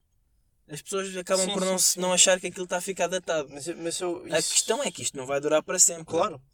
as 0.69 0.82
pessoas 0.82 1.15
acabam 1.15 1.45
Sim, 1.45 1.54
por 1.54 1.63
não, 1.65 1.78
sim, 1.78 2.00
não 2.00 2.12
achar 2.13 2.39
que 2.39 2.48
aquilo 2.48 2.63
está 2.63 2.78
a 2.78 2.82
ficar 2.82 3.08
datado. 3.08 3.50
Mas, 3.52 3.67
mas 3.67 4.00
eu, 4.00 4.24
A 4.32 4.39
isso- 4.39 4.52
questão 4.54 4.82
é 4.84 4.89
que 4.89 5.02
isto 5.04 5.15
não 5.17 5.26
vai 5.28 5.39
durar 5.39 5.62
para 5.62 5.78
sempre. 5.78 6.06
Claro. 6.06 6.41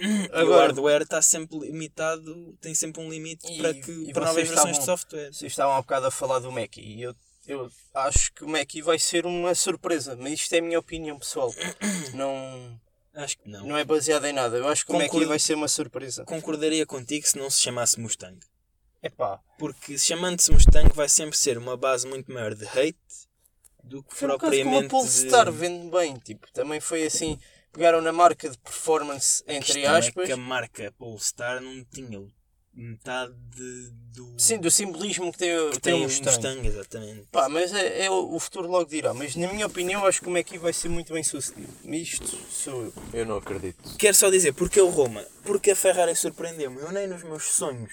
E 0.00 0.28
o 0.28 0.36
Agora- 0.36 0.66
hardware 0.66 1.02
está 1.02 1.20
sempre 1.20 1.58
limitado, 1.58 2.56
tem 2.60 2.72
sempre 2.72 3.02
um 3.02 3.10
limite 3.10 3.52
E- 3.52 3.58
para, 3.58 3.74
que, 3.74 3.90
e 3.90 4.12
para 4.12 4.26
novas 4.26 4.34
vocês 4.46 4.48
versões 4.50 4.74
de 4.76 4.80
estavam- 4.80 4.96
software. 4.96 5.32
Vocês 5.32 5.52
estavam 5.52 5.74
há 5.74 5.80
bocado 5.80 6.06
a 6.06 6.10
falar 6.12 6.38
do 6.38 6.52
Mac 6.52 6.76
e 6.76 7.02
eu, 7.02 7.12
eu 7.48 7.68
acho 7.94 8.32
que 8.32 8.44
o 8.44 8.48
Mac 8.48 8.70
vai 8.84 8.96
ser 8.96 9.26
uma 9.26 9.56
surpresa, 9.56 10.14
mas 10.14 10.34
isto 10.34 10.52
é 10.52 10.58
a 10.58 10.62
minha 10.62 10.78
opinião 10.78 11.18
pessoal. 11.18 11.52
Não, 12.14 12.80
Acho 13.18 13.36
que 13.36 13.48
não. 13.48 13.66
não 13.66 13.76
é 13.76 13.84
baseado 13.84 14.26
em 14.26 14.32
nada. 14.32 14.56
Eu 14.56 14.68
acho 14.68 14.86
que 14.86 14.92
o 14.92 14.94
Mac 14.94 15.06
Concordo. 15.06 15.28
vai 15.28 15.40
ser 15.40 15.54
uma 15.54 15.66
surpresa. 15.66 16.24
Concordaria 16.24 16.86
contigo 16.86 17.26
se 17.26 17.36
não 17.36 17.50
se 17.50 17.60
chamasse 17.60 17.98
Mustang. 17.98 18.38
Epá, 19.02 19.40
Porque 19.58 19.98
se 19.98 20.06
chamando-se 20.06 20.52
Mustang 20.52 20.88
vai 20.94 21.08
sempre 21.08 21.36
ser 21.36 21.58
uma 21.58 21.76
base 21.76 22.06
muito 22.06 22.32
maior 22.32 22.54
de 22.54 22.64
hate 22.64 22.96
do 23.82 24.04
que 24.04 24.14
foi 24.14 24.28
um 24.28 24.32
bocado 24.32 24.52
como 24.52 24.60
a 24.60 24.62
propriamente 24.62 24.90
Polestar 24.90 25.46
de... 25.46 25.50
vende 25.50 25.90
bem. 25.90 26.14
Tipo, 26.18 26.46
também 26.52 26.78
foi 26.78 27.06
assim, 27.06 27.40
pegaram 27.72 28.00
na 28.00 28.12
marca 28.12 28.48
de 28.48 28.56
performance, 28.58 29.42
entre 29.48 29.82
é 29.82 29.88
aspas. 29.88 30.26
que 30.26 30.32
a 30.32 30.36
marca 30.36 30.92
Polestar 30.96 31.60
não 31.60 31.84
tinha 31.84 32.20
metade 32.78 33.34
de- 33.56 33.90
do 34.14 34.34
Sim, 34.38 34.58
do 34.58 34.70
simbolismo 34.70 35.32
que 35.32 35.38
tem, 35.38 35.58
o- 35.58 35.70
que 35.70 35.80
tem 35.80 35.94
tem 35.94 36.02
Mustang. 36.02 36.30
Mustang, 36.36 36.66
exatamente. 36.66 37.26
Pá, 37.32 37.48
mas 37.48 37.72
é, 37.74 38.04
é 38.06 38.10
o, 38.10 38.38
futuro 38.38 38.68
logo 38.68 38.88
dirá. 38.88 39.12
Mas 39.12 39.34
na 39.36 39.52
minha 39.52 39.66
opinião, 39.66 40.04
acho 40.06 40.20
que 40.20 40.28
o 40.28 40.30
Mac 40.30 40.48
vai 40.58 40.72
ser 40.72 40.88
muito 40.88 41.12
bem 41.12 41.22
sucedido. 41.22 41.72
Isto 41.84 42.36
sou 42.50 42.82
eu. 42.84 42.92
Eu 43.12 43.26
não 43.26 43.36
acredito. 43.36 43.96
Quero 43.98 44.14
só 44.16 44.30
dizer, 44.30 44.52
porque 44.52 44.80
o 44.80 44.88
Roma? 44.88 45.24
Porque 45.44 45.72
a 45.72 45.76
Ferrari 45.76 46.14
surpreendeu-me. 46.16 46.78
Eu 46.80 46.90
nem 46.92 47.06
nos 47.06 47.22
meus 47.22 47.44
sonhos 47.44 47.92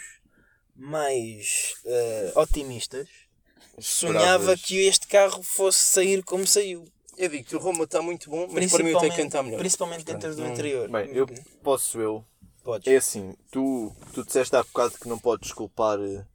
mais 0.76 1.74
eh, 1.86 2.32
otimistas 2.36 3.08
sonhava 3.80 4.56
que 4.58 4.86
este 4.88 5.08
carro 5.08 5.42
fosse 5.44 5.80
sair 5.80 6.24
como 6.24 6.46
saiu. 6.46 6.86
Eu 7.18 7.30
digo 7.30 7.46
que 7.46 7.56
o 7.56 7.60
Roma 7.60 7.86
está 7.86 8.02
muito 8.02 8.30
bom, 8.30 8.48
mas 8.52 8.70
para 8.72 8.84
mim 8.84 8.94
o 8.94 9.00
Taycan 9.00 9.26
está 9.28 9.42
melhor. 9.42 9.58
principalmente 9.60 10.04
dentro 10.04 10.36
do 10.36 10.46
interior. 10.46 10.90
Bem, 10.90 11.10
eu 11.14 11.26
posso 11.64 12.00
eu. 12.00 12.26
Podes. 12.66 12.92
É 12.92 12.98
assim, 12.98 13.38
tu, 13.52 13.96
tu 14.12 14.26
disseste 14.26 14.56
há 14.56 14.64
bocado 14.64 14.98
que 14.98 15.08
não 15.08 15.20
podes 15.20 15.52
culpar 15.52 16.00
eh, 16.00 16.26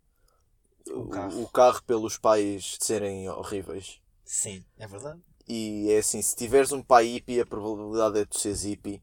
o, 0.93 1.09
carro. 1.09 1.43
o 1.43 1.49
carro 1.49 1.83
pelos 1.83 2.17
pais 2.17 2.77
serem 2.81 3.29
horríveis. 3.29 4.01
Sim, 4.25 4.65
é 4.79 4.87
verdade. 4.87 5.21
E 5.49 5.91
é 5.91 5.99
assim, 5.99 6.23
se 6.23 6.37
tiveres 6.37 6.71
um 6.71 6.85
pai 6.85 7.07
hippie, 7.07 7.41
a 7.41 7.47
probabilidade 7.47 8.21
é 8.21 8.23
de 8.23 8.31
tu 8.31 8.39
seres 8.39 8.63
hippie. 8.63 9.03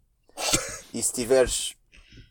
E 0.93 1.03
se 1.03 1.11
tiveres. 1.11 1.75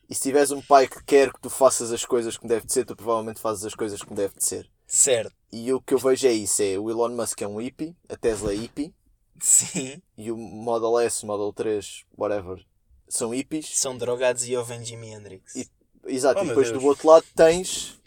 E 0.08 0.14
se 0.14 0.22
tiveres 0.22 0.50
um 0.50 0.62
pai 0.62 0.88
que 0.88 1.04
quer 1.04 1.30
que 1.30 1.42
tu 1.42 1.50
faças 1.50 1.92
as 1.92 2.06
coisas 2.06 2.38
como 2.38 2.48
deve 2.48 2.64
de 2.64 2.72
ser, 2.72 2.86
tu 2.86 2.96
provavelmente 2.96 3.38
fazes 3.38 3.66
as 3.66 3.74
coisas 3.74 4.02
como 4.02 4.16
deve 4.16 4.34
de 4.34 4.46
ser. 4.46 4.66
Certo. 4.86 5.34
E 5.52 5.70
o 5.74 5.80
que 5.80 5.92
eu 5.92 5.98
vejo 5.98 6.26
é 6.26 6.32
isso, 6.32 6.62
é 6.62 6.78
o 6.78 6.88
Elon 6.88 7.10
Musk 7.10 7.42
é 7.42 7.46
um 7.46 7.60
hippie, 7.60 7.94
a 8.08 8.16
Tesla 8.16 8.52
é 8.52 8.56
hippie, 8.56 8.94
Sim. 9.38 10.00
e 10.16 10.32
o 10.32 10.38
Model 10.38 10.98
S, 11.00 11.26
Model 11.26 11.52
3, 11.52 12.04
whatever, 12.16 12.64
são 13.08 13.30
hippies. 13.34 13.78
São 13.78 13.96
drogados 13.96 14.46
e 14.48 14.56
ouvem 14.56 14.84
Jimi 14.84 15.10
Hendrix. 15.12 15.54
E- 15.56 15.68
Exato, 16.08 16.40
Oh, 16.40 16.44
e 16.44 16.48
depois 16.48 16.68
Deus. 16.70 16.80
do 16.80 16.86
outro 16.86 17.08
lado 17.08 17.24
tens 17.34 17.98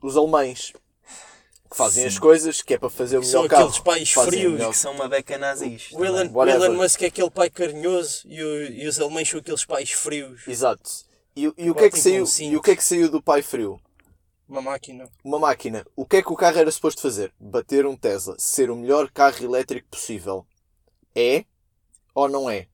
os 0.00 0.16
alemães, 0.16 0.72
que 1.68 1.76
fazem 1.76 2.02
Sim. 2.04 2.08
as 2.08 2.18
coisas, 2.20 2.62
que 2.62 2.74
é 2.74 2.78
para 2.78 2.88
fazer 2.88 3.18
o 3.18 3.22
São 3.24 3.42
melhor 3.42 3.48
carro. 3.50 3.62
aqueles 3.64 3.80
pais 3.82 4.16
o 4.16 4.24
frios 4.24 4.52
melhor- 4.52 4.70
que 4.70 4.76
são 4.78 4.92
uma 4.92 5.08
beca 5.08 5.36
nazis. 5.36 5.88
O 5.92 6.04
Elon, 6.04 6.28
também. 6.28 6.34
o. 6.36 6.48
Elon 6.48 6.74
Musk 6.76 7.02
é 7.02 7.06
aquele 7.06 7.30
pai 7.30 7.50
carinhoso 7.50 8.22
e, 8.26 8.40
o- 8.42 8.62
e 8.72 8.86
os 8.86 9.00
alemães 9.00 9.28
são 9.28 9.40
aqueles 9.40 9.64
pais 9.64 9.90
frios. 9.90 10.46
Exato. 10.46 10.88
E, 11.34 11.52
e 11.58 11.70
o 11.70 11.74
que 11.74 11.84
é 11.84 11.90
que 11.90 11.98
saiu, 11.98 12.24
e 12.40 12.56
o 12.56 12.62
que 12.62 12.70
é 12.70 12.76
que 12.76 12.84
saiu 12.84 13.10
do 13.10 13.20
pai 13.20 13.42
frio? 13.42 13.80
Uma 14.48 14.62
máquina. 14.62 15.10
Uma 15.24 15.40
máquina. 15.40 15.84
O 15.96 16.06
que 16.06 16.18
é 16.18 16.22
que 16.22 16.32
o 16.32 16.36
carro 16.36 16.58
era 16.60 16.70
suposto 16.70 17.02
fazer? 17.02 17.34
Bater 17.40 17.84
um 17.84 17.96
Tesla. 17.96 18.36
Ser 18.38 18.70
o 18.70 18.76
melhor 18.76 19.10
carro 19.10 19.42
elétrico 19.44 19.88
possível. 19.88 20.46
É 21.16 21.44
ou 22.14 22.28
não 22.28 22.48
é? 22.48 22.68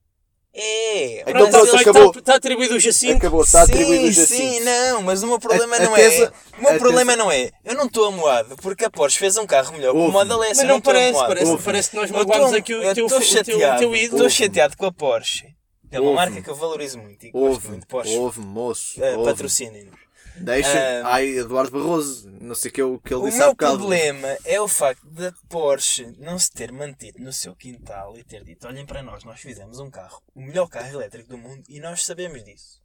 É. 0.55 1.21
Então 1.21 1.49
pronto, 1.49 1.57
eles- 1.67 1.73
acabou. 1.81 2.05
Está, 2.07 2.19
está 2.19 2.35
atribuído 2.35 2.75
o 2.75 2.79
Jacinto. 2.79 3.17
Acabou, 3.17 3.41
está 3.43 3.63
atribuído 3.63 4.03
sim, 4.03 4.07
a 4.09 4.11
Jacinto. 4.11 4.53
sim, 4.53 4.59
não, 4.59 5.01
mas 5.01 5.23
o 5.23 5.27
meu 5.27 5.39
problema 5.39 5.75
A- 5.75 5.79
a 5.79 5.83
não 5.85 5.93
Tesla- 5.95 6.25
é. 6.25 6.57
O 6.59 6.61
meu 6.61 6.71
a 6.73 6.77
problema 6.77 7.15
não 7.15 7.31
é. 7.31 7.49
Eu 7.65 7.73
não 7.73 7.85
estou 7.85 8.05
amoado 8.05 8.55
porque 8.57 8.85
a 8.85 8.89
Porsche 8.91 9.17
fez 9.17 9.35
um 9.37 9.47
carro 9.47 9.71
melhor 9.73 9.93
que 9.93 9.97
o. 9.97 10.11
Model 10.11 10.43
S. 10.43 10.57
Mas 10.59 10.67
não 10.67 10.77
estou 10.77 10.93
parece, 10.93 11.19
parece, 11.19 11.57
parece 11.57 11.89
que 11.89 11.95
nós 11.95 12.11
magoámos 12.11 12.53
aqui 12.53 12.73
o 12.73 12.83
eu 12.83 12.93
teu, 12.93 13.05
estou 13.07 13.17
o 13.17 13.21
teu, 13.21 13.29
chateado. 13.29 13.75
o 13.75 13.79
teu 13.79 13.95
ídolo. 13.95 14.17
Estou 14.25 14.29
chateado 14.29 14.77
com 14.77 14.85
a 14.85 14.91
Porsche. 14.91 15.47
É 15.91 15.99
uma 15.99 16.13
marca 16.13 16.41
que 16.41 16.49
eu 16.49 16.55
valorizo 16.55 16.97
muito 16.99 17.23
e 17.25 17.31
que 17.31 17.31
gosto 17.31 17.45
Houve, 17.53 17.67
muito. 17.69 17.87
Porsche. 17.87 18.15
houve, 18.17 18.39
moço. 18.39 19.03
Eh, 19.03 19.15
houve. 19.15 19.31
Patrocinem-nos. 19.31 19.93
Deixa. 20.35 21.03
Ah, 21.05 21.13
Ai, 21.15 21.37
Eduardo 21.37 21.71
Barroso. 21.71 22.29
Não 22.41 22.55
sei 22.55 22.69
o 22.71 22.73
que, 22.73 22.81
o 22.83 22.99
que 22.99 23.13
ele 23.13 23.21
O 23.23 23.25
disse 23.29 23.41
há 23.41 23.49
bocado. 23.49 23.77
problema 23.77 24.27
é 24.43 24.59
o 24.59 24.67
facto 24.67 25.05
da 25.09 25.31
Porsche 25.47 26.05
não 26.17 26.37
se 26.39 26.51
ter 26.51 26.71
mantido 26.71 27.19
no 27.19 27.31
seu 27.31 27.55
quintal 27.55 28.17
e 28.17 28.23
ter 28.23 28.43
dito: 28.43 28.67
olhem 28.67 28.85
para 28.85 29.03
nós, 29.03 29.23
nós 29.23 29.39
fizemos 29.39 29.79
um 29.79 29.89
carro, 29.89 30.21
o 30.33 30.41
melhor 30.41 30.67
carro 30.67 30.89
elétrico 30.89 31.29
do 31.29 31.37
mundo 31.37 31.63
e 31.69 31.79
nós 31.79 32.03
sabemos 32.05 32.43
disso. 32.43 32.81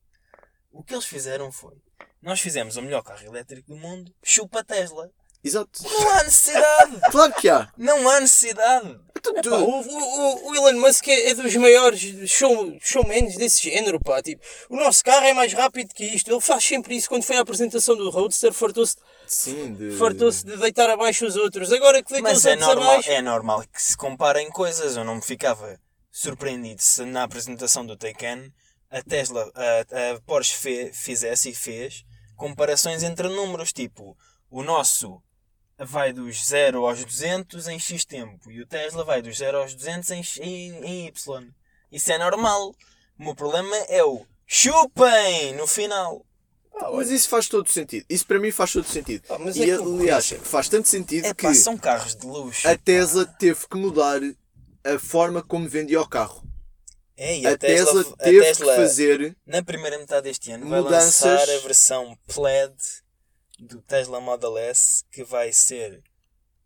O 0.70 0.82
que 0.82 0.94
eles 0.94 1.06
fizeram 1.06 1.50
foi: 1.50 1.74
nós 2.20 2.40
fizemos 2.40 2.76
o 2.76 2.82
melhor 2.82 3.02
carro 3.02 3.24
elétrico 3.24 3.68
do 3.68 3.76
mundo, 3.76 4.12
chupa 4.22 4.62
Tesla. 4.62 5.10
Exato. 5.42 5.82
Não 5.84 6.10
há 6.10 6.24
necessidade! 6.24 6.98
Claro 7.10 7.32
que 7.34 7.48
há. 7.48 7.72
Não 7.76 8.08
há 8.08 8.20
necessidade! 8.20 8.98
Tu- 9.22 9.32
tu- 9.42 9.50
Pá, 9.50 9.56
o, 9.56 9.80
o, 9.80 10.50
o 10.50 10.54
Elon 10.56 10.80
Musk 10.80 11.08
é, 11.08 11.30
é 11.30 11.34
dos 11.34 11.54
maiores 11.56 12.00
show, 12.30 12.76
showmans 12.80 13.36
desse 13.36 13.68
género, 13.70 13.98
pá. 14.00 14.22
Tipo, 14.22 14.44
o 14.70 14.76
nosso 14.76 15.02
carro 15.04 15.26
é 15.26 15.32
mais 15.32 15.52
rápido 15.52 15.92
que 15.94 16.04
isto. 16.04 16.30
Ele 16.30 16.40
faz 16.40 16.64
sempre 16.64 16.96
isso. 16.96 17.08
Quando 17.08 17.22
foi 17.24 17.36
à 17.36 17.40
apresentação 17.40 17.96
do 17.96 18.10
Roadster, 18.10 18.52
fartou-se 18.52 18.96
Sim, 19.26 19.74
de... 19.74 19.90
fartou 19.96 20.30
de 20.30 20.56
deitar 20.56 20.88
abaixo 20.90 21.26
os 21.26 21.34
outros. 21.36 21.72
Agora 21.72 22.02
que 22.02 22.12
deitou 22.12 22.32
os 22.32 22.44
é 22.46 22.50
outros 22.50 22.66
normal, 22.68 22.90
abaixo... 22.92 23.10
é 23.10 23.22
normal 23.22 23.64
que 23.72 23.82
se 23.82 23.96
comparem 23.96 24.48
coisas. 24.50 24.96
Eu 24.96 25.04
não 25.04 25.16
me 25.16 25.22
ficava 25.22 25.78
surpreendido 26.10 26.80
se 26.82 27.04
na 27.04 27.24
apresentação 27.24 27.84
do 27.86 27.96
Taycan 27.96 28.50
a 28.90 29.02
Tesla, 29.02 29.50
a, 29.54 30.14
a 30.16 30.20
Porsche 30.22 30.54
fe- 30.54 30.90
fizesse 30.92 31.50
e 31.50 31.54
fez 31.54 32.04
comparações 32.36 33.02
entre 33.02 33.28
números, 33.28 33.72
tipo 33.72 34.16
o 34.50 34.62
nosso 34.62 35.20
vai 35.78 36.12
dos 36.12 36.44
0 36.46 36.84
aos 36.86 37.04
200 37.04 37.68
em 37.68 37.78
X 37.78 38.04
tempo 38.04 38.50
e 38.50 38.60
o 38.60 38.66
Tesla 38.66 39.04
vai 39.04 39.22
dos 39.22 39.36
0 39.38 39.58
aos 39.58 39.74
200 39.74 40.10
em, 40.10 40.22
X- 40.22 40.40
em, 40.40 40.72
em 40.84 41.06
Y. 41.06 41.48
Isso 41.92 42.12
é 42.12 42.18
normal. 42.18 42.74
O 43.18 43.24
meu 43.24 43.34
problema 43.34 43.76
é 43.88 44.02
o 44.04 44.24
chupem 44.46 45.54
no 45.54 45.66
final. 45.66 46.24
Mas 46.94 47.10
isso 47.10 47.28
faz 47.28 47.48
todo 47.48 47.68
sentido. 47.68 48.06
Isso 48.08 48.24
para 48.26 48.38
mim 48.38 48.52
faz 48.52 48.72
todo 48.72 48.86
sentido. 48.86 49.24
Ah, 49.30 49.38
mas 49.38 49.56
e 49.56 49.62
é 49.62 49.74
aliás, 49.74 49.80
concorrência. 49.82 50.38
faz 50.40 50.68
tanto 50.68 50.86
sentido 50.86 51.24
É 51.26 51.34
que 51.34 51.42
pá, 51.42 51.54
são 51.54 51.76
carros 51.76 52.14
de 52.14 52.24
luxo. 52.26 52.68
a 52.68 52.76
Tesla 52.76 53.26
teve 53.26 53.66
que 53.66 53.76
mudar 53.76 54.20
a 54.84 54.98
forma 54.98 55.42
como 55.42 55.68
vendia 55.68 56.00
o 56.00 56.08
carro. 56.08 56.42
É, 57.16 57.36
e 57.40 57.46
A, 57.48 57.58
Tesla, 57.58 58.02
a 58.02 58.24
teve 58.24 58.40
Tesla- 58.42 58.74
que 58.74 58.80
fazer. 58.80 59.36
na 59.44 59.60
primeira 59.60 59.98
metade 59.98 60.22
deste 60.28 60.52
ano 60.52 60.68
vai 60.68 60.80
Mudanças. 60.80 61.20
lançar 61.24 61.50
a 61.52 61.58
versão 61.58 62.16
Plaid 62.32 62.72
do 63.58 63.80
Tesla 63.82 64.20
Model 64.20 64.56
S 64.58 65.04
que 65.10 65.24
vai 65.24 65.52
ser 65.52 66.02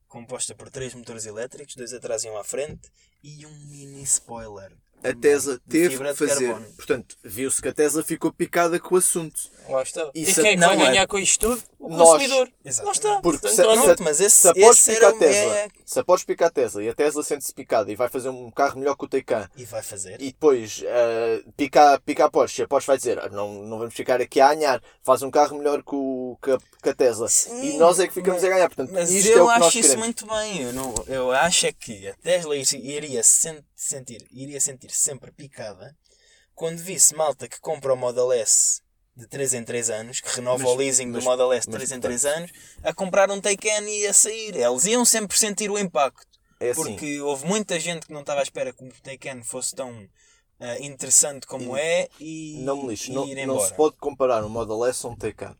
composta 0.09 0.55
por 0.55 0.69
três 0.71 0.95
motores 0.95 1.25
elétricos, 1.27 1.75
dois 1.75 1.93
atrás 1.93 2.25
e 2.25 2.29
um 2.29 2.37
à 2.37 2.45
frente 2.45 2.91
e 3.23 3.47
um 3.47 3.51
mini 3.69 4.03
spoiler. 4.03 4.73
A 5.05 5.13
Tesla 5.13 5.59
teve 5.69 5.99
que 5.99 6.15
fazer. 6.15 6.47
carbono. 6.53 6.73
Portanto, 6.75 7.17
viu-se 7.25 7.61
que 7.61 7.67
a 7.67 7.73
Tesla 7.73 8.05
ficou 8.05 8.33
picada 8.33 8.79
com 8.79 8.95
o 8.95 8.99
assunto. 8.99 9.37
Lá 9.69 9.83
está. 9.83 10.09
Isso 10.15 10.39
e 10.41 10.43
quem 10.45 10.53
é 10.53 10.57
vai 10.57 10.75
é- 10.77 10.79
ganhar 10.79 11.07
com 11.09 11.19
isto 11.19 11.41
tudo? 11.41 11.63
O 11.81 11.89
Nós. 11.89 12.09
consumidor. 12.09 12.53
Exato. 12.65 12.87
Lá 12.87 12.93
está. 12.93 13.21
Porque 13.21 13.39
Portanto, 13.41 13.81
se- 13.81 13.97
se- 13.97 14.03
mas 14.03 14.21
esse, 14.21 14.41
Se 14.53 14.61
esse 14.61 14.95
pica 14.95 15.07
a 15.07 15.09
era, 15.09 15.19
Tesla, 15.19 15.57
é, 15.59 15.69
se 15.85 15.99
a 15.99 16.05
Porsche 16.05 16.25
pica 16.27 16.47
a 16.47 16.51
Tesla 16.51 16.83
e 16.83 16.89
a 16.89 16.95
Tesla 16.95 17.23
sente-se 17.23 17.53
picada 17.55 17.91
e 17.91 17.97
vai 17.97 18.09
fazer 18.09 18.29
um 18.29 18.51
carro 18.51 18.79
melhor 18.79 18.97
que 18.97 19.05
o 19.05 19.09
Taycan 19.09 19.49
e 19.57 19.65
vai 19.65 19.83
fazer. 19.83 20.21
e 20.21 20.27
depois 20.33 20.83
eh, 20.85 21.43
pica, 21.57 22.01
pica 22.05 22.25
a 22.25 22.31
Porsche, 22.31 22.63
a 22.63 22.69
Porsche 22.69 22.87
vai 22.87 22.97
dizer 22.97 23.19
"Ah, 23.19 23.29
não, 23.29 23.63
não 23.65 23.79
vamos 23.79 23.95
ficar 23.95 24.21
aqui 24.21 24.41
a 24.41 24.51
anhar, 24.51 24.83
faz 25.03 25.23
um 25.23 25.31
carro 25.31 25.57
melhor 25.59 25.83
que, 25.83 25.95
o, 25.95 26.39
que, 26.43 26.51
a, 26.53 26.59
que 26.83 26.89
a 26.89 26.95
Tesla 26.95 27.29
Sim, 27.29 27.63
e 27.75 27.79
nós 27.79 27.99
é 28.01 28.07
que 28.07 28.15
ficamos 28.15 28.43
mas- 28.43 28.51
a 28.51 28.55
ganhar. 28.55 28.69
Portanto, 28.69 28.91
Mas 28.93 29.11
isto 29.11 29.29
eu 29.31 29.39
é 29.39 29.43
o 29.43 29.53
que 29.55 29.59
nós 29.59 29.69
acho 29.69 29.79
isso 29.79 29.89
queremos. 29.91 30.07
muito 30.07 30.27
bem. 30.27 30.63
Eu, 30.63 30.73
não, 30.73 30.95
eu 31.09 31.31
acho 31.33 31.67
é 31.67 31.73
que 31.73 32.09
a 32.09 32.15
Tesla 32.15 32.57
ir- 32.57 32.75
iria 32.75 33.23
sen- 33.23 33.65
sentir, 33.75 34.27
iria 34.31 34.61
sentir 34.61 34.91
sempre 34.91 35.31
picada 35.33 35.97
quando 36.55 36.79
visse 36.79 37.15
malta 37.15 37.49
que 37.49 37.61
compra 37.61 37.93
o 37.93 37.97
Model 37.97 38.31
S 38.33 38.81
de 39.15 39.27
3 39.27 39.55
em 39.55 39.65
3 39.65 39.91
anos, 39.91 40.21
que 40.21 40.29
renova 40.37 40.63
Mas- 40.63 40.73
o 40.73 40.77
leasing 40.77 41.07
mas- 41.07 41.23
do 41.23 41.29
Model 41.31 41.53
S 41.53 41.67
de 41.67 41.73
mas, 41.73 41.79
3 41.79 41.93
em 41.93 42.01
3 42.01 42.25
anos, 42.25 42.51
a 42.83 42.93
comprar 42.95 43.31
um 43.31 43.41
Taycan 43.41 43.83
e 43.89 44.07
a 44.07 44.13
sair. 44.13 44.57
Eles 44.57 44.85
iam 44.87 45.05
sempre 45.05 45.37
sentir 45.39 45.71
o 45.71 45.79
impacto. 45.79 46.27
É 46.59 46.71
assim. 46.71 46.83
Porque 46.83 47.21
houve 47.21 47.47
muita 47.47 47.79
gente 47.81 48.07
que 48.07 48.13
não 48.13 48.21
estava 48.21 48.41
à 48.41 48.43
espera 48.43 48.73
que 48.73 48.85
o 48.85 48.89
Taycan 49.03 49.43
fosse 49.43 49.75
tão 49.75 50.09
ah, 50.61 50.79
interessante 50.79 51.45
como 51.47 51.77
é 51.77 52.09
e, 52.21 52.61
Não 52.63 52.77
me 52.83 52.89
lixo. 52.89 53.11
e 53.11 53.15
Não, 53.15 53.27
não 53.57 53.61
se 53.61 53.75
pode 53.75 53.97
comparar 53.97 54.45
um 54.45 54.49
Model 54.49 54.85
S 54.87 55.05
a 55.05 55.09
um 55.11 55.17
Taycan. 55.17 55.57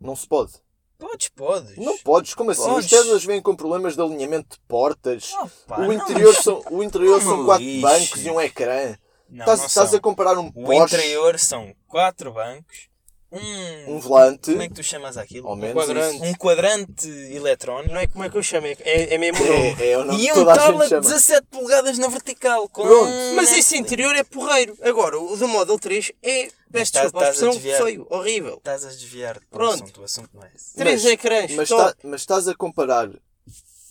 Não 0.00 0.14
se 0.14 0.26
pode. 0.28 0.52
Podes, 0.96 1.28
podes. 1.28 1.76
Não 1.76 1.96
podes. 1.98 2.34
Como 2.34 2.50
assim? 2.50 2.62
Podes. 2.62 2.84
Os 2.84 2.90
Teslas 2.90 3.24
vêm 3.24 3.40
com 3.42 3.54
problemas 3.54 3.94
de 3.94 4.00
alinhamento 4.02 4.56
de 4.56 4.62
portas. 4.66 5.32
Opa, 5.34 5.80
o 5.80 5.84
não, 5.86 5.92
interior, 5.92 6.32
mas- 6.34 6.42
são, 6.42 6.64
o 6.70 6.82
interior 6.82 7.20
não 7.22 7.30
são 7.30 7.44
quatro 7.44 7.64
lixe. 7.64 7.80
bancos 7.82 8.24
e 8.26 8.30
um 8.30 8.40
ecrã. 8.40 8.96
Estás, 9.30 9.72
são. 9.72 9.84
a 9.96 10.00
comparar 10.00 10.38
um 10.38 10.46
O 10.48 10.52
Porsche, 10.64 10.96
interior 10.96 11.38
são 11.38 11.74
quatro 11.86 12.32
bancos, 12.32 12.88
um, 13.30 13.96
um 13.96 13.98
volante, 14.00 14.50
Como 14.52 14.62
é 14.62 14.68
que 14.68 14.74
tu 14.74 14.82
chamas 14.82 15.18
aquilo? 15.18 15.48
ao 15.48 15.54
menos 15.54 15.74
quadrante. 15.84 16.22
Um 16.22 16.34
quadrante 16.34 17.08
eletrónico. 17.08 17.92
Não 17.92 18.00
é 18.00 18.06
como 18.06 18.24
é 18.24 18.30
que 18.30 18.38
eu 18.38 18.42
chamo, 18.42 18.66
é, 18.66 18.76
é, 18.80 19.14
é 19.14 19.18
mesmo 19.18 19.44
o. 19.44 19.52
É, 19.82 19.90
é 19.90 19.98
o 19.98 20.04
nome 20.04 20.24
E 20.24 20.32
um 20.32 20.44
tablet 20.46 20.88
chama. 20.88 21.02
17 21.02 21.46
polegadas 21.50 21.98
na 21.98 22.08
vertical. 22.08 22.66
Com 22.70 22.84
Pronto. 22.86 23.10
Mas 23.36 23.52
esse 23.52 23.76
interior 23.76 24.16
é 24.16 24.24
porreiro. 24.24 24.78
Agora, 24.80 25.20
o 25.20 25.36
do 25.36 25.46
Model 25.46 25.78
3 25.78 26.10
é, 26.22 26.48
peço 26.72 26.92
desculpa 26.92 27.26
a 27.26 27.30
desviar. 27.30 27.82
feio, 27.82 28.06
horrível. 28.08 28.54
Estás 28.56 28.86
a 28.86 28.88
desviar 28.88 29.34
do 29.38 29.46
Pronto. 29.48 29.74
assunto. 29.84 30.00
O 30.00 30.04
assunto 30.04 30.30
não 30.32 30.42
é 30.44 30.50
esse. 30.56 30.74
Três 30.74 31.04
ecrãs, 31.04 31.50
Mas, 31.52 31.68
tá- 31.68 31.94
mas 32.04 32.22
estás 32.22 32.48
a 32.48 32.54
comparar 32.54 33.10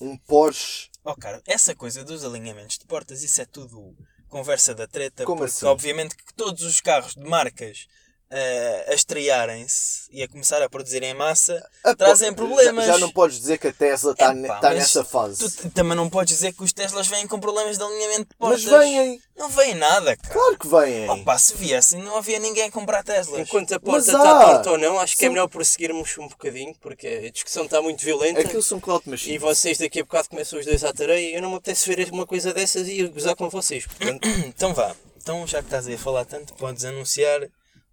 um 0.01 0.17
Porsche. 0.17 0.89
Oh, 1.03 1.15
cara, 1.15 1.43
essa 1.45 1.75
coisa 1.75 2.03
dos 2.03 2.25
alinhamentos 2.25 2.79
de 2.79 2.85
portas, 2.85 3.21
isso 3.21 3.39
é 3.39 3.45
tudo 3.45 3.95
conversa 4.27 4.73
da 4.73 4.87
treta. 4.87 5.23
Como 5.23 5.39
porque, 5.39 5.51
assim? 5.51 5.65
obviamente, 5.65 6.15
que 6.15 6.33
todos 6.33 6.63
os 6.63 6.81
carros 6.81 7.15
de 7.15 7.23
marcas 7.23 7.87
eh, 8.29 8.85
a 8.89 8.93
estrearem-se 8.93 10.07
e 10.11 10.21
a 10.23 10.27
começar 10.27 10.61
a 10.61 10.69
produzir 10.69 11.01
em 11.03 11.13
massa 11.13 11.65
a 11.83 11.95
trazem 11.95 12.29
Po- 12.33 12.45
problemas. 12.47 12.85
Já, 12.85 12.93
já 12.93 12.97
não 12.99 13.09
podes 13.11 13.39
dizer 13.39 13.57
que 13.57 13.67
a 13.67 13.73
Tesla 13.73 14.11
está 14.13 14.33
Epá, 14.33 14.59
tá 14.59 14.69
mas 14.69 14.79
nessa 14.79 15.03
fase. 15.03 15.49
Tu 15.57 15.69
também 15.69 15.95
não 15.95 16.09
podes 16.09 16.33
dizer 16.35 16.53
que 16.53 16.63
os 16.63 16.73
Teslas 16.73 17.07
vêm 17.07 17.27
com 17.27 17.39
problemas 17.39 17.77
de 17.77 17.83
alinhamento 17.83 18.29
de 18.29 18.35
portas. 18.37 18.63
Mas 18.65 18.79
vêm. 18.83 19.21
Não 19.37 19.49
vêm 19.49 19.75
nada, 19.75 20.15
cara. 20.17 20.33
Claro 20.33 20.57
que 20.57 20.67
vêm. 20.67 21.09
Opa, 21.09 21.37
se 21.37 21.53
viessem, 21.55 22.01
não 22.01 22.17
havia 22.17 22.39
ninguém 22.39 22.65
a 22.65 22.71
comprar 22.71 23.03
Teslas. 23.03 23.39
Enquanto 23.41 23.73
a 23.73 23.79
porta 23.79 24.07
está 24.11 24.45
torta 24.45 24.71
ou 24.71 24.77
não, 24.77 24.99
acho 24.99 25.15
que 25.17 25.25
é 25.25 25.29
melhor 25.29 25.47
prosseguirmos 25.47 26.17
um 26.17 26.27
bocadinho, 26.27 26.75
porque 26.81 27.07
a 27.27 27.31
discussão 27.31 27.65
está 27.65 27.81
muito 27.81 28.03
violenta. 28.03 28.41
Aquilo 28.41 28.63
são 28.63 28.79
cloud 28.79 29.03
E 29.05 29.09
machines. 29.11 29.41
vocês 29.41 29.77
daqui 29.77 29.99
a 29.99 30.03
bocado 30.03 30.29
começam 30.29 30.57
os 30.59 30.65
dois 30.65 30.83
à 30.83 30.91
tareia 30.93 31.31
e 31.31 31.35
eu 31.35 31.41
não 31.41 31.49
me 31.51 31.55
apetece 31.57 31.93
ver 31.93 32.09
uma 32.11 32.25
coisa 32.25 32.53
dessas 32.53 32.87
e 32.87 33.03
gozar 33.07 33.35
com 33.35 33.49
vocês. 33.49 33.85
Portanto, 33.85 34.27
Então 34.47 34.73
vá. 34.73 34.95
Então, 35.21 35.45
já 35.45 35.59
que 35.59 35.65
estás 35.65 35.85
aí 35.87 35.95
a 35.95 35.97
falar 35.97 36.23
tanto, 36.25 36.53
podes 36.53 36.85
anunciar 36.85 37.41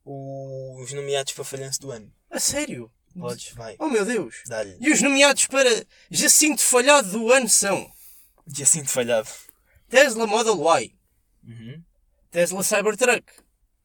os 0.05 0.92
nomeados 0.92 1.32
para 1.32 1.44
falhanço 1.44 1.80
do 1.80 1.90
ano. 1.90 2.12
a 2.30 2.38
sério? 2.40 2.90
Podes, 3.18 3.52
vai. 3.52 3.76
Oh 3.78 3.88
meu 3.88 4.05
Deus! 4.05 4.42
Dá-lhe. 4.46 4.76
E 4.80 4.90
os 4.90 5.00
nomeados 5.00 5.46
para 5.46 5.70
Jacinto 6.11 6.61
Falhado 6.61 7.11
do 7.12 7.32
ano 7.32 7.48
são 7.48 7.90
Jacinto 8.46 8.90
falhado. 8.90 9.28
Tesla 9.88 10.26
Model 10.26 10.57
Y, 10.80 10.92
Uhum. 11.44 11.82
Tesla 12.30 12.62
Cybertruck, 12.64 13.24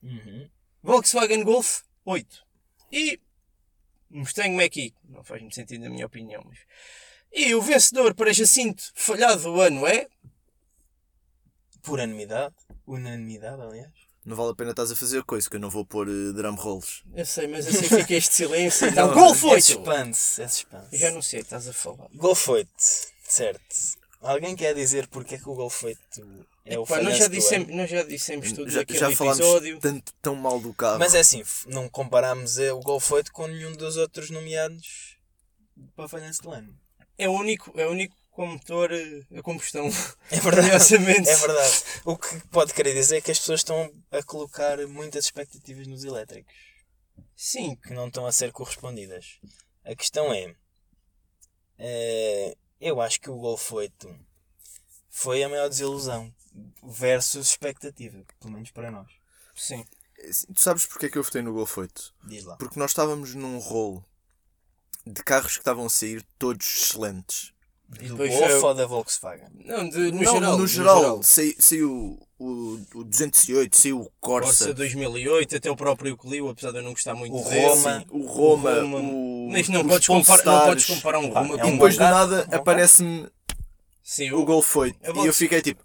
Uhum. 0.01 0.49
Volkswagen 0.81 1.43
Golf 1.43 1.81
8 2.05 2.43
e 2.91 3.19
Mustang 4.09 4.55
Mach-E. 4.55 4.95
Não 5.07 5.23
faz 5.23 5.41
muito 5.41 5.53
sentido 5.53 5.83
na 5.83 5.89
minha 5.91 6.07
opinião, 6.07 6.41
mas... 6.45 6.57
E 7.31 7.53
o 7.53 7.61
vencedor 7.61 8.15
para 8.15 8.33
Jacinto 8.33 8.81
Falhado 8.95 9.43
do 9.43 9.61
ano 9.61 9.85
é... 9.85 10.07
Por 11.83 11.99
unanimidade. 11.99 12.55
Unanimidade, 12.87 13.61
aliás. 13.61 13.93
Não 14.25 14.35
vale 14.35 14.51
a 14.51 14.55
pena 14.55 14.71
estás 14.71 14.91
a 14.91 14.95
fazer 14.95 15.23
coisa 15.23 15.49
que 15.49 15.55
eu 15.55 15.59
não 15.59 15.69
vou 15.69 15.85
pôr 15.85 16.07
eh, 16.07 16.33
drum 16.33 16.53
rolls. 16.55 17.01
Eu 17.15 17.25
sei, 17.25 17.47
mas 17.47 17.65
assim 17.67 17.83
fica 17.97 18.13
este 18.13 18.33
silêncio. 18.35 18.91
Não, 18.93 19.07
Não, 19.07 19.13
Golf 19.13 19.43
É 19.43 19.47
8! 19.47 19.63
suspense. 19.65 20.41
É 20.41 20.47
suspense. 20.47 20.97
Já 20.97 21.11
não 21.11 21.21
sei, 21.21 21.39
estás 21.39 21.67
a 21.67 21.73
falar. 21.73 22.07
Golf 22.13 22.47
8. 22.49 22.69
Certo. 23.23 23.75
Alguém 24.21 24.55
quer 24.55 24.75
dizer 24.75 25.07
porque 25.07 25.35
é 25.35 25.37
que 25.37 25.47
o 25.49 25.55
Golf 25.55 25.83
8 25.83 25.99
é 26.65 26.77
o 26.77 26.85
Pá, 26.85 27.01
nós, 27.01 27.17
já 27.17 27.27
do 27.27 27.31
dissemos, 27.33 27.73
nós 27.73 27.89
já 27.89 28.03
dissemos 28.03 28.51
tudo 28.51 28.69
Já, 28.69 28.83
já 28.87 29.09
falámos 29.15 29.39
episódio. 29.39 29.79
tanto, 29.79 30.13
tão 30.21 30.35
mal 30.35 30.59
do 30.59 30.73
carro. 30.73 30.99
Mas 30.99 31.15
é 31.15 31.19
assim, 31.21 31.41
não 31.67 31.87
comparámos 31.89 32.59
eh, 32.59 32.71
o 32.73 32.81
Golf 32.81 33.09
8 33.11 33.31
com 33.31 33.47
nenhum 33.47 33.71
dos 33.71 33.95
outros 33.95 34.29
nomeados 34.29 35.17
para 35.95 36.09
falhanço 36.09 36.43
do 36.43 36.51
ano. 36.51 36.75
É 37.17 37.27
o 37.29 37.31
único, 37.31 37.71
é 37.79 37.87
o 37.87 37.91
único 37.91 38.15
com 38.39 38.45
motor 38.45 38.89
eh, 38.93 39.25
a 39.37 39.41
combustão. 39.41 39.89
É 40.31 40.39
verdade. 40.39 40.95
É 40.95 41.35
verdade. 41.35 41.83
O 42.05 42.17
que 42.17 42.39
pode 42.47 42.73
querer 42.73 42.93
dizer 42.93 43.17
é 43.17 43.21
que 43.21 43.31
as 43.31 43.37
pessoas 43.37 43.59
estão 43.59 43.91
a 44.09 44.23
colocar 44.23 44.77
muitas 44.87 45.25
expectativas 45.25 45.85
nos 45.87 46.05
elétricos 46.05 46.55
Sim, 47.35 47.75
que 47.75 47.93
não 47.93 48.07
estão 48.07 48.25
a 48.25 48.31
ser 48.31 48.53
correspondidas. 48.53 49.41
A 49.83 49.93
questão 49.93 50.31
é. 50.31 50.55
eh, 51.79 52.55
eu 52.79 53.01
acho 53.01 53.19
que 53.19 53.29
o 53.29 53.37
Golf 53.37 53.73
8 53.73 54.17
foi 55.09 55.43
a 55.43 55.49
maior 55.49 55.67
desilusão 55.67 56.33
versus 56.81 57.49
expectativa, 57.49 58.23
pelo 58.39 58.53
menos 58.53 58.71
para 58.71 58.89
nós. 58.89 59.11
sim. 59.53 59.85
Tu 60.53 60.61
sabes 60.61 60.85
porque 60.85 61.07
é 61.07 61.09
que 61.09 61.17
eu 61.17 61.23
votei 61.23 61.41
no 61.41 61.51
Golf 61.51 61.77
8? 61.77 62.15
Diz 62.23 62.45
lá. 62.45 62.55
Porque 62.55 62.79
nós 62.79 62.91
estávamos 62.91 63.35
num 63.35 63.57
rolo 63.57 64.05
de 65.05 65.23
carros 65.23 65.53
que 65.53 65.59
estavam 65.59 65.85
a 65.85 65.89
sair 65.89 66.25
todos 66.37 66.65
excelentes. 66.65 67.53
Do 67.89 68.03
depois 68.09 68.31
Golf 68.31 68.49
eu- 68.51 68.65
ou 68.65 68.73
da 68.75 68.85
Volkswagen? 68.85 69.47
Não, 69.65 69.89
de- 69.89 70.11
no 70.11 70.21
não, 70.21 70.33
geral. 70.33 70.57
no 70.57 70.67
geral, 70.67 71.23
sai- 71.23 71.55
saiu 71.57 72.19
o, 72.37 72.79
o 72.93 73.03
208, 73.03 73.75
saiu 73.75 74.01
o 74.01 74.11
Corsa, 74.21 74.47
Corsa 74.65 74.73
2008, 74.75 75.55
até 75.57 75.71
o 75.71 75.75
próprio 75.75 76.15
Clio, 76.15 76.49
apesar 76.49 76.71
de 76.71 76.77
eu 76.77 76.83
não 76.83 76.91
gostar 76.91 77.15
muito 77.15 77.35
O 77.35 77.43
dele. 77.49 77.65
Roma. 77.65 78.05
o 78.11 78.25
Roma, 78.27 78.69
O 78.71 78.81
Roma. 78.81 78.99
o, 78.99 79.49
Mas 79.51 79.67
não 79.69 79.87
podes, 79.87 80.07
comparar, 80.07 80.43
não 80.45 80.65
podes 80.67 80.85
comparar 80.85 81.19
um 81.19 81.31
Pá, 81.31 81.41
Roma 81.41 81.55
é 81.55 81.57
com 81.57 81.65
E 81.65 81.69
um 81.69 81.73
depois 81.73 81.95
do 81.95 81.99
nada 82.01 82.47
um 82.51 82.55
aparece-me 82.55 83.27
Sim, 84.03 84.31
o 84.31 84.45
Golf 84.45 84.75
8 84.75 84.97
A 85.03 85.23
e 85.23 85.27
eu 85.27 85.33
fiquei 85.33 85.61
tipo, 85.61 85.83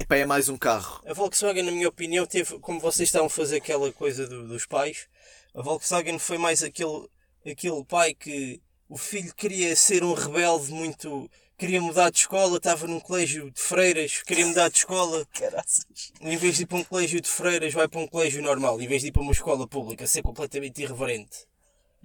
epá, 0.00 0.16
é 0.16 0.24
mais 0.24 0.48
um 0.48 0.56
carro. 0.56 1.00
A 1.06 1.12
Volkswagen, 1.12 1.62
na 1.64 1.72
minha 1.72 1.88
opinião, 1.88 2.24
teve, 2.26 2.58
como 2.60 2.80
vocês 2.80 3.08
estavam 3.08 3.26
a 3.26 3.30
fazer 3.30 3.56
aquela 3.56 3.92
coisa 3.92 4.26
do- 4.26 4.46
dos 4.48 4.64
pais, 4.66 5.06
a 5.54 5.60
Volkswagen 5.62 6.18
foi 6.18 6.38
mais 6.38 6.62
aquele, 6.62 7.06
aquele 7.46 7.84
pai 7.84 8.14
que 8.14 8.60
o 8.92 8.98
filho 8.98 9.34
queria 9.34 9.74
ser 9.74 10.04
um 10.04 10.12
rebelde 10.12 10.70
muito. 10.70 11.30
queria 11.56 11.80
mudar 11.80 12.10
de 12.10 12.18
escola, 12.18 12.58
estava 12.58 12.86
num 12.86 13.00
colégio 13.00 13.50
de 13.50 13.58
freiras, 13.58 14.22
queria 14.22 14.46
mudar 14.46 14.68
de 14.68 14.76
escola, 14.76 15.24
Caraças. 15.32 16.12
em 16.20 16.36
vez 16.36 16.56
de 16.56 16.64
ir 16.64 16.66
para 16.66 16.76
um 16.76 16.84
colégio 16.84 17.18
de 17.18 17.28
freiras, 17.28 17.72
vai 17.72 17.88
para 17.88 18.00
um 18.00 18.06
colégio 18.06 18.42
normal, 18.42 18.82
em 18.82 18.86
vez 18.86 19.00
de 19.00 19.08
ir 19.08 19.12
para 19.12 19.22
uma 19.22 19.32
escola 19.32 19.66
pública, 19.66 20.06
ser 20.06 20.20
completamente 20.20 20.82
irreverente. 20.82 21.46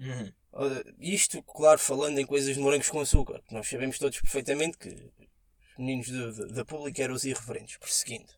Uhum. 0.00 0.32
Ora, 0.50 0.82
Isto, 0.98 1.42
claro, 1.42 1.78
falando 1.78 2.18
em 2.18 2.24
coisas 2.24 2.54
de 2.54 2.60
morangos 2.60 2.88
com 2.88 3.00
açúcar, 3.00 3.42
que 3.46 3.52
nós 3.52 3.68
sabemos 3.68 3.98
todos 3.98 4.18
perfeitamente 4.22 4.78
que 4.78 4.88
os 4.88 5.78
meninos 5.78 6.38
da 6.52 6.64
pública 6.64 7.02
eram 7.02 7.14
os 7.14 7.24
irreverentes, 7.24 7.76
prosseguindo. 7.76 8.32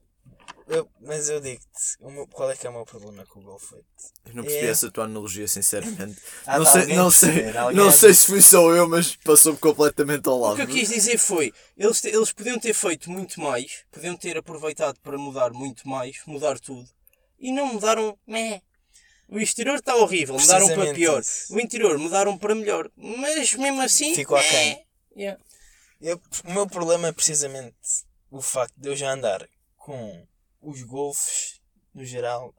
Eu- 0.66 0.88
mas 1.00 1.28
eu 1.28 1.40
digo-te, 1.40 1.96
o 2.00 2.26
qual 2.28 2.50
é 2.50 2.56
que 2.56 2.66
é 2.66 2.70
o 2.70 2.72
meu 2.72 2.84
problema 2.84 3.26
com 3.26 3.40
o 3.40 3.42
Golf 3.42 3.72
8? 3.72 3.84
Eu 4.26 4.34
não 4.34 4.42
percebi 4.44 4.66
É. 4.66 4.70
essa 4.70 4.90
tua 4.90 5.04
analogia, 5.04 5.48
sinceramente. 5.48 6.20
Há 6.46 6.58
não 6.58 6.64
sei, 6.66 6.86
não 6.94 7.10
sei, 7.10 7.32
perceber, 7.42 7.74
não 7.74 7.90
sei 7.90 8.14
se 8.14 8.26
fui 8.26 8.40
só 8.42 8.70
eu, 8.72 8.88
mas 8.88 9.16
passou-me 9.16 9.58
completamente 9.58 10.28
ao 10.28 10.36
O 10.36 10.40
lado. 10.40 10.56
que 10.56 10.62
eu 10.62 10.66
quis 10.68 10.88
dizer 10.88 11.18
foi, 11.18 11.52
eles, 11.76 12.04
eles 12.04 12.30
podiam 12.32 12.58
ter 12.58 12.72
feito 12.72 13.10
muito 13.10 13.40
mais, 13.40 13.84
podiam 13.90 14.16
ter 14.16 14.36
aproveitado 14.38 14.98
para 15.00 15.18
mudar 15.18 15.50
muito 15.52 15.88
mais, 15.88 16.18
mudar 16.26 16.58
tudo, 16.60 16.88
e 17.38 17.50
não 17.52 17.66
mudaram, 17.66 18.16
meh. 18.26 18.62
O 19.28 19.38
exterior 19.38 19.76
está 19.76 19.94
horrível, 19.96 20.36
mudaram 20.38 20.66
para 20.68 20.92
pior. 20.94 21.20
isso. 21.20 21.54
O 21.54 21.60
interior 21.60 21.96
mudaram 21.98 22.36
para 22.38 22.54
melhor, 22.54 22.90
mas 22.96 23.54
mesmo 23.54 23.80
assim, 23.80 24.14
Ficou 24.14 24.36
meh. 24.36 24.44
aquém. 24.46 24.84
Yeah. 25.16 25.40
Eu- 26.00 26.20
o 26.44 26.52
meu 26.52 26.66
problema 26.66 27.08
é 27.08 27.12
precisamente 27.12 27.76
o 28.30 28.40
facto 28.40 28.74
de 28.76 28.88
eu 28.88 28.96
já 28.96 29.12
andar 29.12 29.46
com 29.76 30.26
os 30.60 30.82
golfes, 30.82 31.60
no 31.94 32.04
geral, 32.04 32.54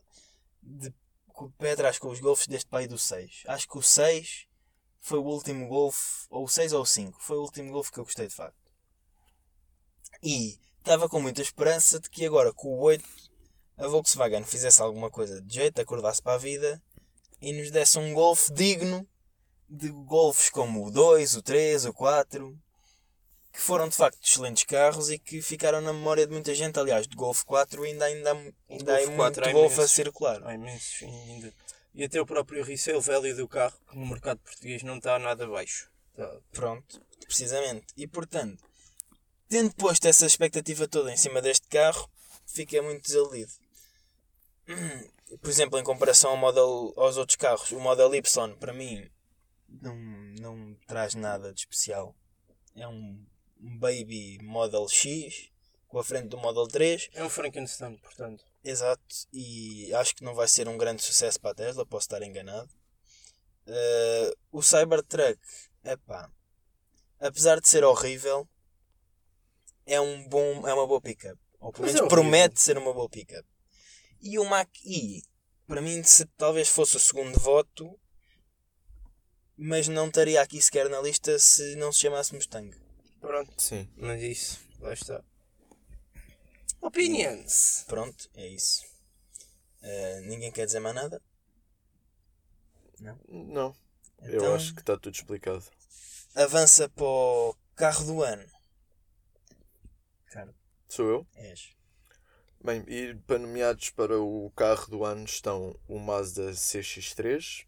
de 0.61 0.93
com 1.27 1.45
o 1.45 1.51
pé 1.51 1.71
atrás 1.71 1.97
com 1.97 2.09
os 2.09 2.19
golfes 2.19 2.47
deste 2.47 2.69
pai 2.69 2.87
do 2.87 2.97
6. 2.97 3.43
Acho 3.47 3.67
que 3.67 3.77
o 3.77 3.81
6 3.81 4.47
foi 4.99 5.17
o 5.17 5.25
último 5.25 5.67
golfe, 5.67 6.27
ou 6.29 6.43
o 6.43 6.47
6 6.47 6.73
ou 6.73 6.83
o 6.83 6.85
5, 6.85 7.19
foi 7.19 7.37
o 7.37 7.41
último 7.41 7.71
golfe 7.71 7.91
que 7.91 7.99
eu 7.99 8.03
gostei 8.03 8.27
de 8.27 8.35
facto. 8.35 8.61
E 10.21 10.59
estava 10.77 11.09
com 11.09 11.19
muita 11.19 11.41
esperança 11.41 11.99
de 11.99 12.09
que 12.09 12.25
agora 12.25 12.53
com 12.53 12.67
o 12.67 12.81
8 12.81 13.03
a 13.77 13.87
Volkswagen 13.87 14.43
fizesse 14.43 14.81
alguma 14.81 15.09
coisa 15.09 15.41
de 15.41 15.55
jeito, 15.55 15.81
acordasse 15.81 16.21
para 16.21 16.33
a 16.33 16.37
vida 16.37 16.81
e 17.41 17.51
nos 17.53 17.71
desse 17.71 17.97
um 17.97 18.13
golfe 18.13 18.53
digno 18.53 19.07
de 19.67 19.89
golfes 19.89 20.49
como 20.51 20.85
o 20.85 20.91
2, 20.91 21.37
o 21.37 21.41
3, 21.41 21.85
o 21.85 21.93
4 21.93 22.59
que 23.51 23.59
foram 23.59 23.89
de 23.89 23.95
facto 23.95 24.19
excelentes 24.23 24.63
carros 24.63 25.09
e 25.09 25.19
que 25.19 25.41
ficaram 25.41 25.81
na 25.81 25.91
memória 25.93 26.25
de 26.25 26.31
muita 26.33 26.53
gente. 26.55 26.79
Aliás, 26.79 27.07
de 27.07 27.15
Golf 27.15 27.43
4 27.43 27.83
ainda, 27.83 28.05
ainda, 28.05 28.31
ainda 28.69 28.95
há 28.95 28.97
Golf 28.97 29.07
muito 29.07 29.17
4 29.17 29.45
há 29.49 29.51
Golf 29.51 29.79
a 29.79 29.87
circular. 29.87 30.41
Há 30.47 30.53
imensos 30.53 31.03
ainda. 31.03 31.53
E 31.93 32.03
até 32.05 32.21
o 32.21 32.25
próprio 32.25 32.63
resale 32.63 32.99
value 33.01 33.33
do 33.33 33.47
carro, 33.47 33.77
que 33.89 33.97
no 33.97 34.05
mercado 34.05 34.39
português 34.39 34.81
não 34.83 34.97
está 34.97 35.19
nada 35.19 35.45
baixo. 35.47 35.91
Está- 36.11 36.37
Pronto, 36.51 37.01
precisamente. 37.25 37.87
E 37.97 38.07
portanto, 38.07 38.63
tendo 39.49 39.73
posto 39.75 40.07
essa 40.07 40.25
expectativa 40.25 40.87
toda 40.87 41.11
em 41.11 41.17
cima 41.17 41.41
deste 41.41 41.67
carro, 41.67 42.09
fiquei 42.45 42.79
muito 42.79 43.03
desiludido. 43.03 43.51
Por 45.41 45.49
exemplo, 45.49 45.77
em 45.79 45.83
comparação 45.83 46.31
ao 46.31 46.37
model, 46.37 46.93
aos 46.95 47.17
outros 47.17 47.35
carros, 47.35 47.71
o 47.71 47.79
Model 47.79 48.13
Y 48.15 48.55
para 48.57 48.73
mim 48.73 49.09
não, 49.67 49.95
não 50.39 50.75
traz 50.87 51.15
nada 51.15 51.53
de 51.53 51.59
especial. 51.61 52.15
É 52.75 52.87
um 52.87 53.21
um 53.61 53.77
Baby 53.77 54.39
Model 54.41 54.87
X 54.87 55.49
com 55.87 55.99
a 55.99 56.03
frente 56.03 56.29
do 56.29 56.37
Model 56.37 56.67
3. 56.67 57.09
É 57.13 57.23
um 57.23 57.29
Frankenstein, 57.29 57.97
portanto. 57.97 58.43
Exato, 58.63 59.03
e 59.33 59.93
acho 59.95 60.15
que 60.15 60.23
não 60.23 60.35
vai 60.35 60.47
ser 60.47 60.67
um 60.67 60.77
grande 60.77 61.01
sucesso 61.01 61.39
para 61.39 61.51
a 61.51 61.55
Tesla, 61.55 61.85
posso 61.85 62.05
estar 62.05 62.21
enganado. 62.21 62.69
Eh, 63.67 64.33
o 64.51 64.61
Cybertruck, 64.61 65.39
epá, 65.83 66.31
apesar 67.19 67.59
de 67.59 67.67
ser 67.67 67.83
horrível, 67.83 68.47
é, 69.85 69.99
um 69.99 70.27
bom, 70.27 70.67
é 70.67 70.73
uma 70.73 70.87
boa 70.87 71.01
pickup. 71.01 71.37
Ou 71.59 71.71
pelo 71.71 71.85
Mas 71.85 71.93
menos 71.93 72.07
é 72.07 72.09
promete 72.09 72.61
ser 72.61 72.77
uma 72.77 72.93
boa 72.93 73.09
pickup. 73.09 73.45
E 74.21 74.37
o 74.39 74.45
Mach-E, 74.45 75.23
para 75.67 75.81
mim, 75.81 76.03
se 76.03 76.25
talvez 76.37 76.69
fosse 76.69 76.97
o 76.97 76.99
segundo 76.99 77.39
voto, 77.39 77.99
mas 79.57 79.87
não 79.87 80.07
estaria 80.07 80.41
aqui 80.41 80.61
sequer 80.61 80.89
na 80.89 81.01
lista 81.01 81.37
se 81.37 81.75
não 81.75 81.91
se 81.91 81.99
chamasse 81.99 82.33
Mustang. 82.33 82.71
Pronto. 83.21 83.53
Sim. 83.61 83.87
Mas 83.95 84.21
isso, 84.21 84.59
lá 84.79 84.91
está. 84.93 85.23
Opinions. 86.81 87.85
Pronto, 87.87 88.29
é 88.35 88.47
isso. 88.47 88.83
Eh, 89.81 90.21
ninguém 90.21 90.51
quer 90.51 90.65
dizer 90.65 90.79
mais 90.79 90.95
nada? 90.95 91.21
Não. 93.27 93.75
Eu 94.21 94.35
Então- 94.37 94.55
acho 94.55 94.73
que 94.73 94.81
está 94.81 94.97
tudo 94.97 95.13
explicado. 95.15 95.63
Avança 96.35 96.89
para 96.89 97.03
o 97.05 97.55
carro 97.75 98.05
do 98.05 98.21
ano. 98.23 98.45
Sou 100.87 101.07
eu? 101.09 101.27
és. 101.35 101.69
Bem, 102.61 102.83
e 102.87 103.15
para 103.25 103.39
nomeados 103.39 103.91
para 103.91 104.19
o 104.19 104.51
carro 104.51 104.87
do 104.87 105.05
ano 105.05 105.23
estão 105.23 105.73
o 105.87 105.97
Mazda 105.97 106.51
CX-3, 106.53 107.65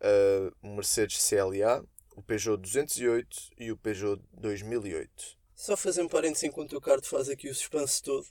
eh, 0.00 0.52
o 0.62 0.68
Mercedes 0.68 1.18
CLA, 1.28 1.84
o 2.14 2.22
Peugeot 2.22 2.56
208 2.56 3.36
e 3.58 3.70
o 3.70 3.76
Peugeot 3.76 4.22
2008. 4.32 5.10
Só 5.54 5.76
fazer 5.76 6.02
um 6.02 6.08
parênteses 6.08 6.44
enquanto 6.44 6.76
o 6.76 6.80
Cardo 6.80 7.06
faz 7.06 7.28
aqui 7.28 7.48
o 7.48 7.54
suspense 7.54 8.02
todo. 8.02 8.26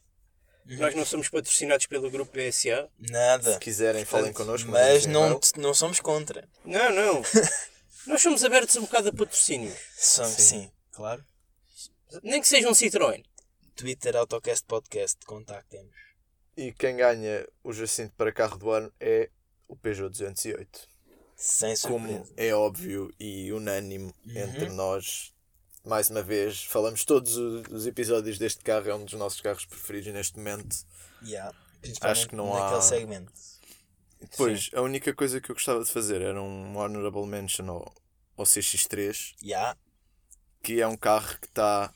Nós 0.66 0.96
não 0.96 1.06
somos 1.06 1.28
patrocinados 1.28 1.86
pelo 1.88 2.10
grupo 2.10 2.32
PSA. 2.32 2.90
Nada. 2.98 3.54
Se 3.54 3.60
quiserem, 3.60 4.06
falem 4.06 4.32
Portanto, 4.32 4.46
connosco. 4.46 4.72
Mas 4.72 5.06
um 5.06 5.12
não, 5.12 5.40
não 5.58 5.74
somos 5.74 6.00
contra. 6.00 6.48
Não, 6.64 6.90
não. 6.92 7.22
Nós 8.08 8.22
somos 8.22 8.44
abertos 8.44 8.76
um 8.78 8.82
bocado 8.82 9.10
a 9.10 9.14
patrocínios. 9.14 9.78
Somos, 9.96 10.32
Sim. 10.34 10.62
sim. 10.62 10.72
claro. 10.92 11.24
Nem 12.22 12.42
que 12.42 12.48
seja 12.48 12.70
um 12.70 12.74
Citroën. 12.74 13.24
Twitter 13.76 14.16
Autocast 14.16 14.66
Podcast, 14.66 15.18
contactem-nos. 15.26 15.96
E 16.56 16.72
quem 16.72 16.98
ganha 16.98 17.48
o 17.64 17.74
Jacinto 17.74 18.14
para 18.16 18.32
carro 18.32 18.58
do 18.58 18.70
ano 18.70 18.94
é 19.00 19.30
o 19.68 19.76
Peugeot 19.76 20.10
208. 20.10 20.88
Sem 21.36 21.76
Como 21.78 22.26
é 22.38 22.54
óbvio 22.54 23.14
e 23.20 23.52
unânime 23.52 24.14
Uhum. 24.26 24.38
entre 24.38 24.70
nós, 24.70 25.34
mais 25.84 26.10
uma 26.10 26.22
vez, 26.22 26.64
falamos 26.64 27.04
todos 27.04 27.36
os 27.36 27.86
episódios 27.86 28.38
deste 28.38 28.64
carro, 28.64 28.90
é 28.90 28.96
um 28.96 29.04
dos 29.06 29.14
nossos 29.16 29.42
carros 29.42 29.66
preferidos 29.66 30.14
neste 30.14 30.38
momento. 30.38 30.76
Yeah. 31.24 31.54
Acho 32.02 32.30
que 32.30 32.36
não 32.36 32.54
naquele 32.54 32.78
há- 32.78 32.82
segmento. 32.82 33.32
Depois, 34.22 34.70
a 34.74 34.82
única 34.82 35.14
coisa 35.14 35.42
que 35.42 35.52
eu 35.52 35.56
gostava 35.56 35.84
de 35.84 35.92
fazer 35.92 36.22
era 36.22 36.42
um 36.42 36.78
honorable 36.78 37.26
mention 37.26 37.70
ao, 37.70 37.94
ao 38.38 38.46
CX3, 38.46 39.36
Yeah. 39.44 39.78
que 40.62 40.80
é 40.80 40.88
um 40.88 40.96
carro 40.96 41.38
que 41.42 41.48
está 41.48 41.94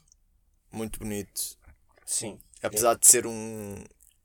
muito 0.71 0.99
bonito. 0.99 1.57
Sim. 2.05 2.37
Apesar 2.61 2.95
de 2.97 3.07
ser 3.07 3.25
um, 3.25 3.81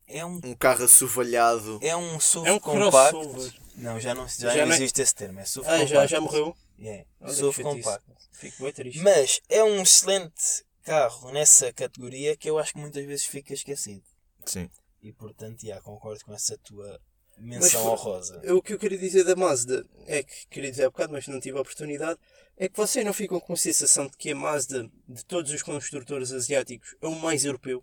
É 0.07 0.25
um, 0.25 0.41
um 0.45 0.55
carro 0.55 0.85
assovalhado, 0.85 1.79
é 1.83 1.97
um 1.97 2.19
SUV 2.21 2.49
É 2.49 2.53
um 2.53 2.59
compacto. 2.59 3.19
crossover. 3.21 3.55
Não, 3.77 3.99
já 3.99 4.15
não, 4.15 4.29
já 4.29 4.55
Já 4.55 4.67
não 4.67 4.73
é- 4.73 4.77
existe 4.77 5.01
esse 5.01 5.15
termo. 5.15 5.41
É 5.41 5.45
SUV 5.45 5.67
Ah, 5.67 5.71
compacto. 5.73 5.89
já, 5.95 6.07
já 6.07 6.21
morreu? 6.21 6.57
É, 6.81 7.05
que 7.25 7.33
SUV 7.33 7.63
compacto. 7.63 8.13
Fico 8.33 8.63
bem 8.65 8.73
triste. 8.73 9.01
Mas 9.01 9.41
é 9.49 9.63
um 9.63 9.83
excelente 9.83 10.65
carro 10.83 11.31
nessa 11.33 11.73
categoria 11.73 12.37
que 12.37 12.51
eu 12.51 12.59
acho 12.59 12.73
que 12.73 12.79
muitas 12.81 13.05
vezes 13.07 13.25
fica 13.25 13.55
esquecido. 13.55 14.03
sim. 14.47 14.69
E 15.05 15.13
portanto, 15.13 15.67
já, 15.67 15.81
concordo 15.81 16.25
com 16.25 16.33
essa 16.33 16.57
tua 16.59 17.01
menção 17.37 17.83
Mas- 17.83 17.93
honrosa. 17.93 18.41
O 18.55 18.63
que 18.63 18.73
eu 18.75 18.79
queria 18.79 18.97
dizer 18.99 19.25
da 19.25 19.35
Mazda 19.35 19.85
é 20.07 20.23
que 20.23 20.47
queria 20.49 20.71
dizer 20.71 20.85
há 20.85 20.91
bocado, 20.91 21.13
mas 21.13 21.27
não 21.27 21.41
tive 21.41 21.59
a 21.59 21.61
oportunidade. 21.61 22.21
É 22.57 22.69
que 22.69 22.77
vocês 22.77 23.05
não 23.05 23.13
ficam 23.13 23.41
com 23.41 23.53
a 23.53 23.57
sensação 23.57 24.07
de 24.07 24.17
que 24.17 24.31
a 24.31 24.37
Mazda, 24.37 24.89
de 25.09 25.25
todos 25.25 25.51
os 25.51 25.61
construtores 25.61 26.31
asiáticos, 26.31 26.95
é 27.03 27.07
o 27.09 27.17
mais 27.17 27.45
europeu. 27.45 27.83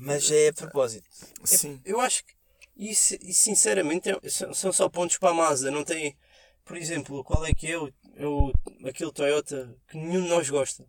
Mas 0.00 0.30
é 0.30 0.48
a 0.48 0.52
propósito. 0.52 1.08
Sim. 1.44 1.80
Eu 1.84 2.00
acho 2.00 2.24
que, 2.24 2.32
e, 2.76 2.90
e 2.90 3.34
sinceramente, 3.34 4.08
é- 4.10 4.28
são, 4.28 4.54
são 4.54 4.72
só 4.72 4.88
pontos 4.88 5.16
para 5.18 5.30
a 5.30 5.34
Mazda. 5.34 5.70
Não 5.70 5.82
tem, 5.84 6.16
por 6.64 6.76
exemplo, 6.76 7.22
qual 7.24 7.44
é 7.44 7.52
que 7.52 7.70
é 7.70 7.76
o, 7.78 7.92
é 8.16 8.26
o 8.26 8.52
aquele 8.86 9.12
Toyota 9.12 9.74
que 9.88 9.96
nenhum 9.96 10.22
de 10.22 10.28
nós 10.28 10.48
gosta? 10.48 10.84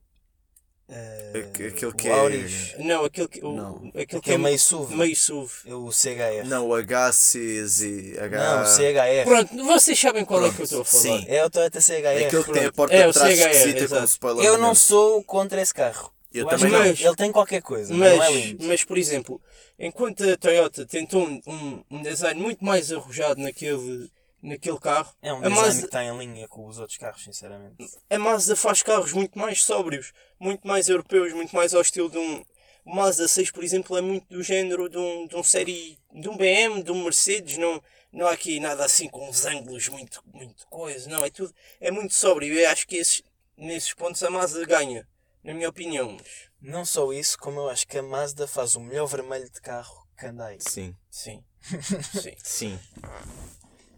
Eh, 0.93 1.31
Aque- 1.49 1.67
aquele 1.67 1.85
o 1.85 1.95
que 1.95 2.07
é- 2.09 2.11
Auris, 2.11 2.75
Não, 2.79 3.05
aquele 3.05 3.27
que, 3.29 3.43
o, 3.45 3.55
Não. 3.55 3.91
aquele 3.95 4.21
que 4.21 4.31
é 4.33 4.37
meio 4.37 4.59
SUV. 4.59 4.93
meio 4.95 5.15
SUV. 5.15 5.53
É 5.65 5.73
o 5.73 5.89
CHR. 5.91 6.45
Não, 6.47 6.67
o 6.67 6.75
HCs 6.75 7.79
e 7.81 8.19
H... 8.19 8.37
Não, 8.37 8.63
o 8.63 8.65
CHR. 8.65 9.23
Pronto, 9.25 9.63
vocês 9.65 9.97
sabem 9.99 10.25
qual 10.25 10.45
é 10.45 10.51
que 10.53 10.59
eu 10.59 10.65
estou 10.65 10.81
a 10.81 10.85
falar. 10.85 11.01
Sim, 11.01 11.25
é 11.29 11.45
o 11.45 11.49
Toyota 11.49 11.79
CHR. 11.79 11.93
É 12.21 12.25
aquele 12.27 12.43
que 12.43 12.51
tem 12.51 12.65
a 12.65 12.71
Pronto. 12.71 12.75
porta 12.75 12.93
É, 12.95 13.07
de 13.07 13.13
trás 13.13 13.37
CHR, 13.39 13.49
esquisita 13.51 13.87
com 13.99 14.03
spoiler 14.03 14.45
Eu 14.45 14.57
não 14.57 14.75
sou 14.75 15.23
contra 15.23 15.61
esse 15.61 15.73
carro. 15.73 16.13
Eu 16.33 16.47
acho 16.49 16.57
também 16.63 16.93
que 16.93 17.03
não. 17.03 17.09
Ele 17.09 17.15
tem 17.17 17.31
qualquer 17.31 17.61
coisa, 17.61 17.93
não 17.93 18.05
é 18.05 18.15
Mas, 18.15 18.33
lindo. 18.35 18.65
mas, 18.67 18.83
por 18.83 18.97
exemplo, 18.97 19.41
enquanto 19.77 20.23
a 20.23 20.37
Toyota 20.37 20.85
tentou 20.85 21.27
um, 21.27 21.41
um, 21.45 21.83
um 21.91 22.01
design 22.01 22.39
muito 22.41 22.63
mais 22.63 22.91
arrojado 22.91 23.41
naquele, 23.41 24.09
naquele 24.41 24.79
carro, 24.79 25.13
É 25.21 25.33
um 25.33 25.37
a, 25.37 25.41
design 25.41 25.61
Mazda, 25.61 25.79
que 25.81 25.85
está 25.87 26.03
em 26.03 26.17
linha 26.17 26.47
com 26.47 26.65
os 26.65 26.79
outros 26.79 26.97
carros, 26.97 27.23
sinceramente. 27.23 27.75
a 28.09 28.17
Mazda 28.19 28.55
faz 28.55 28.81
carros 28.81 29.11
muito 29.13 29.37
mais 29.37 29.61
sóbrios, 29.63 30.13
muito 30.39 30.65
mais 30.67 30.87
europeus, 30.87 31.33
muito 31.33 31.55
mais 31.55 31.73
ao 31.73 31.81
estilo 31.81 32.09
de 32.09 32.17
um. 32.17 32.43
O 32.83 32.95
Mazda 32.95 33.27
6, 33.27 33.51
por 33.51 33.63
exemplo, 33.63 33.95
é 33.97 34.01
muito 34.01 34.25
do 34.27 34.41
género 34.41 34.89
de 34.89 34.97
um, 34.97 35.27
de 35.27 35.35
um 35.35 35.43
série. 35.43 35.99
de 36.13 36.27
um 36.27 36.35
BM, 36.35 36.81
de 36.81 36.91
um 36.91 37.03
Mercedes, 37.03 37.57
não, 37.57 37.79
não 38.11 38.25
há 38.25 38.31
aqui 38.31 38.59
nada 38.59 38.83
assim 38.83 39.07
com 39.07 39.29
uns 39.29 39.45
ângulos 39.45 39.87
muito, 39.89 40.23
muito 40.33 40.65
coisa, 40.67 41.07
não, 41.09 41.23
é 41.23 41.29
tudo. 41.29 41.53
é 41.79 41.91
muito 41.91 42.13
sóbrio. 42.15 42.51
Eu 42.51 42.69
acho 42.69 42.87
que 42.87 42.95
esses, 42.95 43.21
nesses 43.55 43.93
pontos 43.93 44.23
a 44.23 44.31
Mazda 44.31 44.65
ganha, 44.65 45.07
na 45.43 45.53
minha 45.53 45.69
opinião. 45.69 46.11
Mas, 46.17 46.49
Não 46.61 46.85
só 46.85 47.11
isso, 47.11 47.37
como 47.37 47.59
eu 47.59 47.69
acho 47.69 47.87
que 47.87 47.97
a 47.97 48.03
Mazda 48.03 48.47
faz 48.47 48.75
o 48.75 48.79
melhor 48.79 49.07
vermelho 49.07 49.49
de 49.49 49.61
carro 49.61 50.07
que 50.17 50.25
anda 50.25 50.45
aí. 50.47 50.59
Sim, 50.61 50.95
sim, 51.09 51.43
sim. 52.21 52.35
sim. 52.43 52.79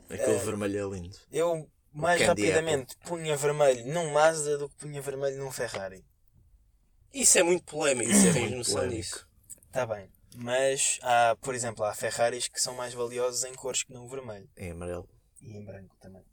Aquele 0.09 0.37
vermelho 0.39 0.79
é 0.79 0.95
lindo. 0.95 1.17
Eu, 1.31 1.69
mais 1.91 2.21
rapidamente, 2.21 2.95
punha 2.97 3.35
vermelho 3.35 3.85
num 3.93 4.11
Mazda 4.11 4.57
do 4.57 4.69
que 4.69 4.75
punha 4.77 5.01
vermelho 5.01 5.37
num 5.37 5.51
Ferrari. 5.51 6.05
Isso 7.13 7.37
é 7.37 7.43
muito 7.43 7.63
polémico, 7.65 8.11
você 8.11 8.33
tem 8.33 8.49
noção 8.55 8.75
Polémico. 8.75 9.01
disso. 9.01 9.27
Está 9.67 9.85
bem. 9.85 10.09
Mas 10.35 10.99
há, 11.03 11.35
por 11.41 11.53
exemplo, 11.53 11.83
há 11.85 11.93
Ferraris 11.93 12.47
que 12.47 12.59
são 12.59 12.73
mais 12.73 12.93
valiosos 12.93 13.43
em 13.43 13.53
cores 13.53 13.83
que 13.83 13.93
não 13.93 14.05
o 14.05 14.09
vermelho. 14.09 14.49
Em 14.57 14.71
amarelo. 14.71 15.07
E 15.39 15.57
em 15.57 15.63
branco 15.63 15.95
também. 15.99 16.23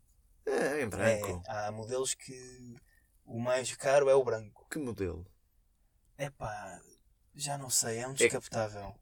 É, 0.47 0.83
em 0.83 0.89
branco. 0.89 1.43
É, 1.47 1.51
há 1.51 1.71
modelos 1.71 2.15
que 2.15 2.75
o 3.27 3.39
mais 3.39 3.75
caro 3.77 4.09
é 4.09 4.15
o 4.15 4.25
branco. 4.25 4.60
Que 4.71 4.79
modelo? 4.79 5.27
Epá, 6.18 6.81
já 7.35 7.57
não 7.59 7.71
sei, 7.71 7.99
é 7.99 8.09
um 8.09 8.12
descapotável. 8.14 8.95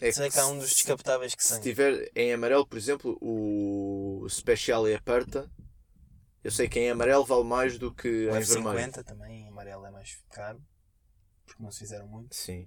É 0.00 0.10
sei 0.10 0.30
que 0.30 0.38
há 0.38 0.46
um 0.46 0.58
dos 0.58 0.70
descapotáveis 0.70 1.34
que 1.34 1.42
Se 1.42 1.50
são. 1.50 1.60
tiver 1.60 2.10
em 2.16 2.32
amarelo, 2.32 2.66
por 2.66 2.78
exemplo, 2.78 3.18
o 3.20 4.26
Special 4.28 4.88
e 4.88 4.94
Aperta, 4.94 5.50
eu 6.42 6.50
sei 6.50 6.68
que 6.68 6.80
em 6.80 6.90
amarelo 6.90 7.24
vale 7.24 7.44
mais 7.44 7.78
do 7.78 7.94
que 7.94 8.08
O 8.28 8.36
em 8.36 8.40
vermelho. 8.42 8.78
F50 8.92 9.04
também, 9.04 9.42
em 9.42 9.48
amarelo 9.48 9.84
é 9.84 9.90
mais 9.90 10.18
caro. 10.30 10.60
Porque 11.44 11.62
não 11.62 11.70
se 11.70 11.80
fizeram 11.80 12.06
muito. 12.08 12.34
Sim. 12.34 12.66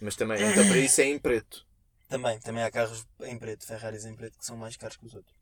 Mas 0.00 0.16
também, 0.16 0.42
então 0.42 0.66
para 0.66 0.78
isso 0.78 1.00
é 1.00 1.04
em 1.04 1.18
preto. 1.18 1.64
Também, 2.08 2.38
também 2.38 2.62
há 2.62 2.70
carros 2.70 3.04
em 3.22 3.36
preto, 3.36 3.66
Ferraris 3.66 4.04
em 4.04 4.14
preto, 4.14 4.38
que 4.38 4.46
são 4.46 4.56
mais 4.56 4.76
caros 4.76 4.96
que 4.96 5.06
os 5.06 5.12
outros. 5.14 5.34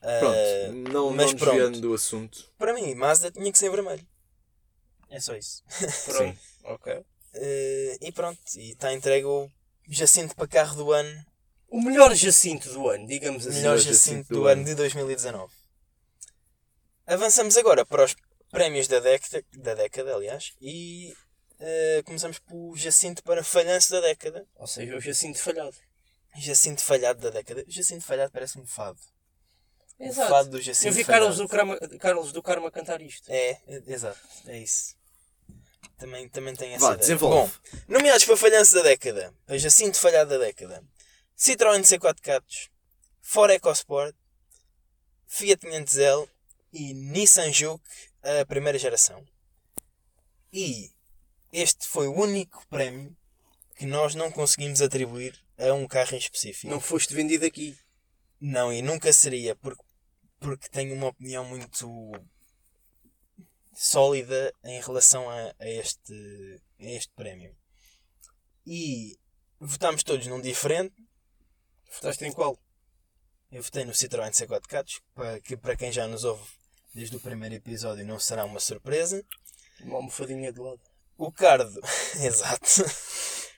Pronto, 0.00 0.34
Ah, 0.38 0.72
não, 0.90 1.10
mas 1.10 1.32
não 1.32 1.38
pronto. 1.38 1.50
desviando 1.56 1.80
do 1.82 1.92
assunto. 1.92 2.50
para 2.56 2.72
mim, 2.72 2.94
Mazda 2.94 3.30
tinha 3.30 3.52
que 3.52 3.58
ser 3.58 3.68
vermelho. 3.70 4.06
É 5.14 5.20
só 5.20 5.36
isso. 5.36 5.62
Pronto, 6.06 6.38
ok. 6.64 7.04
Eh, 7.34 7.98
e 8.00 8.12
pronto, 8.12 8.40
e 8.56 8.72
está 8.72 8.92
entregue 8.92 9.26
o 9.26 9.48
Jacinto 9.88 10.34
para 10.34 10.48
carro 10.48 10.76
do 10.76 10.92
ano, 10.92 11.24
O 11.68 11.80
melhor 11.80 12.12
Jacinto 12.14 12.68
do 12.72 12.88
ano, 12.88 13.06
digamos 13.06 13.46
assim. 13.46 13.58
melhor 13.58 13.78
Jacinto 13.78 13.94
Jacinto 13.94 14.28
do 14.28 14.40
do 14.40 14.46
ano 14.48 14.64
de 14.64 14.74
2019. 14.74 15.52
Avançamos 17.06 17.56
agora 17.56 17.86
para 17.86 18.04
os 18.04 18.16
prémios 18.50 18.88
da 18.88 18.98
década, 18.98 19.44
da 19.52 19.74
década 19.74 20.14
aliás, 20.16 20.52
e 20.60 21.14
eh, 21.60 22.02
começamos 22.04 22.40
pelo 22.40 22.76
Jacinto 22.76 23.22
para 23.22 23.44
falhanço 23.44 23.92
da 23.92 24.00
década. 24.00 24.44
Ou 24.56 24.66
seja, 24.66 24.96
o 24.96 25.00
Jacinto 25.00 25.38
falhado. 25.38 25.76
Jacinto 26.36 26.82
falhado 26.82 27.20
da 27.20 27.30
década. 27.30 27.64
Jacinto 27.68 28.04
falhado 28.04 28.32
parece 28.32 28.58
um 28.58 28.66
fado. 28.66 28.98
O 29.98 30.04
Exato. 30.04 30.28
fado 30.28 30.50
do 30.50 30.60
Jacinto 30.60 30.88
Eu 30.88 30.92
vi. 30.92 31.04
Carlos 31.04 31.36
do, 31.36 31.48
Karma, 31.48 31.78
Carlos 32.00 32.32
do 32.32 32.42
Karma 32.42 32.70
cantar 32.70 33.00
isto. 33.00 33.30
É, 33.30 33.60
é, 33.68 33.82
exato, 33.86 34.18
é 34.46 34.58
isso. 34.58 34.96
Também, 35.96 36.28
também 36.28 36.54
tem 36.54 36.72
essa 36.74 36.80
Vá, 36.80 36.92
ideia. 36.92 36.98
desenvolve. 37.00 37.52
Bom, 37.52 37.74
nomeados 37.88 38.24
para 38.24 38.36
falhanço 38.36 38.74
da 38.74 38.82
década. 38.82 39.32
A 39.46 39.56
Jacinto 39.56 39.98
falhado 39.98 40.30
da 40.30 40.38
década. 40.38 40.82
Citroën 41.36 41.80
C4 41.82 42.20
Catos. 42.20 42.68
Ford 43.22 43.50
EcoSport. 43.52 44.14
Fiat 45.26 45.64
500L. 45.66 46.28
E 46.76 46.92
Nissan 46.92 47.52
Juke, 47.52 47.84
a 48.20 48.44
primeira 48.44 48.76
geração. 48.76 49.24
E 50.52 50.90
este 51.52 51.86
foi 51.86 52.08
o 52.08 52.14
único 52.20 52.66
prémio 52.68 53.16
que 53.76 53.86
nós 53.86 54.16
não 54.16 54.28
conseguimos 54.28 54.82
atribuir 54.82 55.38
a 55.56 55.72
um 55.72 55.86
carro 55.86 56.14
em 56.14 56.18
específico. 56.18 56.66
Não 56.66 56.80
foste 56.80 57.14
vendido 57.14 57.46
aqui. 57.46 57.78
Não, 58.40 58.72
e 58.72 58.82
nunca 58.82 59.12
seria, 59.12 59.54
porque, 59.54 59.82
porque 60.40 60.68
tenho 60.68 60.94
uma 60.96 61.06
opinião 61.06 61.44
muito 61.44 62.10
sólida 63.74 64.52
em 64.64 64.80
relação 64.80 65.28
a, 65.28 65.54
a 65.58 65.68
este, 65.68 66.62
a 66.80 66.84
este 66.84 67.12
prémio. 67.14 67.54
E 68.66 69.18
votámos 69.60 70.02
todos 70.02 70.26
num 70.26 70.40
diferente. 70.40 70.94
Votaste 71.94 72.24
em 72.24 72.32
qual? 72.32 72.58
Eu 73.50 73.62
votei 73.62 73.84
no 73.84 73.92
Citroën 73.92 74.30
C4 74.30 74.66
Catos, 74.66 75.00
que 75.44 75.56
para 75.56 75.76
quem 75.76 75.92
já 75.92 76.06
nos 76.08 76.24
ouve 76.24 76.42
desde 76.94 77.16
o 77.16 77.20
primeiro 77.20 77.54
episódio 77.54 78.06
não 78.06 78.18
será 78.18 78.44
uma 78.44 78.60
surpresa. 78.60 79.24
Uma 79.80 79.96
almofadinha 79.96 80.52
de 80.52 80.60
lado. 80.60 80.80
O 81.16 81.30
Cardo, 81.30 81.80
exato. 82.20 82.84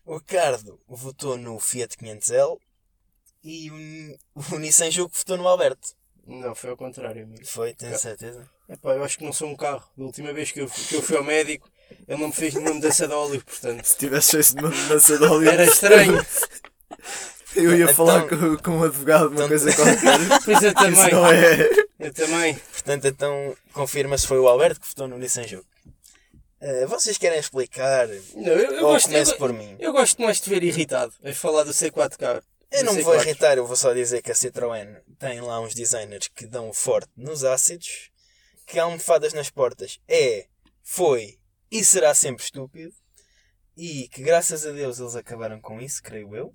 O 0.04 0.20
Cardo 0.20 0.80
votou 0.86 1.36
no 1.36 1.58
Fiat 1.58 1.96
500L 1.96 2.58
e 3.42 3.70
o, 4.34 4.54
o 4.54 4.58
Nissan 4.58 4.90
Juke 4.90 5.16
votou 5.16 5.36
no 5.36 5.48
Alberto. 5.48 5.96
Não, 6.26 6.54
foi 6.54 6.70
ao 6.70 6.76
contrário, 6.76 7.22
amigo. 7.24 7.46
Foi, 7.46 7.72
tenho 7.74 7.96
certeza. 7.98 8.48
Epá, 8.68 8.94
eu 8.94 9.04
acho 9.04 9.16
que 9.18 9.24
não 9.24 9.32
sou 9.32 9.48
um 9.48 9.56
carro. 9.56 9.88
Da 9.96 10.04
última 10.04 10.32
vez 10.32 10.50
que 10.50 10.60
eu, 10.60 10.66
que 10.68 10.94
eu 10.96 11.02
fui 11.02 11.16
ao 11.16 11.22
médico, 11.22 11.70
ele 12.08 12.20
não 12.20 12.28
me 12.28 12.34
fez 12.34 12.52
nenhuma 12.54 12.74
mudança 12.74 13.06
de 13.06 13.14
óleo, 13.14 13.42
portanto. 13.44 13.84
Se 13.84 13.96
tivesse 13.96 14.30
cheio 14.32 14.42
de 14.56 14.60
uma 14.64 14.70
mudança 14.76 15.16
de 15.18 15.24
óleo, 15.24 15.48
Era 15.48 15.64
estranho. 15.64 16.26
eu 17.54 17.76
ia 17.76 17.84
Então- 17.84 17.94
falar 17.94 18.28
com, 18.28 18.56
com 18.58 18.70
um 18.72 18.82
advogado, 18.84 19.26
uma 19.28 19.34
então- 19.34 19.48
coisa 19.48 19.72
qualquer. 19.72 19.96
Pois 20.44 20.62
eu 20.62 20.70
Isso 20.70 20.74
também. 20.74 21.12
não 21.12 21.26
é. 21.26 21.68
Eu 22.00 22.12
também. 22.12 22.54
Portanto, 22.56 23.04
então 23.06 23.56
confirma-se 23.72 24.26
foi 24.26 24.38
o 24.38 24.48
Alberto 24.48 24.80
que 24.80 24.88
votou 24.88 25.08
no 25.08 25.18
Nissan 25.18 25.46
Juke. 25.46 25.66
Eh, 26.60 26.86
vocês 26.86 27.16
querem 27.18 27.38
explicar? 27.38 28.08
Não, 28.34 28.52
eu, 28.52 28.72
eu 28.72 28.84
Ou 28.86 28.92
gosto, 28.92 29.10
eu, 29.12 29.36
por 29.36 29.52
mim. 29.52 29.76
eu 29.78 29.92
gosto 29.92 30.20
mais 30.22 30.38
de 30.38 30.42
te 30.44 30.50
ver 30.50 30.62
irritado 30.64 31.12
a 31.24 31.32
falar 31.32 31.62
do 31.64 31.70
C4K. 31.70 32.42
Eu 32.76 32.84
não 32.84 32.94
me 32.94 33.02
vou 33.02 33.14
C4. 33.14 33.22
irritar, 33.22 33.58
eu 33.58 33.66
vou 33.66 33.76
só 33.76 33.92
dizer 33.92 34.22
que 34.22 34.30
a 34.30 34.34
Citroën 34.34 35.02
tem 35.18 35.40
lá 35.40 35.60
uns 35.60 35.74
designers 35.74 36.28
que 36.28 36.46
dão 36.46 36.72
forte 36.72 37.10
nos 37.16 37.44
ácidos, 37.44 38.10
que 38.66 38.78
almofadas 38.78 39.32
nas 39.32 39.50
portas. 39.50 39.98
É, 40.06 40.46
foi 40.82 41.38
e 41.70 41.84
será 41.84 42.14
sempre 42.14 42.44
estúpido, 42.44 42.92
e 43.76 44.08
que 44.08 44.22
graças 44.22 44.64
a 44.66 44.72
Deus 44.72 45.00
eles 45.00 45.16
acabaram 45.16 45.60
com 45.60 45.80
isso, 45.80 46.02
creio 46.02 46.34
eu, 46.34 46.54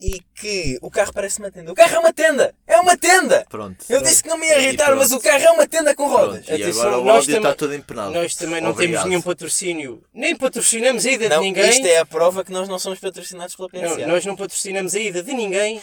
e 0.00 0.20
que 0.34 0.78
o 0.82 0.90
carro 0.90 1.12
parece 1.12 1.38
uma 1.38 1.50
tenda. 1.50 1.72
O 1.72 1.74
carro 1.74 1.94
é 1.96 1.98
uma 1.98 2.12
tenda! 2.12 2.54
É 2.66 2.76
uma 2.78 2.96
tenda! 2.96 3.46
Pronto. 3.48 3.84
Eu 3.88 4.02
disse 4.02 4.22
que 4.22 4.28
não 4.28 4.36
me 4.36 4.46
ia 4.46 4.58
irritar, 4.60 4.94
mas 4.94 5.10
o 5.12 5.20
carro 5.20 5.42
é 5.42 5.50
uma 5.50 5.66
tenda 5.66 5.94
com 5.94 6.06
rodas. 6.06 6.44
Pronto, 6.44 6.50
E 6.58 6.62
Atenção, 6.62 6.82
agora 6.82 6.98
o 6.98 7.04
nós 7.04 7.14
áudio 7.16 7.34
também- 7.36 7.50
está 7.50 7.58
todo 7.58 7.74
empenado. 7.74 8.10
Nós 8.12 8.34
também 8.34 8.60
não 8.60 8.70
Obrigado. 8.70 8.92
temos 9.02 9.08
nenhum 9.10 9.22
patrocínio. 9.22 10.02
Nem 10.12 10.36
patrocinamos 10.36 11.06
a 11.06 11.10
ida 11.10 11.28
Não, 11.30 11.38
de 11.40 11.44
ninguém. 11.46 11.70
isto 11.70 11.86
é 11.86 11.98
a 11.98 12.06
prova 12.06 12.44
que 12.44 12.52
nós 12.52 12.68
não 12.68 12.78
somos 12.78 12.98
patrocinados 12.98 13.56
pela 13.56 13.68
Não, 13.72 13.96
PSA. 13.96 14.06
nós 14.06 14.24
não 14.26 14.36
patrocinamos 14.36 14.94
a 14.94 14.98
ida 15.00 15.22
de 15.22 15.32
ninguém 15.32 15.80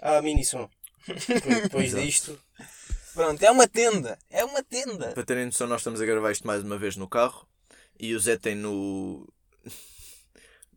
à 0.00 0.22
Minisom. 0.22 0.68
Depois- 1.62 1.94
disto. 1.94 2.38
Pronto, 3.14 3.42
é 3.42 3.50
uma 3.50 3.66
tenda. 3.66 4.16
É 4.30 4.44
uma 4.44 4.62
tenda. 4.62 5.08
Para 5.08 5.24
terem 5.24 5.46
noção, 5.46 5.66
nós 5.66 5.80
estamos 5.80 6.00
a 6.00 6.04
gravar 6.06 6.30
isto 6.30 6.46
mais 6.46 6.62
uma 6.62 6.78
vez 6.78 6.94
no 6.96 7.08
carro 7.08 7.44
e 7.98 8.14
o 8.14 8.20
Zé 8.20 8.36
tem 8.36 8.54
no. 8.54 9.26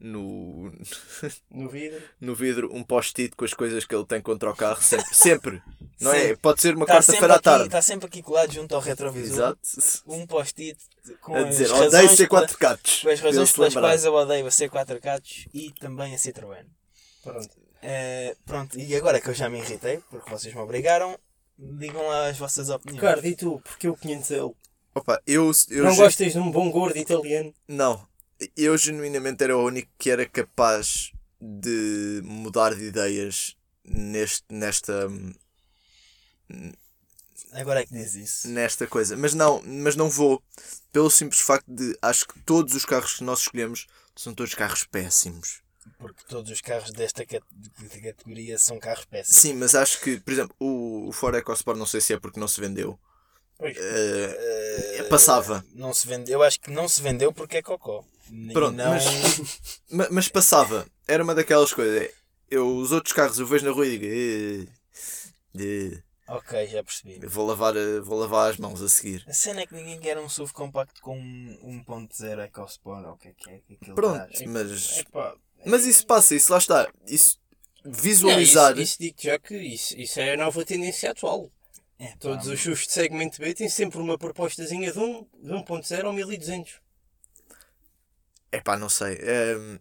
No, 0.04 0.72
No 1.52 1.70
vidro. 1.70 2.02
no 2.20 2.34
vidro 2.34 2.70
um 2.76 2.84
post-it 2.84 3.36
com 3.36 3.46
as 3.46 3.54
coisas 3.54 3.86
que 3.86 3.94
ele 3.94 4.06
tem 4.06 4.20
contra 4.20 4.50
o 4.50 4.56
carro 4.56 4.82
sempre, 4.82 5.14
sempre. 5.16 5.62
não 6.00 6.12
é? 6.12 6.36
Pode 6.36 6.60
ser 6.62 6.76
uma 6.76 6.86
sempre, 6.88 6.96
quarta-feira 6.98 7.36
à 7.36 7.40
tarde. 7.40 7.66
está 7.66 7.82
sempre 7.84 8.08
aqui 8.08 8.24
colado 8.24 8.52
junto 8.52 8.74
ao 8.74 8.82
retrovisor. 8.82 9.56
Exato. 9.64 10.04
Um 10.08 10.26
post-it 10.26 10.80
com 11.22 11.36
A 11.36 11.42
as 11.42 11.50
dizer, 11.50 11.70
razões 11.70 11.94
odeio 11.94 12.10
ser 12.10 12.28
quatro 12.28 12.58
catos. 12.58 13.02
com 13.04 13.10
as 13.10 13.20
razões 13.20 13.52
pelas 13.52 13.74
lembrar. 13.76 13.90
quais 13.90 14.04
eu 14.06 14.14
odeio 14.16 14.46
a 14.48 14.50
C4 14.50 15.00
Catos 15.00 15.46
e 15.54 15.72
também 15.80 16.16
a 16.16 16.18
Citroën. 16.18 16.66
Pronto. 17.24 17.50
Eh, 17.84 18.36
pronto, 18.46 18.80
e 18.80 18.96
agora 18.96 19.22
que 19.22 19.30
eu 19.30 19.34
já 19.36 19.50
me 19.50 19.60
irritei, 19.60 20.00
porque 20.10 20.30
vocês 20.32 20.54
me 20.54 20.62
obrigaram, 20.62 21.16
digam 21.58 22.08
lá 22.08 22.28
as 22.30 22.38
vossas 22.38 22.70
opiniões. 22.70 23.02
Ricardo, 23.02 23.26
e 23.28 23.36
tu? 23.36 23.60
Porque 23.64 23.88
o 23.88 23.96
500L? 23.96 24.56
Opa, 24.96 25.22
eu, 25.26 25.52
eu 25.70 25.84
Não 25.86 25.92
ge- 25.92 25.98
gostas 26.02 26.34
de 26.34 26.40
um 26.40 26.52
bom 26.52 26.70
gordo 26.72 26.98
italiano? 26.98 27.54
Não. 27.68 28.10
Eu 28.56 28.78
genuinamente 28.78 29.44
era 29.44 29.58
o 29.58 29.66
único 29.66 29.90
que 29.98 30.10
era 30.10 30.26
capaz 30.26 31.12
de 31.40 32.22
mudar 32.24 32.76
de 32.76 32.86
ideias 32.86 33.56
neste, 33.84 34.44
nesta, 34.50 35.10
Agora 37.54 37.82
é 37.82 37.86
que 37.86 37.94
diz 37.94 38.14
isso. 38.16 38.48
nesta 38.50 38.88
coisa. 38.88 39.18
Mas 39.18 39.34
não, 39.34 39.62
mas 39.66 39.96
não 39.96 40.10
vou. 40.10 40.42
Pelo 40.92 41.10
simples 41.10 41.42
facto 41.42 41.66
de 41.68 41.98
acho 42.02 42.28
que 42.28 42.40
todos 42.42 42.76
os 42.76 42.86
carros 42.86 43.16
que 43.16 43.24
nós 43.24 43.40
escolhemos 43.42 43.88
são 44.16 44.34
todos 44.34 44.54
carros 44.56 44.86
péssimos. 44.86 45.62
Porque 45.98 46.24
todos 46.28 46.52
os 46.52 46.62
carros 46.62 46.92
desta 46.92 47.26
cat- 47.26 47.44
de 47.52 48.02
categoria 48.02 48.58
são 48.58 48.80
carros 48.80 49.06
péssimos. 49.06 49.36
Sim, 49.40 49.54
mas 49.56 49.76
acho 49.76 50.00
que, 50.02 50.20
por 50.20 50.32
exemplo, 50.32 50.56
o, 50.60 51.12
Ford 51.12 51.36
EcoSport 51.36 51.78
não 51.78 51.86
sei 51.86 52.00
se 52.00 52.14
é 52.14 52.20
porque 52.20 52.40
não 52.40 52.48
se 52.48 52.62
vendeu. 52.62 53.00
Pois. 53.58 53.76
Eh, 53.78 54.96
Eh, 55.00 55.04
passava. 55.04 55.64
Não 55.74 55.94
se 55.94 56.08
vendeu, 56.08 56.40
eu 56.40 56.44
acho 56.44 56.60
que 56.60 56.72
não 56.72 56.88
se 56.88 57.02
vendeu 57.02 57.34
porque 57.34 57.58
é 57.58 57.62
cocó. 57.62 58.06
Pronto, 58.54 58.76
não... 58.76 58.90
mas, 58.92 59.06
ma- 59.90 60.08
mas 60.12 60.28
passava. 60.28 60.86
Era 61.08 61.24
uma 61.24 61.36
daquelas 61.36 61.74
coisas. 61.74 62.10
Eu, 62.50 62.76
os 62.78 62.92
outros 62.92 63.14
carros 63.14 63.40
eu 63.40 63.46
vejo 63.46 63.66
na 63.66 63.72
rua 63.72 63.88
e 63.88 63.98
digo. 63.98 64.06
"Eh, 64.06 64.68
eh, 65.96 66.04
Ok, 66.28 66.68
já 66.68 66.82
percebi. 66.84 67.20
vou, 67.28 67.46
lavar, 67.46 67.76
eh, 67.76 68.00
vou 68.00 68.18
lavar 68.18 68.50
as 68.52 68.58
mãos 68.58 68.82
a 68.82 68.88
seguir. 68.88 69.24
A 69.28 69.34
cena 69.34 69.62
é 69.62 69.66
que 69.68 69.74
ninguém 69.76 70.00
quer 70.00 70.18
um 70.18 70.30
SUV 70.30 70.54
compacto 70.54 71.02
com 71.02 71.18
um 71.20 71.84
1.0 71.86 72.40
EcoSport 72.46 73.06
ou 73.06 73.14
o 73.14 73.18
que 73.18 73.28
é 73.30 73.34
que 73.34 73.50
é 73.50 73.56
aquilo 73.76 73.96
Pronto, 73.96 74.28
traz. 74.28 74.42
mas, 74.48 74.98
Epá, 75.00 75.36
mas 75.66 75.86
isso 75.86 76.06
passa, 76.08 76.34
isso 76.34 76.52
lá 76.52 76.58
está. 76.58 76.90
Isso 77.06 77.38
não, 77.84 77.92
visualizar. 77.92 78.72
isso, 78.74 78.82
isso 78.84 78.98
digo 79.00 79.18
já 79.20 79.38
que 79.40 79.58
isso, 79.58 79.98
isso 80.00 80.20
é 80.22 80.34
a 80.34 80.38
nova 80.38 80.64
tendência 80.64 81.12
atual. 81.12 81.52
É, 82.00 82.16
Todos 82.18 82.48
os 82.48 82.60
SUVs 82.62 82.88
de 82.88 82.94
segmento 82.94 83.40
B 83.40 83.54
têm 83.54 83.68
sempre 83.70 84.00
uma 84.00 84.18
propostazinha 84.18 84.92
de, 84.92 85.00
um, 85.00 85.26
de 85.44 85.52
1.0 85.52 86.06
ao 86.06 86.14
1200. 86.14 86.80
É 88.52 88.60
pá, 88.60 88.78
não 88.78 88.90
sei. 88.90 89.18
ehm, 89.22 89.80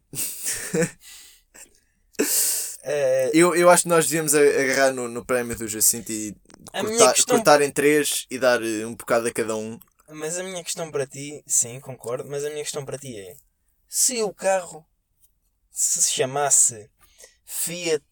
eh, 2.84 3.30
eu, 3.34 3.54
eu 3.54 3.70
acho 3.70 3.84
que 3.84 3.88
nós 3.88 4.06
devíamos 4.06 4.34
agarrar 4.34 4.92
no, 4.92 5.08
no 5.08 5.24
prémio 5.24 5.56
do 5.56 5.66
Jacinto 5.68 6.10
e 6.12 6.34
cortar, 6.72 7.14
questão- 7.14 7.36
cortar 7.36 7.62
em 7.62 7.70
três 7.70 8.26
e 8.30 8.38
dar 8.38 8.62
eh, 8.62 8.84
um 8.86 8.94
bocado 8.94 9.28
a 9.28 9.32
cada 9.32 9.56
um. 9.56 9.78
mas 10.08 10.38
a 10.38 10.42
minha 10.42 10.62
questão 10.64 10.90
para 10.90 11.06
ti, 11.06 11.42
sim, 11.46 11.80
concordo, 11.80 12.28
mas 12.28 12.44
a 12.44 12.50
minha 12.50 12.62
questão 12.62 12.84
para 12.84 12.98
ti 12.98 13.16
é: 13.18 13.34
se 13.88 14.22
o 14.22 14.32
carro 14.32 14.84
se 15.70 16.02
chamasse 16.10 16.90
Fiat 17.44 18.04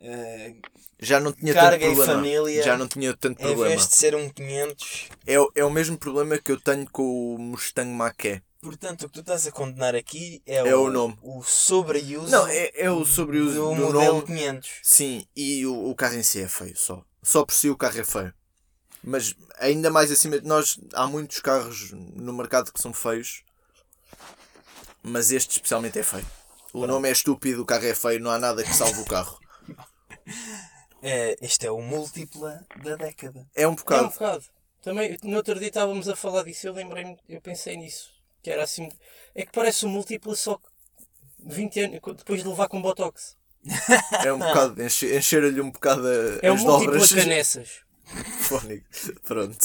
eh, 0.00 0.54
Já 1.00 1.20
não 1.20 1.32
tinha 1.32 1.54
Carga 1.54 1.76
tanto 1.76 1.92
e 1.92 1.94
problema. 1.94 2.14
família, 2.14 2.62
Já 2.62 2.76
não 2.76 2.88
tinha 2.88 3.16
tanto 3.16 3.40
em 3.40 3.46
problema. 3.46 3.74
vez 3.76 3.88
de 3.88 3.94
ser 3.96 4.14
um 4.14 4.28
500, 4.30 5.08
É, 5.26 5.38
o- 5.40 5.50
é 5.54 5.64
o 5.64 5.70
mesmo 5.70 5.96
problema 5.98 6.38
que 6.38 6.50
eu 6.52 6.60
tenho 6.60 6.88
com 6.90 7.34
o 7.34 7.38
Mustang 7.38 7.90
Mach-E. 7.90 8.42
Portanto 8.62 9.02
o 9.02 9.08
que 9.08 9.14
tu 9.14 9.20
estás 9.20 9.46
a 9.46 9.52
condenar 9.52 9.94
aqui 9.94 10.40
é, 10.46 10.56
É 10.56 10.74
o 10.76 10.88
nome. 10.90 11.18
o 11.20 11.42
sobreuso 11.42 12.30
Não, 12.30 12.46
é, 12.46 12.70
é 12.74 12.90
o 12.90 13.04
sobre 13.04 13.38
o 13.40 13.46
do 13.46 13.54
do 13.54 13.74
modelo 13.74 13.94
nome. 14.14 14.26
500. 14.26 14.70
Sim, 14.82 15.26
e 15.36 15.66
o, 15.66 15.90
o 15.90 15.94
carro 15.94 16.14
em 16.14 16.22
si 16.22 16.40
é 16.40 16.48
feio 16.48 16.76
só. 16.76 17.04
Só 17.22 17.44
por 17.44 17.52
si 17.54 17.68
o 17.68 17.76
carro 17.76 18.00
é 18.00 18.04
feio. 18.04 18.32
Mas 19.04 19.34
ainda 19.58 19.90
mais 19.90 20.10
acima 20.12 20.38
de 20.40 20.46
nós, 20.46 20.78
há 20.94 21.06
muitos 21.06 21.40
carros 21.40 21.90
no 21.92 22.32
mercado 22.32 22.72
que 22.72 22.80
são 22.80 22.92
feios. 22.94 23.42
Mas 25.02 25.32
este 25.32 25.50
especialmente 25.56 25.98
é 25.98 26.02
feio. 26.04 26.26
O 26.72 26.86
nome 26.86 27.08
é 27.08 27.12
estúpido, 27.12 27.62
o 27.62 27.66
carro 27.66 27.84
é 27.86 27.94
feio, 27.94 28.20
não 28.20 28.30
há 28.30 28.38
nada 28.38 28.62
que 28.62 28.72
salve 28.72 29.00
o 29.00 29.04
carro. 29.04 29.38
É, 31.04 31.36
este 31.42 31.66
é 31.66 31.70
o 31.72 31.80
múltipla 31.82 32.64
da 32.84 32.94
década. 32.94 33.44
É 33.56 33.66
um 33.66 33.70
É 33.70 33.72
um 33.72 33.74
bocado. 33.74 34.08
bocado. 34.10 34.44
Também, 34.82 35.18
no 35.24 35.36
outro 35.36 35.58
dia 35.58 35.66
estávamos 35.66 36.08
a 36.08 36.14
falar 36.14 36.44
disso, 36.44 36.68
eu 36.68 36.72
lembrei-me, 36.72 37.18
eu 37.28 37.40
pensei 37.40 37.76
nisso. 37.76 38.10
Que 38.42 38.50
era 38.50 38.64
assim. 38.64 38.88
É 39.34 39.44
que 39.46 39.52
parece 39.52 39.86
um 39.86 39.88
múltiplo 39.88 40.34
só 40.36 40.56
que 40.56 40.68
20 41.44 41.80
anos, 41.80 42.00
depois 42.16 42.42
de 42.42 42.48
levar 42.48 42.68
com 42.68 42.80
Botox. 42.82 43.36
É 44.24 44.32
um 44.32 44.38
bocado. 44.38 44.82
enche- 44.82 45.16
Encher-lhe 45.16 45.60
um 45.60 45.70
bocado 45.70 46.06
a- 46.06 46.38
É 46.46 46.50
um 46.50 46.54
as 46.56 46.62
múltiplo 46.62 46.92
dobras. 46.94 47.12
a 47.12 47.16
canessas. 47.16 47.80
Fónico. 48.42 48.84
Pronto. 49.22 49.56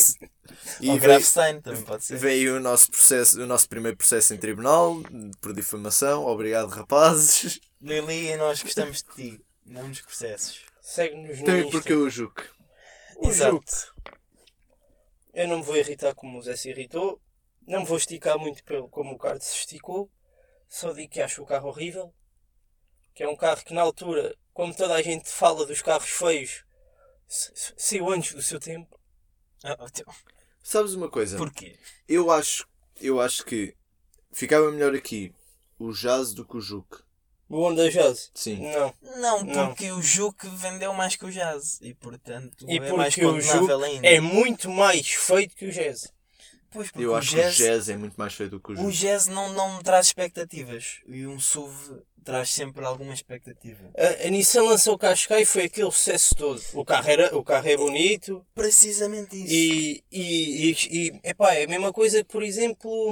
E 0.80 0.90
Ou 0.90 0.98
veio, 0.98 1.02
Grafstein 1.02 1.60
também 1.60 1.82
pode 1.82 2.06
ser. 2.06 2.18
veio 2.18 2.56
o 2.58 2.60
nosso 2.60 2.90
processo, 2.92 3.42
o 3.42 3.46
nosso 3.48 3.68
primeiro 3.68 3.98
processo 3.98 4.34
em 4.34 4.38
tribunal 4.38 4.96
por 5.42 5.52
difamação. 5.54 6.26
Obrigado, 6.26 6.70
rapazes. 6.70 7.60
Lili, 7.82 8.36
nós 8.38 8.62
gostamos 8.62 9.04
de 9.04 9.16
ti, 9.16 9.42
não 9.66 9.88
nos 9.88 10.00
processos. 10.02 10.62
Segue-nos 10.82 11.40
no 11.40 11.46
Tem 11.46 11.70
porque 11.70 11.94
o 11.94 12.10
Juque. 12.10 12.44
O 13.18 13.28
Exato. 13.30 13.56
Juque. 13.56 14.12
Eu 15.34 15.48
não 15.48 15.58
me 15.58 15.64
vou 15.64 15.76
irritar 15.76 16.14
como 16.16 16.38
o 16.38 16.42
Zé 16.42 16.56
se 16.56 16.70
irritou. 16.70 17.20
Não 17.68 17.82
me 17.82 17.86
vou 17.86 17.98
esticar 17.98 18.40
muito 18.40 18.64
pelo 18.64 18.88
como 18.90 19.14
o 19.14 19.18
Carlos 19.18 19.44
se 19.44 19.58
esticou. 19.58 20.10
Só 20.70 20.94
digo 20.94 21.12
que 21.12 21.22
acho 21.22 21.44
o 21.44 21.46
carro 21.46 21.68
horrível. 21.70 22.14
Que 23.14 23.24
é 23.24 23.30
um 23.30 23.36
carro 23.36 23.64
que 23.64 23.74
na 23.74 23.82
altura, 23.82 24.36
como 24.54 24.74
toda 24.76 24.94
a 24.96 25.02
gente 25.02 25.30
fala 25.30 25.66
dos 25.66 25.82
carros 25.82 26.10
feios, 26.10 26.64
saiu 27.28 28.10
antes 28.10 28.34
do 28.34 28.42
seu 28.42 28.60
tempo. 28.60 29.00
Ah, 29.64 29.78
então, 29.92 30.14
Sabes 30.64 30.94
uma 30.94 31.10
coisa? 31.10 31.38
Porquê? 31.38 31.78
Eu 32.08 32.32
acho, 32.32 32.68
eu 33.02 33.20
acho 33.20 33.44
que 33.46 33.76
Ficava 34.32 34.72
melhor 34.72 34.94
aqui 34.94 35.34
o 35.80 35.92
Jazz 35.92 36.32
do 36.34 36.46
que 36.46 36.58
o 36.58 36.62
Juke. 36.62 36.98
O 37.50 37.60
Honda 37.66 37.90
Jazz? 37.90 38.30
Sim. 38.36 38.72
Não. 38.72 38.94
Não, 39.02 39.44
Não. 39.44 39.68
porque 39.70 39.92
o 39.92 40.00
Juke 40.00 40.48
vendeu 40.50 40.94
mais 40.94 41.16
que 41.16 41.26
o 41.26 41.32
Jazz. 41.32 41.80
E 41.82 41.94
portanto 41.96 42.66
E 42.70 42.78
é 42.78 42.92
mais 42.94 43.16
porque 43.16 43.26
o 43.26 43.32
condenável 43.32 43.62
Juke 43.68 43.84
ainda. 43.86 44.08
é 44.08 44.20
muito 44.20 44.70
mais 44.70 45.08
feito 45.10 45.56
que 45.56 45.66
o 45.66 45.72
Jazz. 45.72 46.14
Pois, 46.70 46.92
porque 46.92 47.06
Eu 47.06 47.12
o 47.12 47.16
acho 47.16 47.36
jazz, 47.36 47.56
que 47.58 47.64
o 47.64 47.66
Jazz 47.66 47.90
é 47.90 47.98
muito 47.98 48.16
mais 48.16 48.34
feio 48.34 48.50
do 48.50 48.60
que 48.60 48.72
o 48.72 48.74
o 48.74 48.76
Juke. 48.92 48.98
jazz 48.98 49.28
não, 49.28 49.54
não 49.54 49.78
me 49.78 49.84
traz 49.84 50.08
expectativas. 50.08 51.00
E 51.08 51.26
um 51.26 51.40
SUV 51.40 52.02
traz 52.24 52.50
sempre 52.50 52.84
alguma 52.86 53.14
expectativa. 53.14 53.90
A, 53.98 54.28
a 54.28 54.30
Nissan 54.30 54.64
lançou 54.64 54.96
o 54.96 54.98
Qashqai 54.98 55.44
e 55.44 55.46
foi 55.46 55.64
aquele 55.64 55.90
sucesso 55.92 56.36
todo. 56.36 56.62
O 56.74 56.84
carro, 56.84 57.10
era, 57.10 57.38
o 57.38 57.44
carro 57.44 57.68
é 57.70 57.78
bonito 57.78 58.46
Precisamente 58.54 59.36
isso. 59.38 59.54
e, 59.54 60.04
e, 60.12 60.72
e, 60.72 60.76
e 61.08 61.20
epá, 61.24 61.54
é 61.54 61.64
a 61.64 61.68
mesma 61.68 61.94
coisa 61.94 62.18
que, 62.24 62.30
por 62.30 62.44
exemplo... 62.44 63.12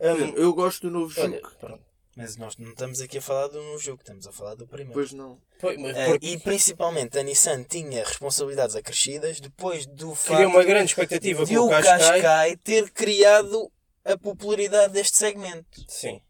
hum, 0.00 0.32
Eu 0.36 0.54
gosto 0.54 0.88
do 0.88 0.90
novo 0.98 1.12
olha, 1.20 1.36
Juke. 1.36 1.78
Mas 2.18 2.36
nós 2.36 2.56
não 2.56 2.70
estamos 2.70 3.00
aqui 3.00 3.18
a 3.18 3.22
falar 3.22 3.46
do 3.46 3.62
novo 3.62 3.78
jogo, 3.78 4.00
estamos 4.00 4.26
a 4.26 4.32
falar 4.32 4.56
do 4.56 4.66
primeiro. 4.66 4.92
Pois 4.92 5.12
não. 5.12 5.38
Foi, 5.60 5.76
mas 5.78 5.96
Eh, 5.96 6.06
porque 6.06 6.26
e 6.26 6.36
principalmente 6.40 7.16
a 7.16 7.22
Nissan 7.22 7.62
tinha 7.62 8.04
responsabilidades 8.04 8.74
acrescidas 8.74 9.38
depois 9.38 9.86
do 9.86 10.10
criou 10.12 10.16
facto 10.16 10.46
uma 10.48 10.64
grande 10.64 10.86
expectativa 10.90 11.44
de 11.44 11.54
com 11.54 11.60
o 11.60 11.68
Qashqai. 11.68 11.98
Qashqai 12.20 12.56
ter 12.56 12.90
criado 12.90 13.70
a 14.04 14.18
popularidade 14.18 14.94
deste 14.94 15.16
segmento. 15.16 15.84
Sim. 15.86 16.20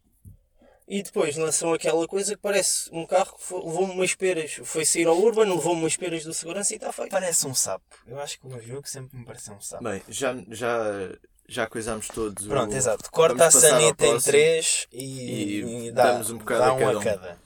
E 0.87 1.01
depois 1.01 1.35
lançam 1.35 1.73
aquela 1.73 2.07
coisa 2.07 2.35
que 2.35 2.41
parece 2.41 2.87
um 2.93 3.07
carro 3.07 3.35
que 3.35 3.51
levou-me 3.51 3.93
umas 3.93 4.13
peras. 4.13 4.59
Foi 4.63 4.85
sair 4.85 5.07
ao 5.07 5.19
Urban, 5.19 5.45
levou-me 5.55 5.81
umas 5.81 5.97
peras 5.97 6.23
do 6.23 6.35
segurança 6.35 6.73
e 6.73 6.75
está 6.77 6.91
feito. 6.91 7.09
Parece 7.09 7.47
um 7.47 7.53
sapo. 7.55 7.85
Eu 8.05 8.19
acho 8.19 8.39
que 8.39 8.45
o 8.45 8.61
jogo 8.61 8.87
sempre 8.87 9.17
me 9.17 9.25
pareceu 9.25 9.55
um 9.55 9.61
sapo. 9.61 9.83
Bem, 9.83 10.03
já, 10.07 10.35
já, 10.49 11.09
já 11.49 11.67
coisámos 11.67 12.07
todos. 12.07 12.45
o- 12.45 12.49
Pronto, 12.49 12.73
exato. 12.75 13.09
Corta 13.11 13.35
Vamos 13.35 13.55
a 13.55 13.59
sanita 13.61 14.05
em 14.05 14.19
três 14.19 14.87
e, 14.91 15.03
E 15.61 15.87
e 15.87 15.91
dá, 15.91 16.11
damos 16.13 16.29
um 16.29 16.37
bocado 16.37 16.59
dá 16.61 16.67
a 16.69 16.73
um 16.73 16.79
cada 16.79 16.93
a 16.93 16.99
um. 16.99 17.03
cada. 17.03 17.39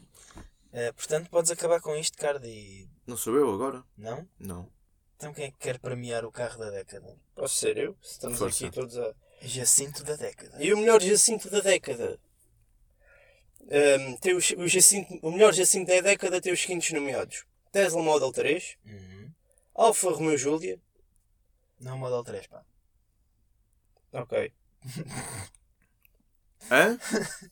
Eh, 0.73 0.91
portanto, 0.91 1.29
podes 1.29 1.51
acabar 1.51 1.79
com 1.81 1.95
isto, 1.95 2.17
Card, 2.17 2.47
e... 2.47 2.87
Não 3.05 3.15
sou 3.17 3.35
eu 3.35 3.53
agora? 3.53 3.83
Não? 3.97 4.27
Não. 4.39 4.69
Então 5.15 5.33
quem 5.33 5.45
é 5.45 5.51
que 5.51 5.57
quer 5.57 5.79
premiar 5.79 6.25
o 6.25 6.31
carro 6.31 6.57
da 6.59 6.69
década? 6.71 7.15
Posso 7.35 7.55
ser 7.55 7.77
eu? 7.77 7.95
Se 8.01 8.13
Estamos 8.13 8.39
Força. 8.39 8.65
aqui 8.65 8.73
todos 8.75 8.97
a. 8.97 9.13
Jacinto 9.41 10.03
da 10.03 10.15
década. 10.15 10.55
E 10.63 10.73
o 10.73 10.77
melhor 10.77 11.01
Jacinto 11.01 11.49
da 11.49 11.59
década? 11.59 12.19
Hum, 13.61 14.17
tem 14.17 14.35
os, 14.35 14.51
o, 14.51 14.67
Jacinto, 14.67 15.17
o 15.21 15.31
melhor 15.31 15.53
Jacinto 15.53 15.87
da 15.87 16.01
década 16.01 16.41
tem 16.41 16.51
os 16.51 16.61
seguintes 16.61 16.91
nomeados: 16.91 17.45
Tesla 17.71 18.01
Model 18.01 18.31
3, 18.31 18.75
Uhum. 18.85 19.31
Alfa 19.75 20.09
Romeo 20.11 20.37
Giulia. 20.37 20.79
Não 21.79 21.97
Model 21.97 22.23
3, 22.23 22.47
pá. 22.47 22.63
Ok. 24.13 24.51
Hã? 26.71 26.97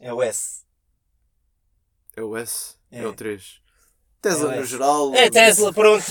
É 0.00 0.12
o 0.12 0.20
S. 0.20 0.64
É 2.16 2.22
o 2.22 2.36
S. 2.36 2.74
É, 2.90 2.98
É. 3.02 3.06
o 3.06 3.14
3. 3.14 3.60
Tesla 4.20 4.48
É 4.50 4.54
o 4.54 4.56
no 4.56 4.62
S. 4.64 4.70
geral. 4.70 5.14
É 5.14 5.30
Tesla, 5.30 5.72
pronto. 5.72 6.04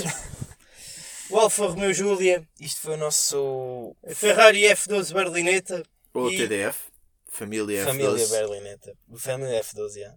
o 1.30 1.38
Alfa 1.38 1.66
Romeo 1.68 1.94
Giulia, 1.94 2.48
Isto 2.58 2.80
foi 2.82 2.94
o 2.94 2.98
nosso 2.98 3.94
Ferrari 4.16 4.62
F12 4.62 5.14
Berlinetta 5.14 5.84
Ou 6.14 6.32
E- 6.32 6.38
TDF. 6.38 6.89
Família 7.28 7.84
F12. 7.84 7.86
família 7.86 8.28
Berlinetta. 8.28 8.98
Família 9.18 9.62
F12, 9.62 10.00
já. 10.00 10.16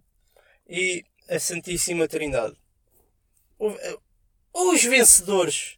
e 0.69 1.03
a 1.29 1.37
Santíssima 1.37 2.07
Trindade. 2.07 2.55
O- 3.59 3.71
eh, 3.71 3.97
Os 4.53 4.81
vencedores 4.85 5.77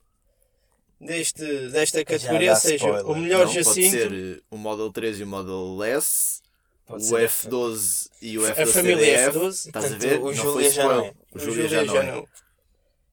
deste, 0.99 1.69
desta 1.69 2.03
categoria, 2.03 2.51
ou 2.51 2.57
seja, 2.57 2.85
spoiler. 2.85 3.05
o 3.05 3.15
melhor 3.15 3.45
Não, 3.45 3.53
pode 3.53 3.63
Jacinto, 3.63 3.91
ser 3.91 4.13
eh, 4.13 4.41
o 4.49 4.57
Model 4.57 4.91
3 4.91 5.19
e 5.19 5.23
o 5.23 5.27
Model 5.27 5.83
S. 5.83 6.41
Pode 6.85 7.03
o 7.03 7.05
ser 7.05 7.29
F12 7.29 8.09
e 8.21 8.37
o 8.37 8.45
a 8.45 8.55
F12 8.55 8.67
família 8.67 9.17
TDF. 9.29 9.37
F12. 9.37 9.67
Estás 9.67 9.93
a 9.93 9.97
ver? 9.97 10.19
o 10.19 10.25
não 10.25 10.33
Júlia 10.33 10.71
já 10.71 10.83
não 10.83 11.05
é. 11.05 11.13
O 11.33 11.39
Júlia 11.39 11.67
já, 11.67 11.83
não 11.83 11.97
é. 11.97 12.25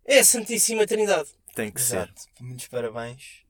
É 0.07 0.19
a 0.21 0.25
Santíssima 0.25 0.87
Trindade. 0.87 1.29
Tem 1.55 1.71
que 1.71 1.81
ser. 1.81 1.97
Exato. 1.97 2.23
Muitos 2.41 2.69
parabéns. 2.69 3.43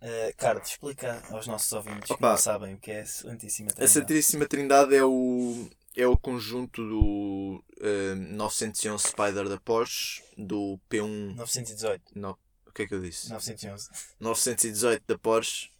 Uh, 0.00 0.32
Carlos, 0.36 0.68
explica 0.68 1.20
aos 1.30 1.48
nossos 1.48 1.72
ouvintes 1.72 2.06
que 2.06 2.12
Opa. 2.12 2.30
não 2.30 2.36
sabem 2.36 2.74
o 2.74 2.78
que 2.78 2.92
é 2.92 3.00
a 3.00 3.06
Santíssima 3.06 3.70
A 3.70 3.74
Trindade. 3.74 3.92
Santíssima 3.92 4.46
Trindade 4.46 4.94
é 4.94 5.04
o, 5.04 5.68
é 5.96 6.06
o 6.06 6.16
conjunto 6.16 6.88
do 6.88 7.64
eh, 7.80 8.14
911 8.14 9.08
Spider 9.08 9.48
da 9.48 9.58
Porsche, 9.58 10.22
do 10.36 10.78
P1. 10.88 11.34
918. 11.34 12.02
Não, 12.14 12.30
o 12.30 12.47
que 12.78 12.82
é 12.84 12.86
que 12.86 12.94
eu 12.94 13.00
disse? 13.00 13.28
911. 13.30 13.90
918 14.20 15.02
da 15.06 15.18
Porsche, 15.18 15.70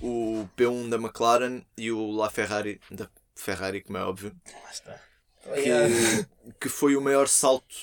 o 0.00 0.48
P1 0.56 0.88
da 0.88 0.96
McLaren 0.96 1.62
e 1.76 1.90
o 1.92 2.10
La 2.10 2.30
Ferrari 2.30 2.80
da 2.90 3.08
Ferrari, 3.34 3.82
como 3.82 3.98
é 3.98 4.02
óbvio, 4.02 4.34
Lá 4.62 4.70
está. 4.70 5.00
que, 5.42 6.52
que 6.60 6.68
foi 6.70 6.96
o 6.96 7.00
maior 7.02 7.28
salto 7.28 7.76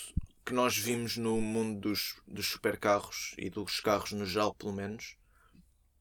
que 0.43 0.53
nós 0.53 0.75
vimos 0.75 1.15
no 1.15 1.39
mundo 1.39 1.79
dos, 1.79 2.15
dos 2.27 2.47
supercarros 2.47 3.33
e 3.37 3.49
dos 3.49 3.79
carros 3.79 4.11
no 4.13 4.25
geral, 4.25 4.53
pelo 4.55 4.73
menos, 4.73 5.15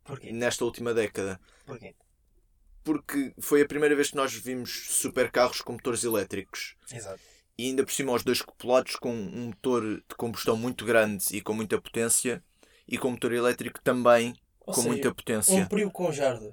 Porquê? 0.04 0.32
nesta 0.32 0.64
última 0.64 0.94
década. 0.94 1.38
Porquê? 1.66 1.94
Porque 2.82 3.32
foi 3.38 3.62
a 3.62 3.68
primeira 3.68 3.94
vez 3.94 4.10
que 4.10 4.16
nós 4.16 4.32
vimos 4.34 4.70
supercarros 4.88 5.60
com 5.60 5.74
motores 5.74 6.02
elétricos. 6.02 6.74
Exato. 6.90 7.20
E 7.62 7.66
ainda 7.66 7.84
por 7.84 7.92
cima 7.92 8.12
os 8.12 8.24
dois 8.24 8.42
coplados 8.42 8.96
com 8.96 9.14
um 9.14 9.46
motor 9.46 9.84
de 9.84 10.16
combustão 10.16 10.56
muito 10.56 10.84
grande 10.84 11.24
e 11.30 11.40
com 11.40 11.54
muita 11.54 11.80
potência 11.80 12.42
e 12.88 12.98
com 12.98 13.12
motor 13.12 13.32
elétrico 13.32 13.80
também 13.80 14.34
Ou 14.66 14.74
com 14.74 14.80
seja, 14.80 14.88
muita 14.88 15.14
potência. 15.14 15.54
Um 15.54 15.66
Prio 15.66 15.88
com 15.88 16.10
jarda. 16.10 16.52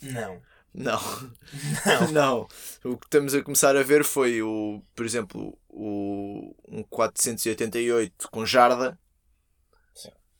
Não. 0.00 0.40
Não. 0.72 0.98
Não. 2.12 2.48
O 2.82 2.96
que 2.96 3.04
estamos 3.04 3.34
a 3.34 3.42
começar 3.42 3.76
a 3.76 3.82
ver 3.82 4.04
foi 4.04 4.40
o, 4.40 4.82
por 4.94 5.04
exemplo, 5.04 5.58
o 5.68 6.54
um 6.66 6.82
488 6.84 8.30
com 8.30 8.46
jarda. 8.46 8.98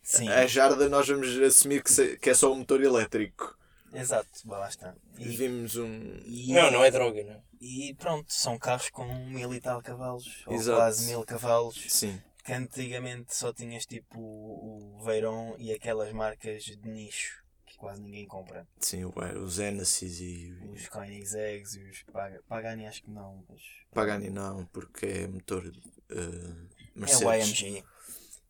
Sim. 0.02 0.26
A 0.30 0.46
jarda 0.46 0.88
nós 0.88 1.06
vamos 1.06 1.36
assumir 1.38 1.82
que, 1.82 2.16
que 2.16 2.30
é 2.30 2.34
só 2.34 2.50
um 2.50 2.60
motor 2.60 2.82
elétrico. 2.82 3.57
Exato. 3.92 4.28
Está. 4.68 4.94
E 5.18 5.28
vimos 5.36 5.76
um. 5.76 5.88
e- 6.24 6.52
Não, 6.52 6.70
não 6.70 6.84
é 6.84 6.90
droga, 6.90 7.22
não. 7.24 7.42
E 7.60 7.94
pronto, 7.98 8.32
são 8.32 8.58
carros 8.58 8.88
com 8.90 9.04
mil 9.26 9.52
e 9.54 9.60
tal 9.60 9.82
cavalos. 9.82 10.42
Ou 10.46 10.54
Exato. 10.54 10.78
quase 10.78 11.06
mil 11.06 11.24
cavalos. 11.24 11.84
Sim. 11.88 12.20
Que 12.44 12.52
antigamente 12.52 13.34
só 13.34 13.52
tinhas 13.52 13.84
tipo 13.84 14.18
o 14.18 15.02
Veyron 15.04 15.54
e 15.58 15.72
aquelas 15.72 16.12
marcas 16.12 16.62
de 16.64 16.88
nicho 16.88 17.42
que 17.66 17.76
quase 17.76 18.00
ninguém 18.00 18.26
compra. 18.26 18.66
Sim, 18.80 19.04
o, 19.04 19.12
o 19.42 19.50
Genesis 19.50 20.20
e 20.20 20.52
Os 20.74 20.88
Koenigsegg's 20.88 21.74
e 21.74 21.82
os 21.90 22.02
Pag- 22.04 22.40
Pagani 22.48 22.86
acho 22.86 23.02
que 23.02 23.10
não, 23.10 23.44
mas 23.48 23.60
Pagani 23.92 24.30
não, 24.30 24.64
porque 24.66 25.04
é 25.06 25.26
motor 25.26 25.64
eh, 26.10 26.14
é 26.14 26.98
Mercedes. 26.98 27.22
o 27.22 27.28
AMG. 27.28 27.84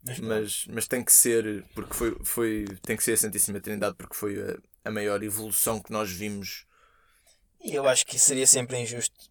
Mas. 0.05 0.19
Mas, 0.21 0.65
mas 0.69 0.89
tem 0.89 1.05
que 1.05 1.13
ser, 1.13 1.65
porque 1.75 1.95
foi, 1.95 2.17
foi, 2.25 2.65
tem 2.83 2.97
que 2.97 3.03
ser 3.05 3.13
a 3.13 3.17
Santíssima 3.17 3.61
Trindade, 3.61 3.97
porque 3.97 4.15
foi 4.15 4.41
a, 4.41 4.89
a 4.89 4.91
maior 4.91 5.23
evolução 5.23 5.81
que 5.81 5.93
nós 5.93 6.11
vimos. 6.11 6.65
E 7.61 7.75
eu 7.75 7.89
acho 7.89 8.07
que 8.07 8.19
seria 8.19 8.47
sempre 8.47 8.79
injusto. 8.79 9.29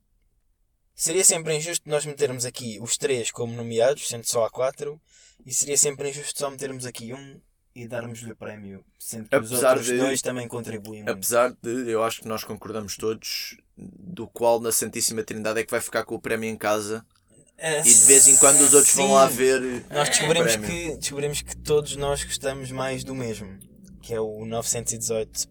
Seria 0.93 1.23
sempre 1.23 1.55
injusto 1.55 1.87
nós 1.89 2.05
metermos 2.05 2.43
aqui 2.45 2.79
os 2.81 2.97
três 2.97 3.31
como 3.31 3.53
nomeados, 3.53 4.07
sendo 4.07 4.25
só 4.25 4.45
há 4.45 4.49
quatro, 4.49 4.99
e 5.45 5.53
seria 5.53 5.77
sempre 5.77 6.09
injusto 6.09 6.37
só 6.39 6.49
metermos 6.49 6.85
aqui 6.85 7.13
um 7.13 7.39
e 7.75 7.87
darmos-lhe 7.87 8.31
o 8.31 8.35
prémio, 8.35 8.83
sendo 8.97 9.29
que 9.29 9.35
os 9.37 9.51
Apesar 9.51 9.69
outros 9.69 9.85
de- 9.85 9.97
dois 9.97 10.21
também 10.21 10.47
contribuem 10.47 11.03
muito. 11.03 11.15
Apesar 11.15 11.51
de, 11.61 11.89
eu 11.91 12.03
acho 12.03 12.21
que 12.21 12.27
nós 12.27 12.43
concordamos 12.43 12.97
todos, 12.97 13.55
do 13.77 14.27
qual 14.27 14.59
na 14.59 14.71
Santíssima 14.71 15.23
Trindade 15.23 15.59
é 15.59 15.63
que 15.63 15.69
vai 15.69 15.79
ficar 15.79 16.03
com 16.03 16.15
o 16.15 16.19
prémio 16.19 16.49
em 16.49 16.57
casa 16.57 17.05
Ah, 17.59 17.79
e 17.79 17.83
de 17.83 18.05
vez 18.05 18.27
em 18.27 18.37
quando 18.37 18.61
os 18.61 18.73
outros 18.73 18.93
vão 18.93 19.13
lá 19.13 19.29
sim. 19.29 19.35
ver. 19.35 19.85
Nós 19.89 20.09
descobrimos 20.09 20.55
o 20.55 20.59
prémio. 20.59 20.91
que, 20.91 20.97
descobrimos 20.97 21.41
que 21.41 21.57
todos 21.57 21.95
nós 21.95 22.23
gostamos 22.23 22.71
mais 22.71 23.03
do 23.03 23.15
mesmo, 23.15 23.57
que 24.01 24.13
é 24.13 24.19
o 24.19 24.45
918 24.45 25.47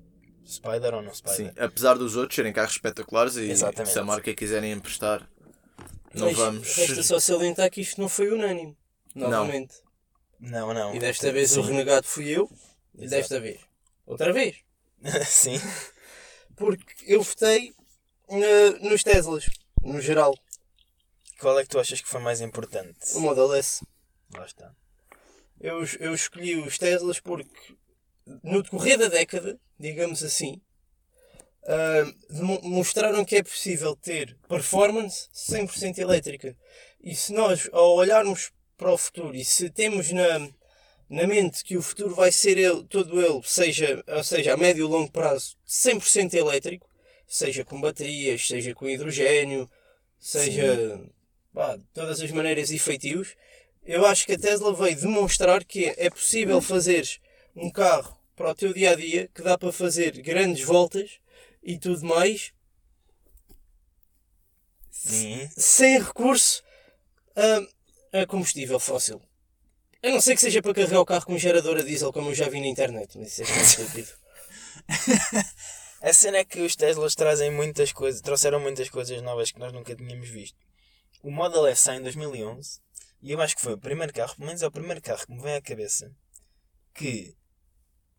Spider 0.47 0.95
ou 0.95 1.03
não 1.03 1.13
Spider. 1.13 1.37
Sim, 1.37 1.51
apesar 1.59 1.95
dos 1.95 2.15
outros 2.15 2.37
serem 2.37 2.53
carros 2.53 2.75
espetaculares 2.75 3.37
e 3.37 3.51
Exatamente. 3.51 3.93
se 3.93 3.99
a 3.99 4.05
marca 4.05 4.33
quiserem 4.33 4.71
emprestar, 4.71 5.29
não 6.15 6.27
Mas 6.27 6.37
vamos. 6.37 6.77
Resta 6.77 7.03
só 7.03 7.19
salientar 7.19 7.71
que 7.71 7.81
isto 7.81 8.01
não 8.01 8.09
foi 8.09 8.31
unânime. 8.31 8.77
Novamente. 9.15 9.75
Não, 10.39 10.73
não. 10.73 10.95
E 10.95 10.99
desta 10.99 11.33
vez 11.33 11.57
o 11.57 11.63
Sim. 11.63 11.71
renegado 11.71 12.07
fui 12.07 12.29
eu. 12.29 12.51
E 12.95 13.05
Exato. 13.05 13.21
desta 13.23 13.41
vez. 13.41 13.61
Outra 14.07 14.33
vez. 14.33 14.57
Sim. 15.27 15.61
Porque 16.55 16.85
eu 17.07 17.23
votei 17.23 17.75
eh, 18.29 18.71
nos 18.81 19.03
Teslas. 19.03 19.47
No 19.83 20.01
geral. 20.01 20.35
Qual 21.41 21.59
é 21.59 21.62
que 21.62 21.68
tu 21.68 21.78
achas 21.78 22.01
que 22.01 22.09
foi 22.09 22.20
mais 22.20 22.41
importante? 22.41 22.99
O 23.14 23.20
Model 23.20 23.55
S. 23.55 23.84
Lá 24.34 24.45
está. 24.47 24.74
Eu, 25.61 25.84
eu 26.01 26.14
escolhi 26.14 26.57
os 26.57 26.78
Teslas 26.78 27.20
porque 27.20 27.74
no 28.43 28.62
decorrer 28.62 28.99
da 28.99 29.09
década, 29.09 29.59
digamos 29.78 30.22
assim, 30.22 30.61
demo- 32.30 32.61
mostraram 32.62 33.24
que 33.24 33.37
é 33.37 33.43
possível 33.43 33.95
ter 33.97 34.37
performance 34.49 35.28
100% 35.34 35.99
elétrica. 35.99 36.57
E 37.03 37.14
se 37.14 37.32
nós, 37.32 37.68
ao 37.72 37.95
olharmos 37.97 38.51
para 38.76 38.93
o 38.93 38.99
futuro, 38.99 39.34
e 39.34 39.45
se 39.45 39.70
temos 39.70 40.11
na, 40.12 40.49
na 41.09 41.26
mente 41.26 41.64
que 41.64 41.76
o 41.76 41.82
futuro 41.82 42.14
vai 42.14 42.30
ser 42.32 42.59
ele, 42.59 42.84
todo 42.84 43.20
ele, 43.20 43.41
seja, 43.45 44.03
ou 44.07 44.24
seja, 44.24 44.55
a 44.55 44.57
médio 44.57 44.87
e 44.87 44.89
longo 44.91 45.11
prazo, 45.11 45.57
100% 45.66 46.34
elétrico, 46.34 46.89
seja 47.26 47.64
com 47.64 47.80
baterias, 47.80 48.47
seja 48.47 48.74
com 48.74 48.89
hidrogênio, 48.89 49.70
seja 50.18 51.01
de 51.79 51.85
todas 51.95 52.21
as 52.21 52.31
maneiras 52.31 52.71
e 52.71 52.79
feitios, 52.79 53.35
eu 53.85 54.05
acho 54.05 54.27
que 54.27 54.33
a 54.33 54.39
Tesla 54.39 54.75
veio 54.75 55.01
demonstrar 55.01 55.65
que 55.65 55.95
é 55.97 56.11
possível 56.11 56.61
fazer 56.61 57.09
um 57.55 57.71
carro 57.71 58.17
para 58.35 58.51
o 58.51 58.55
teu 58.55 58.73
dia 58.73 58.91
a 58.91 58.95
dia 58.95 59.29
que 59.35 59.43
dá 59.43 59.57
para 59.57 59.73
fazer 59.73 60.21
grandes 60.21 60.65
voltas 60.65 61.19
e 61.63 61.79
tudo 61.79 62.05
mais 62.05 62.53
Sim. 64.91 65.49
sem 65.57 65.99
recurso 65.99 66.63
a, 67.35 68.21
a 68.21 68.27
combustível 68.27 68.79
fóssil. 68.79 69.23
A 70.03 70.11
não 70.11 70.21
ser 70.21 70.35
que 70.35 70.43
seja 70.43 70.61
para 70.61 70.75
carregar 70.75 71.01
o 71.01 71.07
carro 71.07 71.25
com 71.25 71.35
um 71.35 71.39
gerador 71.39 71.79
a 71.79 71.83
diesel, 71.83 72.13
como 72.13 72.31
eu 72.31 72.35
já 72.35 72.49
vi 72.49 72.61
na 72.61 72.67
internet, 72.67 73.17
mas 73.17 73.39
isso 73.39 73.43
é 73.43 73.55
muito 73.55 73.67
estúpido. 73.67 74.09
A 76.03 76.13
cena 76.13 76.39
é 76.39 76.45
que 76.45 76.61
os 76.61 76.77
Teslas 76.77 77.15
trazem 77.15 77.51
muitas 77.51 77.93
coisas, 77.93 78.21
trouxeram 78.21 78.61
muitas 78.61 78.89
coisas 78.89 79.21
novas 79.23 79.51
que 79.51 79.59
nós 79.59 79.73
nunca 79.73 79.95
tínhamos 79.95 80.29
visto. 80.29 80.59
O 81.27 81.31
Model 81.33 81.66
S 81.66 81.83
sai 81.83 81.97
em 81.97 82.03
2011 82.03 82.79
e 83.20 83.33
eu 83.33 83.41
acho 83.41 83.57
que 83.57 83.61
foi 83.61 83.72
o 83.72 83.79
primeiro 83.79 84.12
carro, 84.12 84.37
pelo 84.37 84.47
menos 84.47 84.62
é 84.62 84.66
o 84.68 84.70
primeiro 84.70 85.03
carro 85.03 85.27
que 85.27 85.33
me 85.33 85.43
vem 85.43 85.57
à 85.57 85.61
cabeça, 85.61 86.09
que 86.95 87.35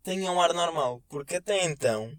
tenha 0.03 0.30
um 0.30 0.41
ar 0.41 0.53
normal, 0.53 1.01
porque 1.08 1.38
até 1.38 1.64
então 1.64 2.12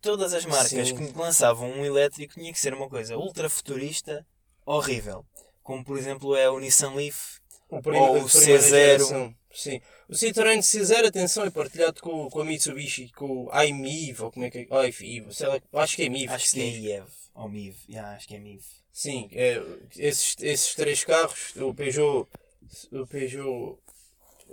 todas 0.00 0.32
as 0.32 0.46
marcas 0.46 0.88
Sim. 0.88 0.96
que 0.96 1.18
lançavam 1.18 1.70
um 1.70 1.84
elétrico 1.84 2.32
tinha 2.32 2.50
que 2.50 2.58
ser 2.58 2.72
uma 2.72 2.88
coisa 2.88 3.18
ultra 3.18 3.50
futurista, 3.50 4.26
horrível. 4.64 5.26
Como 5.62 5.84
por 5.84 5.98
exemplo 5.98 6.34
é 6.34 6.48
o 6.48 6.58
Nissan 6.58 6.94
Leaf, 6.94 7.40
O 7.68 7.76
Ou 7.76 7.82
o 7.82 8.24
a 8.24 8.30
primeira 8.30 8.62
C0. 8.62 8.68
geração. 8.70 9.34
Sim. 9.52 9.78
O 10.08 10.14
Citroën 10.14 10.58
C0, 10.60 11.06
atenção, 11.06 11.44
é 11.44 11.50
partilhado 11.50 12.00
com, 12.00 12.30
com 12.30 12.40
a 12.40 12.44
Mitsubishi, 12.46 13.10
com 13.12 13.44
o 13.44 13.62
iMIV, 13.62 14.22
ou 14.22 14.32
como 14.32 14.46
é 14.46 14.50
que 14.50 14.60
é? 14.60 14.66
Oh, 14.70 14.82
IF, 14.82 15.34
sei 15.34 15.48
lá, 15.48 15.60
acho 15.82 15.96
que 15.96 16.02
é 16.04 16.08
MIV. 16.08 16.32
acho 16.32 16.50
que 16.50 16.60
é 16.60 16.64
sim. 16.64 16.80
IEV, 16.80 17.06
ou 17.34 17.48
MIV, 17.50 17.76
yeah, 17.90 18.16
acho 18.16 18.26
que 18.26 18.34
é 18.36 18.38
MIV. 18.38 18.64
Sim, 19.00 19.28
é, 19.30 19.62
esses, 19.96 20.34
esses 20.40 20.74
três 20.74 21.04
carros, 21.04 21.54
o 21.54 21.72
Peugeot, 21.72 22.26
o 22.90 23.06
Peugeot, 23.06 23.78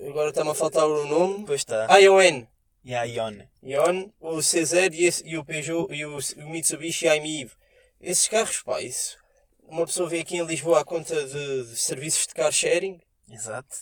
agora 0.07 0.29
está-me 0.29 0.51
a 0.51 0.53
faltar 0.53 0.85
o 0.85 1.03
nome, 1.07 1.39
Depois 1.39 1.61
está. 1.61 1.91
a 1.91 1.97
ION, 1.97 2.45
E 2.83 2.93
a 2.93 3.05
Ion. 3.07 3.39
Ion, 3.63 4.09
o 4.19 4.37
C0 4.37 4.93
e, 4.93 5.05
esse- 5.05 5.25
e 5.27 5.35
o 5.35 5.43
Peugeot 5.43 5.91
e 5.91 6.05
o, 6.05 6.19
o 6.19 6.49
Mitsubishi 6.51 7.07
iMIV. 7.07 7.53
Esses 7.99 8.27
carros, 8.27 8.61
pá, 8.61 8.79
isso. 8.83 9.17
Uma 9.63 9.83
pessoa 9.87 10.07
vê 10.07 10.19
aqui 10.19 10.37
em 10.37 10.45
Lisboa 10.45 10.81
à 10.81 10.85
conta 10.85 11.15
de, 11.25 11.63
de 11.65 11.75
serviços 11.75 12.27
de 12.27 12.35
car 12.35 12.51
sharing, 12.51 13.01
Exato. 13.27 13.75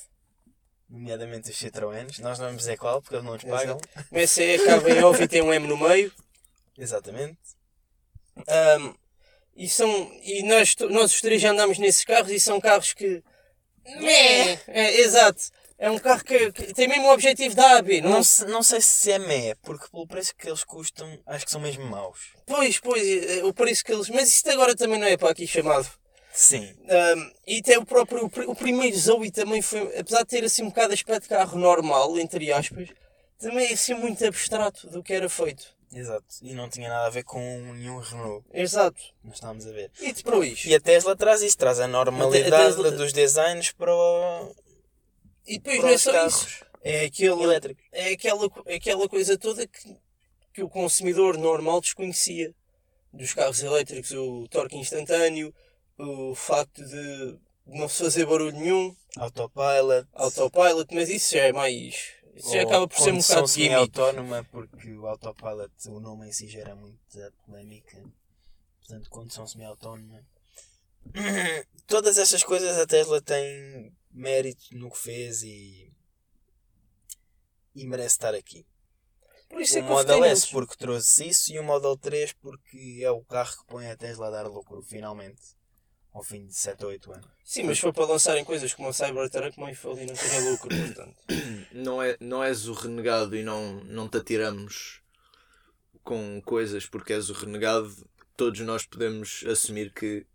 Nomeadamente 0.89 1.49
os 1.49 1.57
Citroëns. 1.57 2.19
Nós 2.19 2.39
não 2.39 2.45
vamos 2.45 2.61
dizer 2.61 2.77
qual 2.77 3.01
porque 3.01 3.15
eles 3.15 3.25
não 3.25 3.33
nos 3.33 3.43
pagam. 3.43 3.77
começa 4.09 4.41
a 4.41 4.55
acaba 4.55 4.89
em 4.91 5.03
off 5.03 5.21
e 5.21 5.27
tem 5.27 5.41
um 5.41 5.51
M 5.53 5.67
no 5.67 5.75
meio. 5.75 6.09
Exatamente. 6.77 7.37
Ahm, 8.47 8.95
e 9.55 9.67
são, 9.69 10.11
e 10.23 10.43
nós, 10.43 10.75
nós 10.89 11.13
os 11.13 11.21
três 11.21 11.41
já 11.41 11.51
andamos 11.51 11.77
nesses 11.77 12.03
carros 12.03 12.31
e 12.31 12.39
são 12.39 12.59
carros 12.59 12.93
que. 12.93 13.23
Meh. 13.99 14.59
É, 14.67 14.99
exato. 15.01 15.43
É 15.77 15.89
um 15.91 15.97
carro 15.97 16.23
que, 16.23 16.51
que 16.53 16.73
tem 16.73 16.87
mesmo 16.87 17.07
o 17.07 17.11
objetivo 17.13 17.55
da 17.55 17.77
AB. 17.77 17.99
Não, 18.01 18.09
Não, 18.11 18.23
se- 18.23 18.45
não 18.45 18.63
sei 18.63 18.79
se 18.79 19.11
é 19.11 19.19
mé, 19.19 19.55
porque 19.61 19.87
pelo 19.91 20.07
preço 20.07 20.33
que 20.35 20.47
eles 20.47 20.63
custam, 20.63 21.19
acho 21.25 21.43
que 21.45 21.51
são 21.51 21.59
mesmo 21.59 21.85
maus. 21.85 22.19
Pois, 22.45 22.79
pois, 22.79 23.03
é, 23.05 23.43
o 23.43 23.53
preço 23.53 23.83
que 23.83 23.91
eles. 23.91 24.07
Mas 24.09 24.29
isto 24.29 24.49
agora 24.49 24.75
também 24.75 24.97
não 24.99 25.07
é 25.07 25.17
para 25.17 25.31
aqui 25.31 25.45
chamado. 25.45 25.89
Sim. 26.31 26.73
Um, 26.83 27.31
e 27.45 27.59
até 27.59 27.77
o 27.77 27.85
próprio, 27.85 28.25
o 28.25 28.29
pr- 28.29 28.47
o 28.49 28.55
primeiro 28.55 28.97
Zoe 28.97 29.29
também 29.29 29.61
foi, 29.61 29.81
apesar 29.99 30.19
de 30.19 30.29
ter 30.29 30.43
assim 30.45 30.63
um 30.63 30.69
bocado 30.69 30.87
de 30.89 30.93
aspecto 30.95 31.23
de 31.23 31.29
carro 31.29 31.59
normal, 31.59 32.17
entre 32.17 32.51
aspas, 32.51 32.87
também 33.37 33.67
é 33.67 33.73
assim 33.73 33.93
muito 33.93 34.25
abstrato 34.25 34.89
do 34.89 35.03
que 35.03 35.13
era 35.13 35.27
feito. 35.29 35.75
Exato. 35.93 36.25
E 36.41 36.53
não 36.53 36.69
tinha 36.69 36.89
nada 36.89 37.05
a 37.07 37.09
ver 37.09 37.23
com 37.23 37.39
nenhum 37.73 37.99
Renault. 37.99 38.45
Exato. 38.53 39.01
Nós 39.23 39.35
estávamos 39.35 39.67
a 39.67 39.71
ver. 39.71 39.91
E 40.01 40.11
depois, 40.13 40.65
E 40.65 40.73
a 40.73 40.79
Tesla 40.79 41.15
traz 41.15 41.41
isso, 41.41 41.57
traz 41.57 41.79
a 41.79 41.87
normalidade 41.87 42.53
A 42.53 42.65
Tesla- 42.65 42.91
dos 42.91 43.13
designs 43.13 43.71
para, 43.71 43.93
o- 43.95 44.55
e 45.45 45.59
depois 45.59 45.77
para 45.77 45.87
não 45.87 45.93
é 45.93 45.97
só 45.97 46.11
carros 46.11 46.35
isso. 46.47 46.65
É, 46.83 47.05
aquele, 47.05 47.43
elétricos. 47.43 47.83
é 47.91 48.09
aquela, 48.11 48.49
é 48.65 48.75
aquela 48.75 49.07
coisa 49.07 49.37
toda 49.37 49.65
que, 49.67 49.95
que 50.53 50.63
o 50.63 50.69
consumidor 50.69 51.37
normal 51.37 51.79
desconhecia. 51.79 52.53
Dos 53.13 53.33
carros 53.33 53.61
elétricos, 53.61 54.11
o 54.11 54.47
torque 54.49 54.75
instantâneo, 54.75 55.53
o 55.99 56.33
facto 56.33 56.83
de 56.83 57.37
não 57.67 57.87
se 57.87 58.03
fazer 58.03 58.25
barulho 58.25 58.51
nenhum, 58.57 58.95
Autopilot. 59.17 60.07
autopilot, 60.13 60.87
mas 60.95 61.09
isso 61.09 61.35
já 61.35 61.43
é 61.43 61.51
mais. 61.51 62.13
Isso 62.35 62.49
ou 62.49 62.61
acaba 62.61 62.87
por 62.87 62.97
ser 62.97 63.13
um 63.13 63.19
bocado 63.19 63.45
de 63.45 63.53
gimmick. 63.53 63.69
semi-autónoma, 63.69 64.43
porque 64.51 64.91
o 64.93 65.07
Autopilot, 65.07 65.71
o 65.87 65.99
nome 65.99 66.27
em 66.27 66.31
si 66.31 66.47
gera 66.47 66.75
muita 66.75 67.31
polémica. 67.45 68.03
Portanto, 68.79 69.09
condução 69.09 69.45
semi-autónoma. 69.47 70.25
Todas 71.87 72.17
estas 72.17 72.43
coisas 72.43 72.77
a 72.77 72.87
Tesla 72.87 73.21
tem 73.21 73.95
mérito 74.11 74.65
no 74.71 74.89
que 74.89 74.97
fez 74.97 75.43
e. 75.43 75.93
e 77.75 77.85
merece 77.85 78.15
estar 78.15 78.33
aqui. 78.33 78.65
Por 79.49 79.61
isso 79.61 79.77
é 79.77 79.81
o 79.81 79.85
que 79.85 79.91
eu 79.91 79.95
votei 79.95 80.15
Model 80.15 80.31
S 80.31 80.47
porque 80.49 80.75
trouxe 80.75 81.27
isso 81.27 81.53
e 81.53 81.59
o 81.59 81.63
Model 81.63 81.95
3 81.95 82.33
porque 82.33 83.01
é 83.03 83.11
o 83.11 83.23
carro 83.23 83.55
que 83.57 83.65
põe 83.67 83.87
a 83.87 83.95
Tesla 83.95 84.27
a 84.27 84.31
dar 84.31 84.47
lucro, 84.47 84.81
finalmente. 84.81 85.41
Ao 86.13 86.23
fim 86.23 86.45
de 86.45 86.53
7 86.53 86.85
ou 86.85 86.91
8 86.91 87.11
anos. 87.11 87.27
Sim, 87.43 87.63
mas 87.63 87.79
foi 87.79 87.91
para 87.91 88.05
lançarem 88.05 88.45
coisas 88.45 88.73
como 88.73 88.89
a 88.89 88.93
Cybertruck, 88.93 89.59
não 89.59 89.65
ali 89.65 90.05
não 90.05 90.13
tinha 90.13 90.51
lucro, 90.51 90.69
portanto. 90.69 91.15
Não, 91.73 92.03
é, 92.03 92.15
não 92.19 92.43
és 92.43 92.67
o 92.67 92.73
renegado 92.73 93.35
e 93.35 93.41
não, 93.41 93.83
não 93.85 94.07
te 94.07 94.17
atiramos 94.17 95.01
com 96.03 96.39
coisas 96.45 96.85
porque 96.85 97.13
és 97.13 97.31
o 97.31 97.33
renegado. 97.33 97.91
Todos 98.37 98.59
nós 98.59 98.85
podemos 98.85 99.43
assumir 99.47 99.91
que 99.91 100.25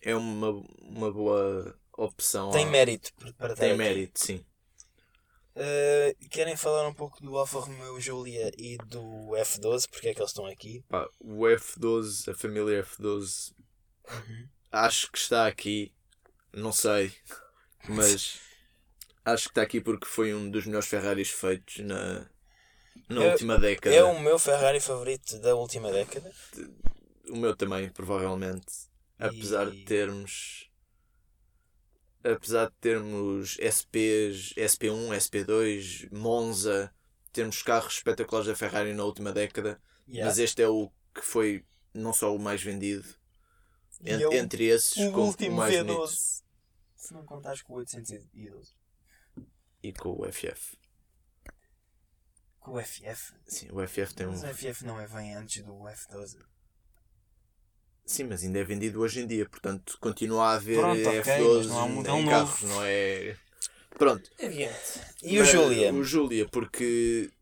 é 0.00 0.16
uma, 0.16 0.50
uma 0.80 1.12
boa 1.12 1.78
opção. 1.96 2.50
Tem 2.50 2.66
mérito 2.66 3.12
para 3.14 3.28
estar 3.28 3.54
Tem 3.54 3.70
aqui. 3.70 3.78
mérito, 3.78 4.18
sim. 4.18 4.44
Uh, 5.54 6.28
querem 6.28 6.54
falar 6.56 6.86
um 6.86 6.94
pouco 6.94 7.22
do 7.22 7.36
Alfa 7.36 7.60
Romeo 7.60 7.98
Giulia 8.00 8.52
e 8.58 8.76
do 8.76 9.30
F12? 9.32 9.88
Porque 9.90 10.08
é 10.08 10.14
que 10.14 10.20
eles 10.20 10.30
estão 10.30 10.46
aqui? 10.46 10.84
Pá, 10.88 11.08
o 11.18 11.40
F12, 11.44 12.30
a 12.30 12.34
família 12.34 12.82
F12, 12.82 13.54
acho 14.70 15.10
que 15.10 15.18
está 15.18 15.46
aqui. 15.46 15.92
Não 16.52 16.72
sei, 16.72 17.12
mas 17.88 18.40
acho 19.24 19.44
que 19.44 19.50
está 19.50 19.62
aqui 19.62 19.80
porque 19.80 20.06
foi 20.06 20.32
um 20.34 20.50
dos 20.50 20.64
melhores 20.66 20.88
Ferraris 20.88 21.28
feitos 21.30 21.78
na, 21.78 22.26
na 23.08 23.24
É- 23.24 23.32
última 23.32 23.58
década. 23.58 23.94
É 23.94 24.02
o 24.02 24.18
meu 24.20 24.38
Ferrari 24.38 24.80
favorito 24.80 25.38
da 25.40 25.54
última 25.54 25.92
década. 25.92 26.32
O 27.28 27.36
meu 27.36 27.54
também, 27.54 27.90
provavelmente. 27.90 28.66
Apesar 29.18 29.70
de 29.70 29.78
E- 29.78 29.84
termos. 29.84 30.70
Apesar 32.24 32.66
de 32.68 32.74
termos 32.80 33.56
SPs, 33.60 34.52
SP1, 34.56 35.14
SP2, 35.14 36.08
Monza, 36.10 36.92
termos 37.32 37.62
carros 37.62 37.94
espetaculares 37.94 38.48
da 38.48 38.56
Ferrari 38.56 38.92
na 38.94 39.04
última 39.04 39.32
década, 39.32 39.80
Yeah. 40.08 40.26
mas 40.28 40.38
este 40.38 40.62
é 40.62 40.68
o 40.68 40.90
que 41.14 41.20
foi 41.22 41.64
não 41.94 42.12
só 42.12 42.34
o 42.34 42.38
mais 42.38 42.62
vendido 42.62 43.04
E 44.02 44.10
en- 44.12 44.22
é 44.22 44.28
o- 44.28 44.32
entre 44.32 44.64
esses, 44.66 44.96
o 44.96 45.10
o 45.10 45.24
último 45.26 45.56
mais 45.56 45.74
V12. 45.74 45.84
bonito. 45.86 46.12
Se 46.96 47.14
não 47.14 47.24
contares 47.24 47.62
com 47.62 47.72
o 47.74 47.76
812. 47.76 48.74
E 49.82 49.92
com 49.92 50.10
o 50.20 50.24
FF. 50.30 50.76
Com 52.60 52.72
o 52.72 52.80
FF. 52.82 53.32
Sim, 53.46 53.68
o 53.70 53.80
FF 53.86 54.14
tem 54.14 54.26
um. 54.26 54.30
Mas 54.30 54.42
o 54.42 54.46
FF 54.48 54.84
não 54.84 55.00
é 55.00 55.06
bem 55.06 55.34
antes 55.34 55.62
do 55.62 55.72
F12. 55.72 56.38
Sim, 58.04 58.24
mas 58.24 58.42
ainda 58.44 58.58
é 58.60 58.64
vendido 58.64 59.00
hoje 59.00 59.20
em 59.20 59.26
dia, 59.26 59.48
portanto 59.48 59.98
continua 60.00 60.46
a 60.46 60.52
haver 60.54 60.78
Pronto, 60.78 61.08
ok, 61.08 61.22
F12 61.22 61.56
mas 61.58 61.66
não 61.66 61.78
há 61.78 61.84
um 61.84 61.88
modelo 61.90 62.16
em 62.18 62.24
novo. 62.24 62.30
carros, 62.46 62.62
não 62.62 62.84
é. 62.84 63.36
Pronto. 63.90 64.30
Adiante. 64.40 65.00
E 65.22 65.36
o 65.38 65.40
Mas, 65.40 65.48
Julia? 65.50 65.92
O 65.94 66.04
Julia, 66.04 66.48
porque 66.48 67.32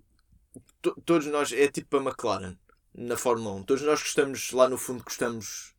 to- 0.80 0.98
todos 1.04 1.26
nós, 1.26 1.52
é 1.52 1.68
tipo 1.68 1.96
a 1.98 2.02
McLaren 2.02 2.56
na 2.94 3.16
Fórmula 3.16 3.54
1. 3.56 3.62
Todos 3.64 3.82
nós 3.82 4.00
gostamos, 4.00 4.52
lá 4.52 4.68
no 4.68 4.78
fundo, 4.78 5.02
gostamos 5.04 5.73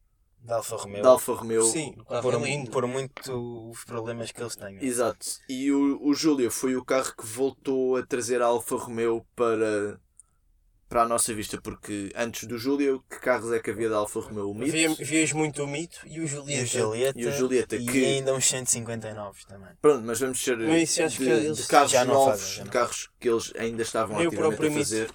Da 0.45 0.57
Alfa 0.57 0.75
Romeo. 0.75 1.01
da 1.03 1.09
Alfa 1.09 1.33
Romeo. 1.33 1.63
Sim, 1.63 1.95
por, 2.21 2.33
é 2.35 2.37
lindo. 2.37 2.69
por 2.71 2.85
muito 2.87 3.69
os 3.71 3.83
problemas 3.83 4.31
que 4.31 4.41
eles 4.41 4.55
tenham. 4.55 4.81
Exato. 4.81 5.25
E 5.49 5.71
o, 5.71 5.99
o 6.05 6.13
Julia 6.13 6.51
foi 6.51 6.75
o 6.75 6.85
carro 6.85 7.13
que 7.17 7.25
voltou 7.25 7.97
a 7.97 8.05
trazer 8.05 8.41
a 8.41 8.45
Alfa 8.45 8.75
Romeo 8.75 9.25
para, 9.35 9.99
para 10.87 11.01
a 11.01 11.07
nossa 11.07 11.33
vista, 11.33 11.59
porque 11.59 12.11
antes 12.15 12.47
do 12.47 12.59
Julia, 12.59 12.99
que 13.09 13.19
carros 13.19 13.51
é 13.51 13.59
que 13.59 13.71
havia 13.71 13.89
da 13.89 13.97
Alfa 13.97 14.19
Romeo? 14.19 14.51
O 14.51 14.53
Mito 14.53 14.71
Via- 14.71 14.93
Vias 14.93 15.31
muito 15.33 15.63
o 15.63 15.67
mito 15.67 15.99
e 16.05 16.19
o 16.19 16.21
E 16.21 16.25
o 16.25 16.27
Julieta. 16.27 16.65
Julieta. 16.65 17.19
E 17.19 17.25
o 17.25 17.31
Julieta, 17.31 17.75
e 17.77 17.85
que- 17.87 18.05
ainda 18.05 18.33
uns 18.35 18.45
159 18.45 19.45
também. 19.47 19.69
Pronto, 19.81 20.03
mas 20.05 20.19
vamos 20.19 20.39
ser 20.43 20.57
Mas 20.59 20.89
de, 20.93 21.17
que 21.17 21.23
eles 21.23 21.57
de 21.57 21.67
carros 21.67 21.91
novos, 22.05 22.39
fazem, 22.41 22.63
de 22.65 22.69
carros 22.69 23.09
que 23.19 23.27
eles 23.29 23.51
ainda 23.57 23.81
estavam 23.81 24.15
o 24.15 24.19
ativamente 24.19 24.35
a 24.35 24.47
próprio 24.47 24.69
Mito. 24.69 24.83
fazer. 24.83 25.09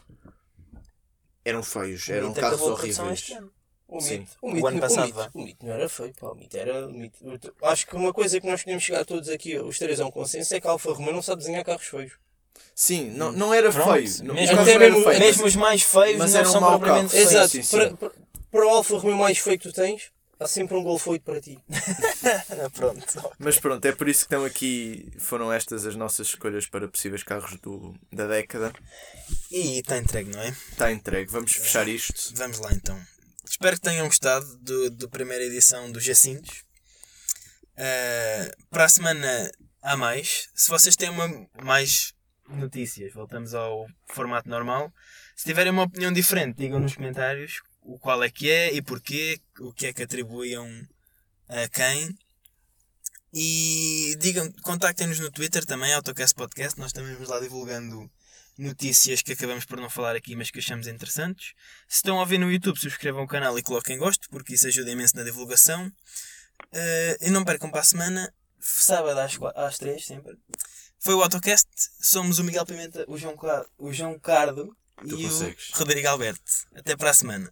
Eram 1.44 1.62
feios, 1.62 2.08
eram 2.08 2.34
carros 2.34 2.60
a 2.60 2.64
horríveis. 2.64 3.32
O 3.90 4.00
Sim. 4.00 4.18
mito, 4.20 4.30
o 4.40 4.48
O 4.48 4.52
mito, 4.54 4.66
ano 4.68 4.76
o 4.76 4.80
passado, 4.80 5.06
mito, 5.06 5.14
vá. 5.16 5.30
o 5.34 5.42
mito 5.42 5.66
não 5.66 5.72
era 5.74 5.88
feio, 5.88 6.14
pá, 6.18 6.28
o 6.28 6.34
mito 6.34 6.56
era. 6.56 6.86
O 6.86 6.92
mito, 6.92 7.54
acho 7.64 7.86
que 7.86 7.96
uma 7.96 8.12
coisa 8.12 8.40
que 8.40 8.46
nós 8.46 8.62
podemos 8.62 8.82
chegar 8.84 9.04
todos 9.04 9.28
aqui, 9.28 9.58
os 9.58 9.78
três 9.78 9.98
a 10.00 10.06
um 10.06 10.10
consenso, 10.10 10.54
é 10.54 10.60
que 10.60 10.66
a 10.66 10.70
Alfa 10.70 10.92
Romeo 10.92 11.12
não 11.12 11.22
sabe 11.22 11.40
desenhar 11.40 11.64
carros 11.64 11.86
feios. 11.86 12.12
Sim, 12.74 13.10
não, 13.10 13.32
não 13.32 13.52
era 13.52 13.70
Pronto. 13.72 13.92
feio. 13.92 14.24
Não, 14.24 14.34
Mesmo, 14.34 14.60
até 14.60 14.78
mesmo- 14.78 15.02
feio, 15.02 15.18
mesmo 15.18 15.44
os 15.46 15.56
mais 15.56 15.82
feios 15.82 16.18
mas 16.18 16.32
não 16.32 16.44
são 16.44 16.60
mau 16.60 16.70
propriamente 16.78 17.10
carro. 17.12 17.16
feios. 17.18 17.30
Exato. 17.32 17.48
sim, 17.48 17.62
sim. 17.62 17.76
Para, 17.76 17.96
para, 17.96 18.10
para 18.50 18.66
o 18.66 18.68
Alfa 18.70 18.96
Romeo 18.98 19.16
mais 19.16 19.38
feio 19.38 19.58
que 19.58 19.68
tu 19.68 19.74
tens, 19.74 20.10
há 20.38 20.46
sempre 20.46 20.76
um 20.76 20.82
Golf 20.82 21.06
8 21.06 21.22
para 21.22 21.40
ti. 21.40 21.58
Pronto. 22.74 23.32
Mas 23.38 23.58
pronto, 23.58 23.84
é 23.84 23.92
por 23.92 24.08
isso 24.08 24.20
que 24.20 24.34
estão 24.34 24.44
aqui. 24.44 25.08
Foram 25.18 25.52
estas 25.52 25.84
as 25.86 25.96
nossas 25.96 26.28
escolhas 26.28 26.66
para 26.66 26.88
possíveis 26.88 27.22
carros 27.22 27.56
do, 27.60 27.94
da 28.12 28.26
década. 28.26 28.72
E 29.50 29.78
está 29.80 29.98
entregue, 29.98 30.30
não 30.30 30.40
é? 30.40 30.48
Está 30.48 30.90
entregue. 30.92 31.30
Vamos 31.30 31.52
fechar 31.52 31.86
isto. 31.88 32.32
Vamos 32.36 32.58
lá 32.60 32.72
então. 32.72 32.98
Espero 33.50 33.74
que 33.74 33.82
tenham 33.82 34.06
gostado 34.06 34.46
do, 34.58 34.90
do 34.92 35.08
primeira 35.08 35.42
edição 35.42 35.90
do 35.90 35.98
Jacintos. 35.98 36.62
Uh, 37.72 38.66
para 38.70 38.84
a 38.84 38.88
semana 38.88 39.50
há 39.82 39.96
mais. 39.96 40.48
Se 40.54 40.70
vocês 40.70 40.94
têm 40.94 41.10
uma, 41.10 41.26
mais 41.60 42.14
notícias, 42.48 43.12
voltamos 43.12 43.52
ao 43.52 43.88
formato 44.06 44.48
normal. 44.48 44.94
Se 45.34 45.46
tiverem 45.46 45.72
uma 45.72 45.82
opinião 45.82 46.12
diferente, 46.12 46.58
digam 46.58 46.78
nos 46.78 46.94
comentários 46.94 47.60
o 47.82 47.98
qual 47.98 48.22
é 48.22 48.30
que 48.30 48.48
é 48.48 48.72
e 48.72 48.80
porquê, 48.80 49.40
o 49.58 49.72
que 49.72 49.86
é 49.88 49.92
que 49.92 50.04
atribuíam 50.04 50.68
a 51.48 51.68
quem. 51.68 52.16
E 53.34 54.14
digam, 54.20 54.48
contactem-nos 54.62 55.18
no 55.18 55.30
Twitter 55.30 55.66
também, 55.66 55.92
Autocast 55.92 56.36
Podcast. 56.36 56.78
Nós 56.78 56.92
também 56.92 57.14
vamos 57.14 57.28
lá 57.28 57.40
divulgando 57.40 58.08
notícias 58.60 59.22
que 59.22 59.32
acabamos 59.32 59.64
por 59.64 59.80
não 59.80 59.88
falar 59.90 60.14
aqui, 60.16 60.36
mas 60.36 60.50
que 60.50 60.58
achamos 60.58 60.86
interessantes. 60.86 61.54
Se 61.88 61.96
estão 61.96 62.20
a 62.20 62.24
ver 62.24 62.38
no 62.38 62.50
YouTube, 62.52 62.78
subscrevam 62.78 63.24
o 63.24 63.28
canal 63.28 63.58
e 63.58 63.62
coloquem 63.62 63.98
gosto, 63.98 64.28
porque 64.30 64.54
isso 64.54 64.66
ajuda 64.66 64.90
imenso 64.90 65.16
na 65.16 65.22
divulgação. 65.24 65.86
Uh, 65.86 67.16
e 67.26 67.30
não 67.30 67.44
percam 67.44 67.70
para 67.70 67.80
a 67.80 67.84
semana, 67.84 68.32
sábado 68.60 69.18
às, 69.18 69.36
qua- 69.36 69.52
às 69.56 69.78
3, 69.78 70.04
sempre. 70.04 70.36
Foi 70.98 71.14
o 71.14 71.22
Autocast, 71.22 71.68
somos 72.00 72.38
o 72.38 72.44
Miguel 72.44 72.66
Pimenta, 72.66 73.04
o 73.08 73.16
João, 73.16 73.36
Cla- 73.36 73.64
o 73.78 73.92
João 73.92 74.18
Cardo 74.18 74.76
Tu 75.08 75.18
e 75.18 75.22
consegues. 75.24 75.70
o 75.70 75.78
Rodrigo 75.78 76.08
Alberto. 76.08 76.52
Até 76.74 76.94
para 76.94 77.10
a 77.10 77.14
semana. 77.14 77.50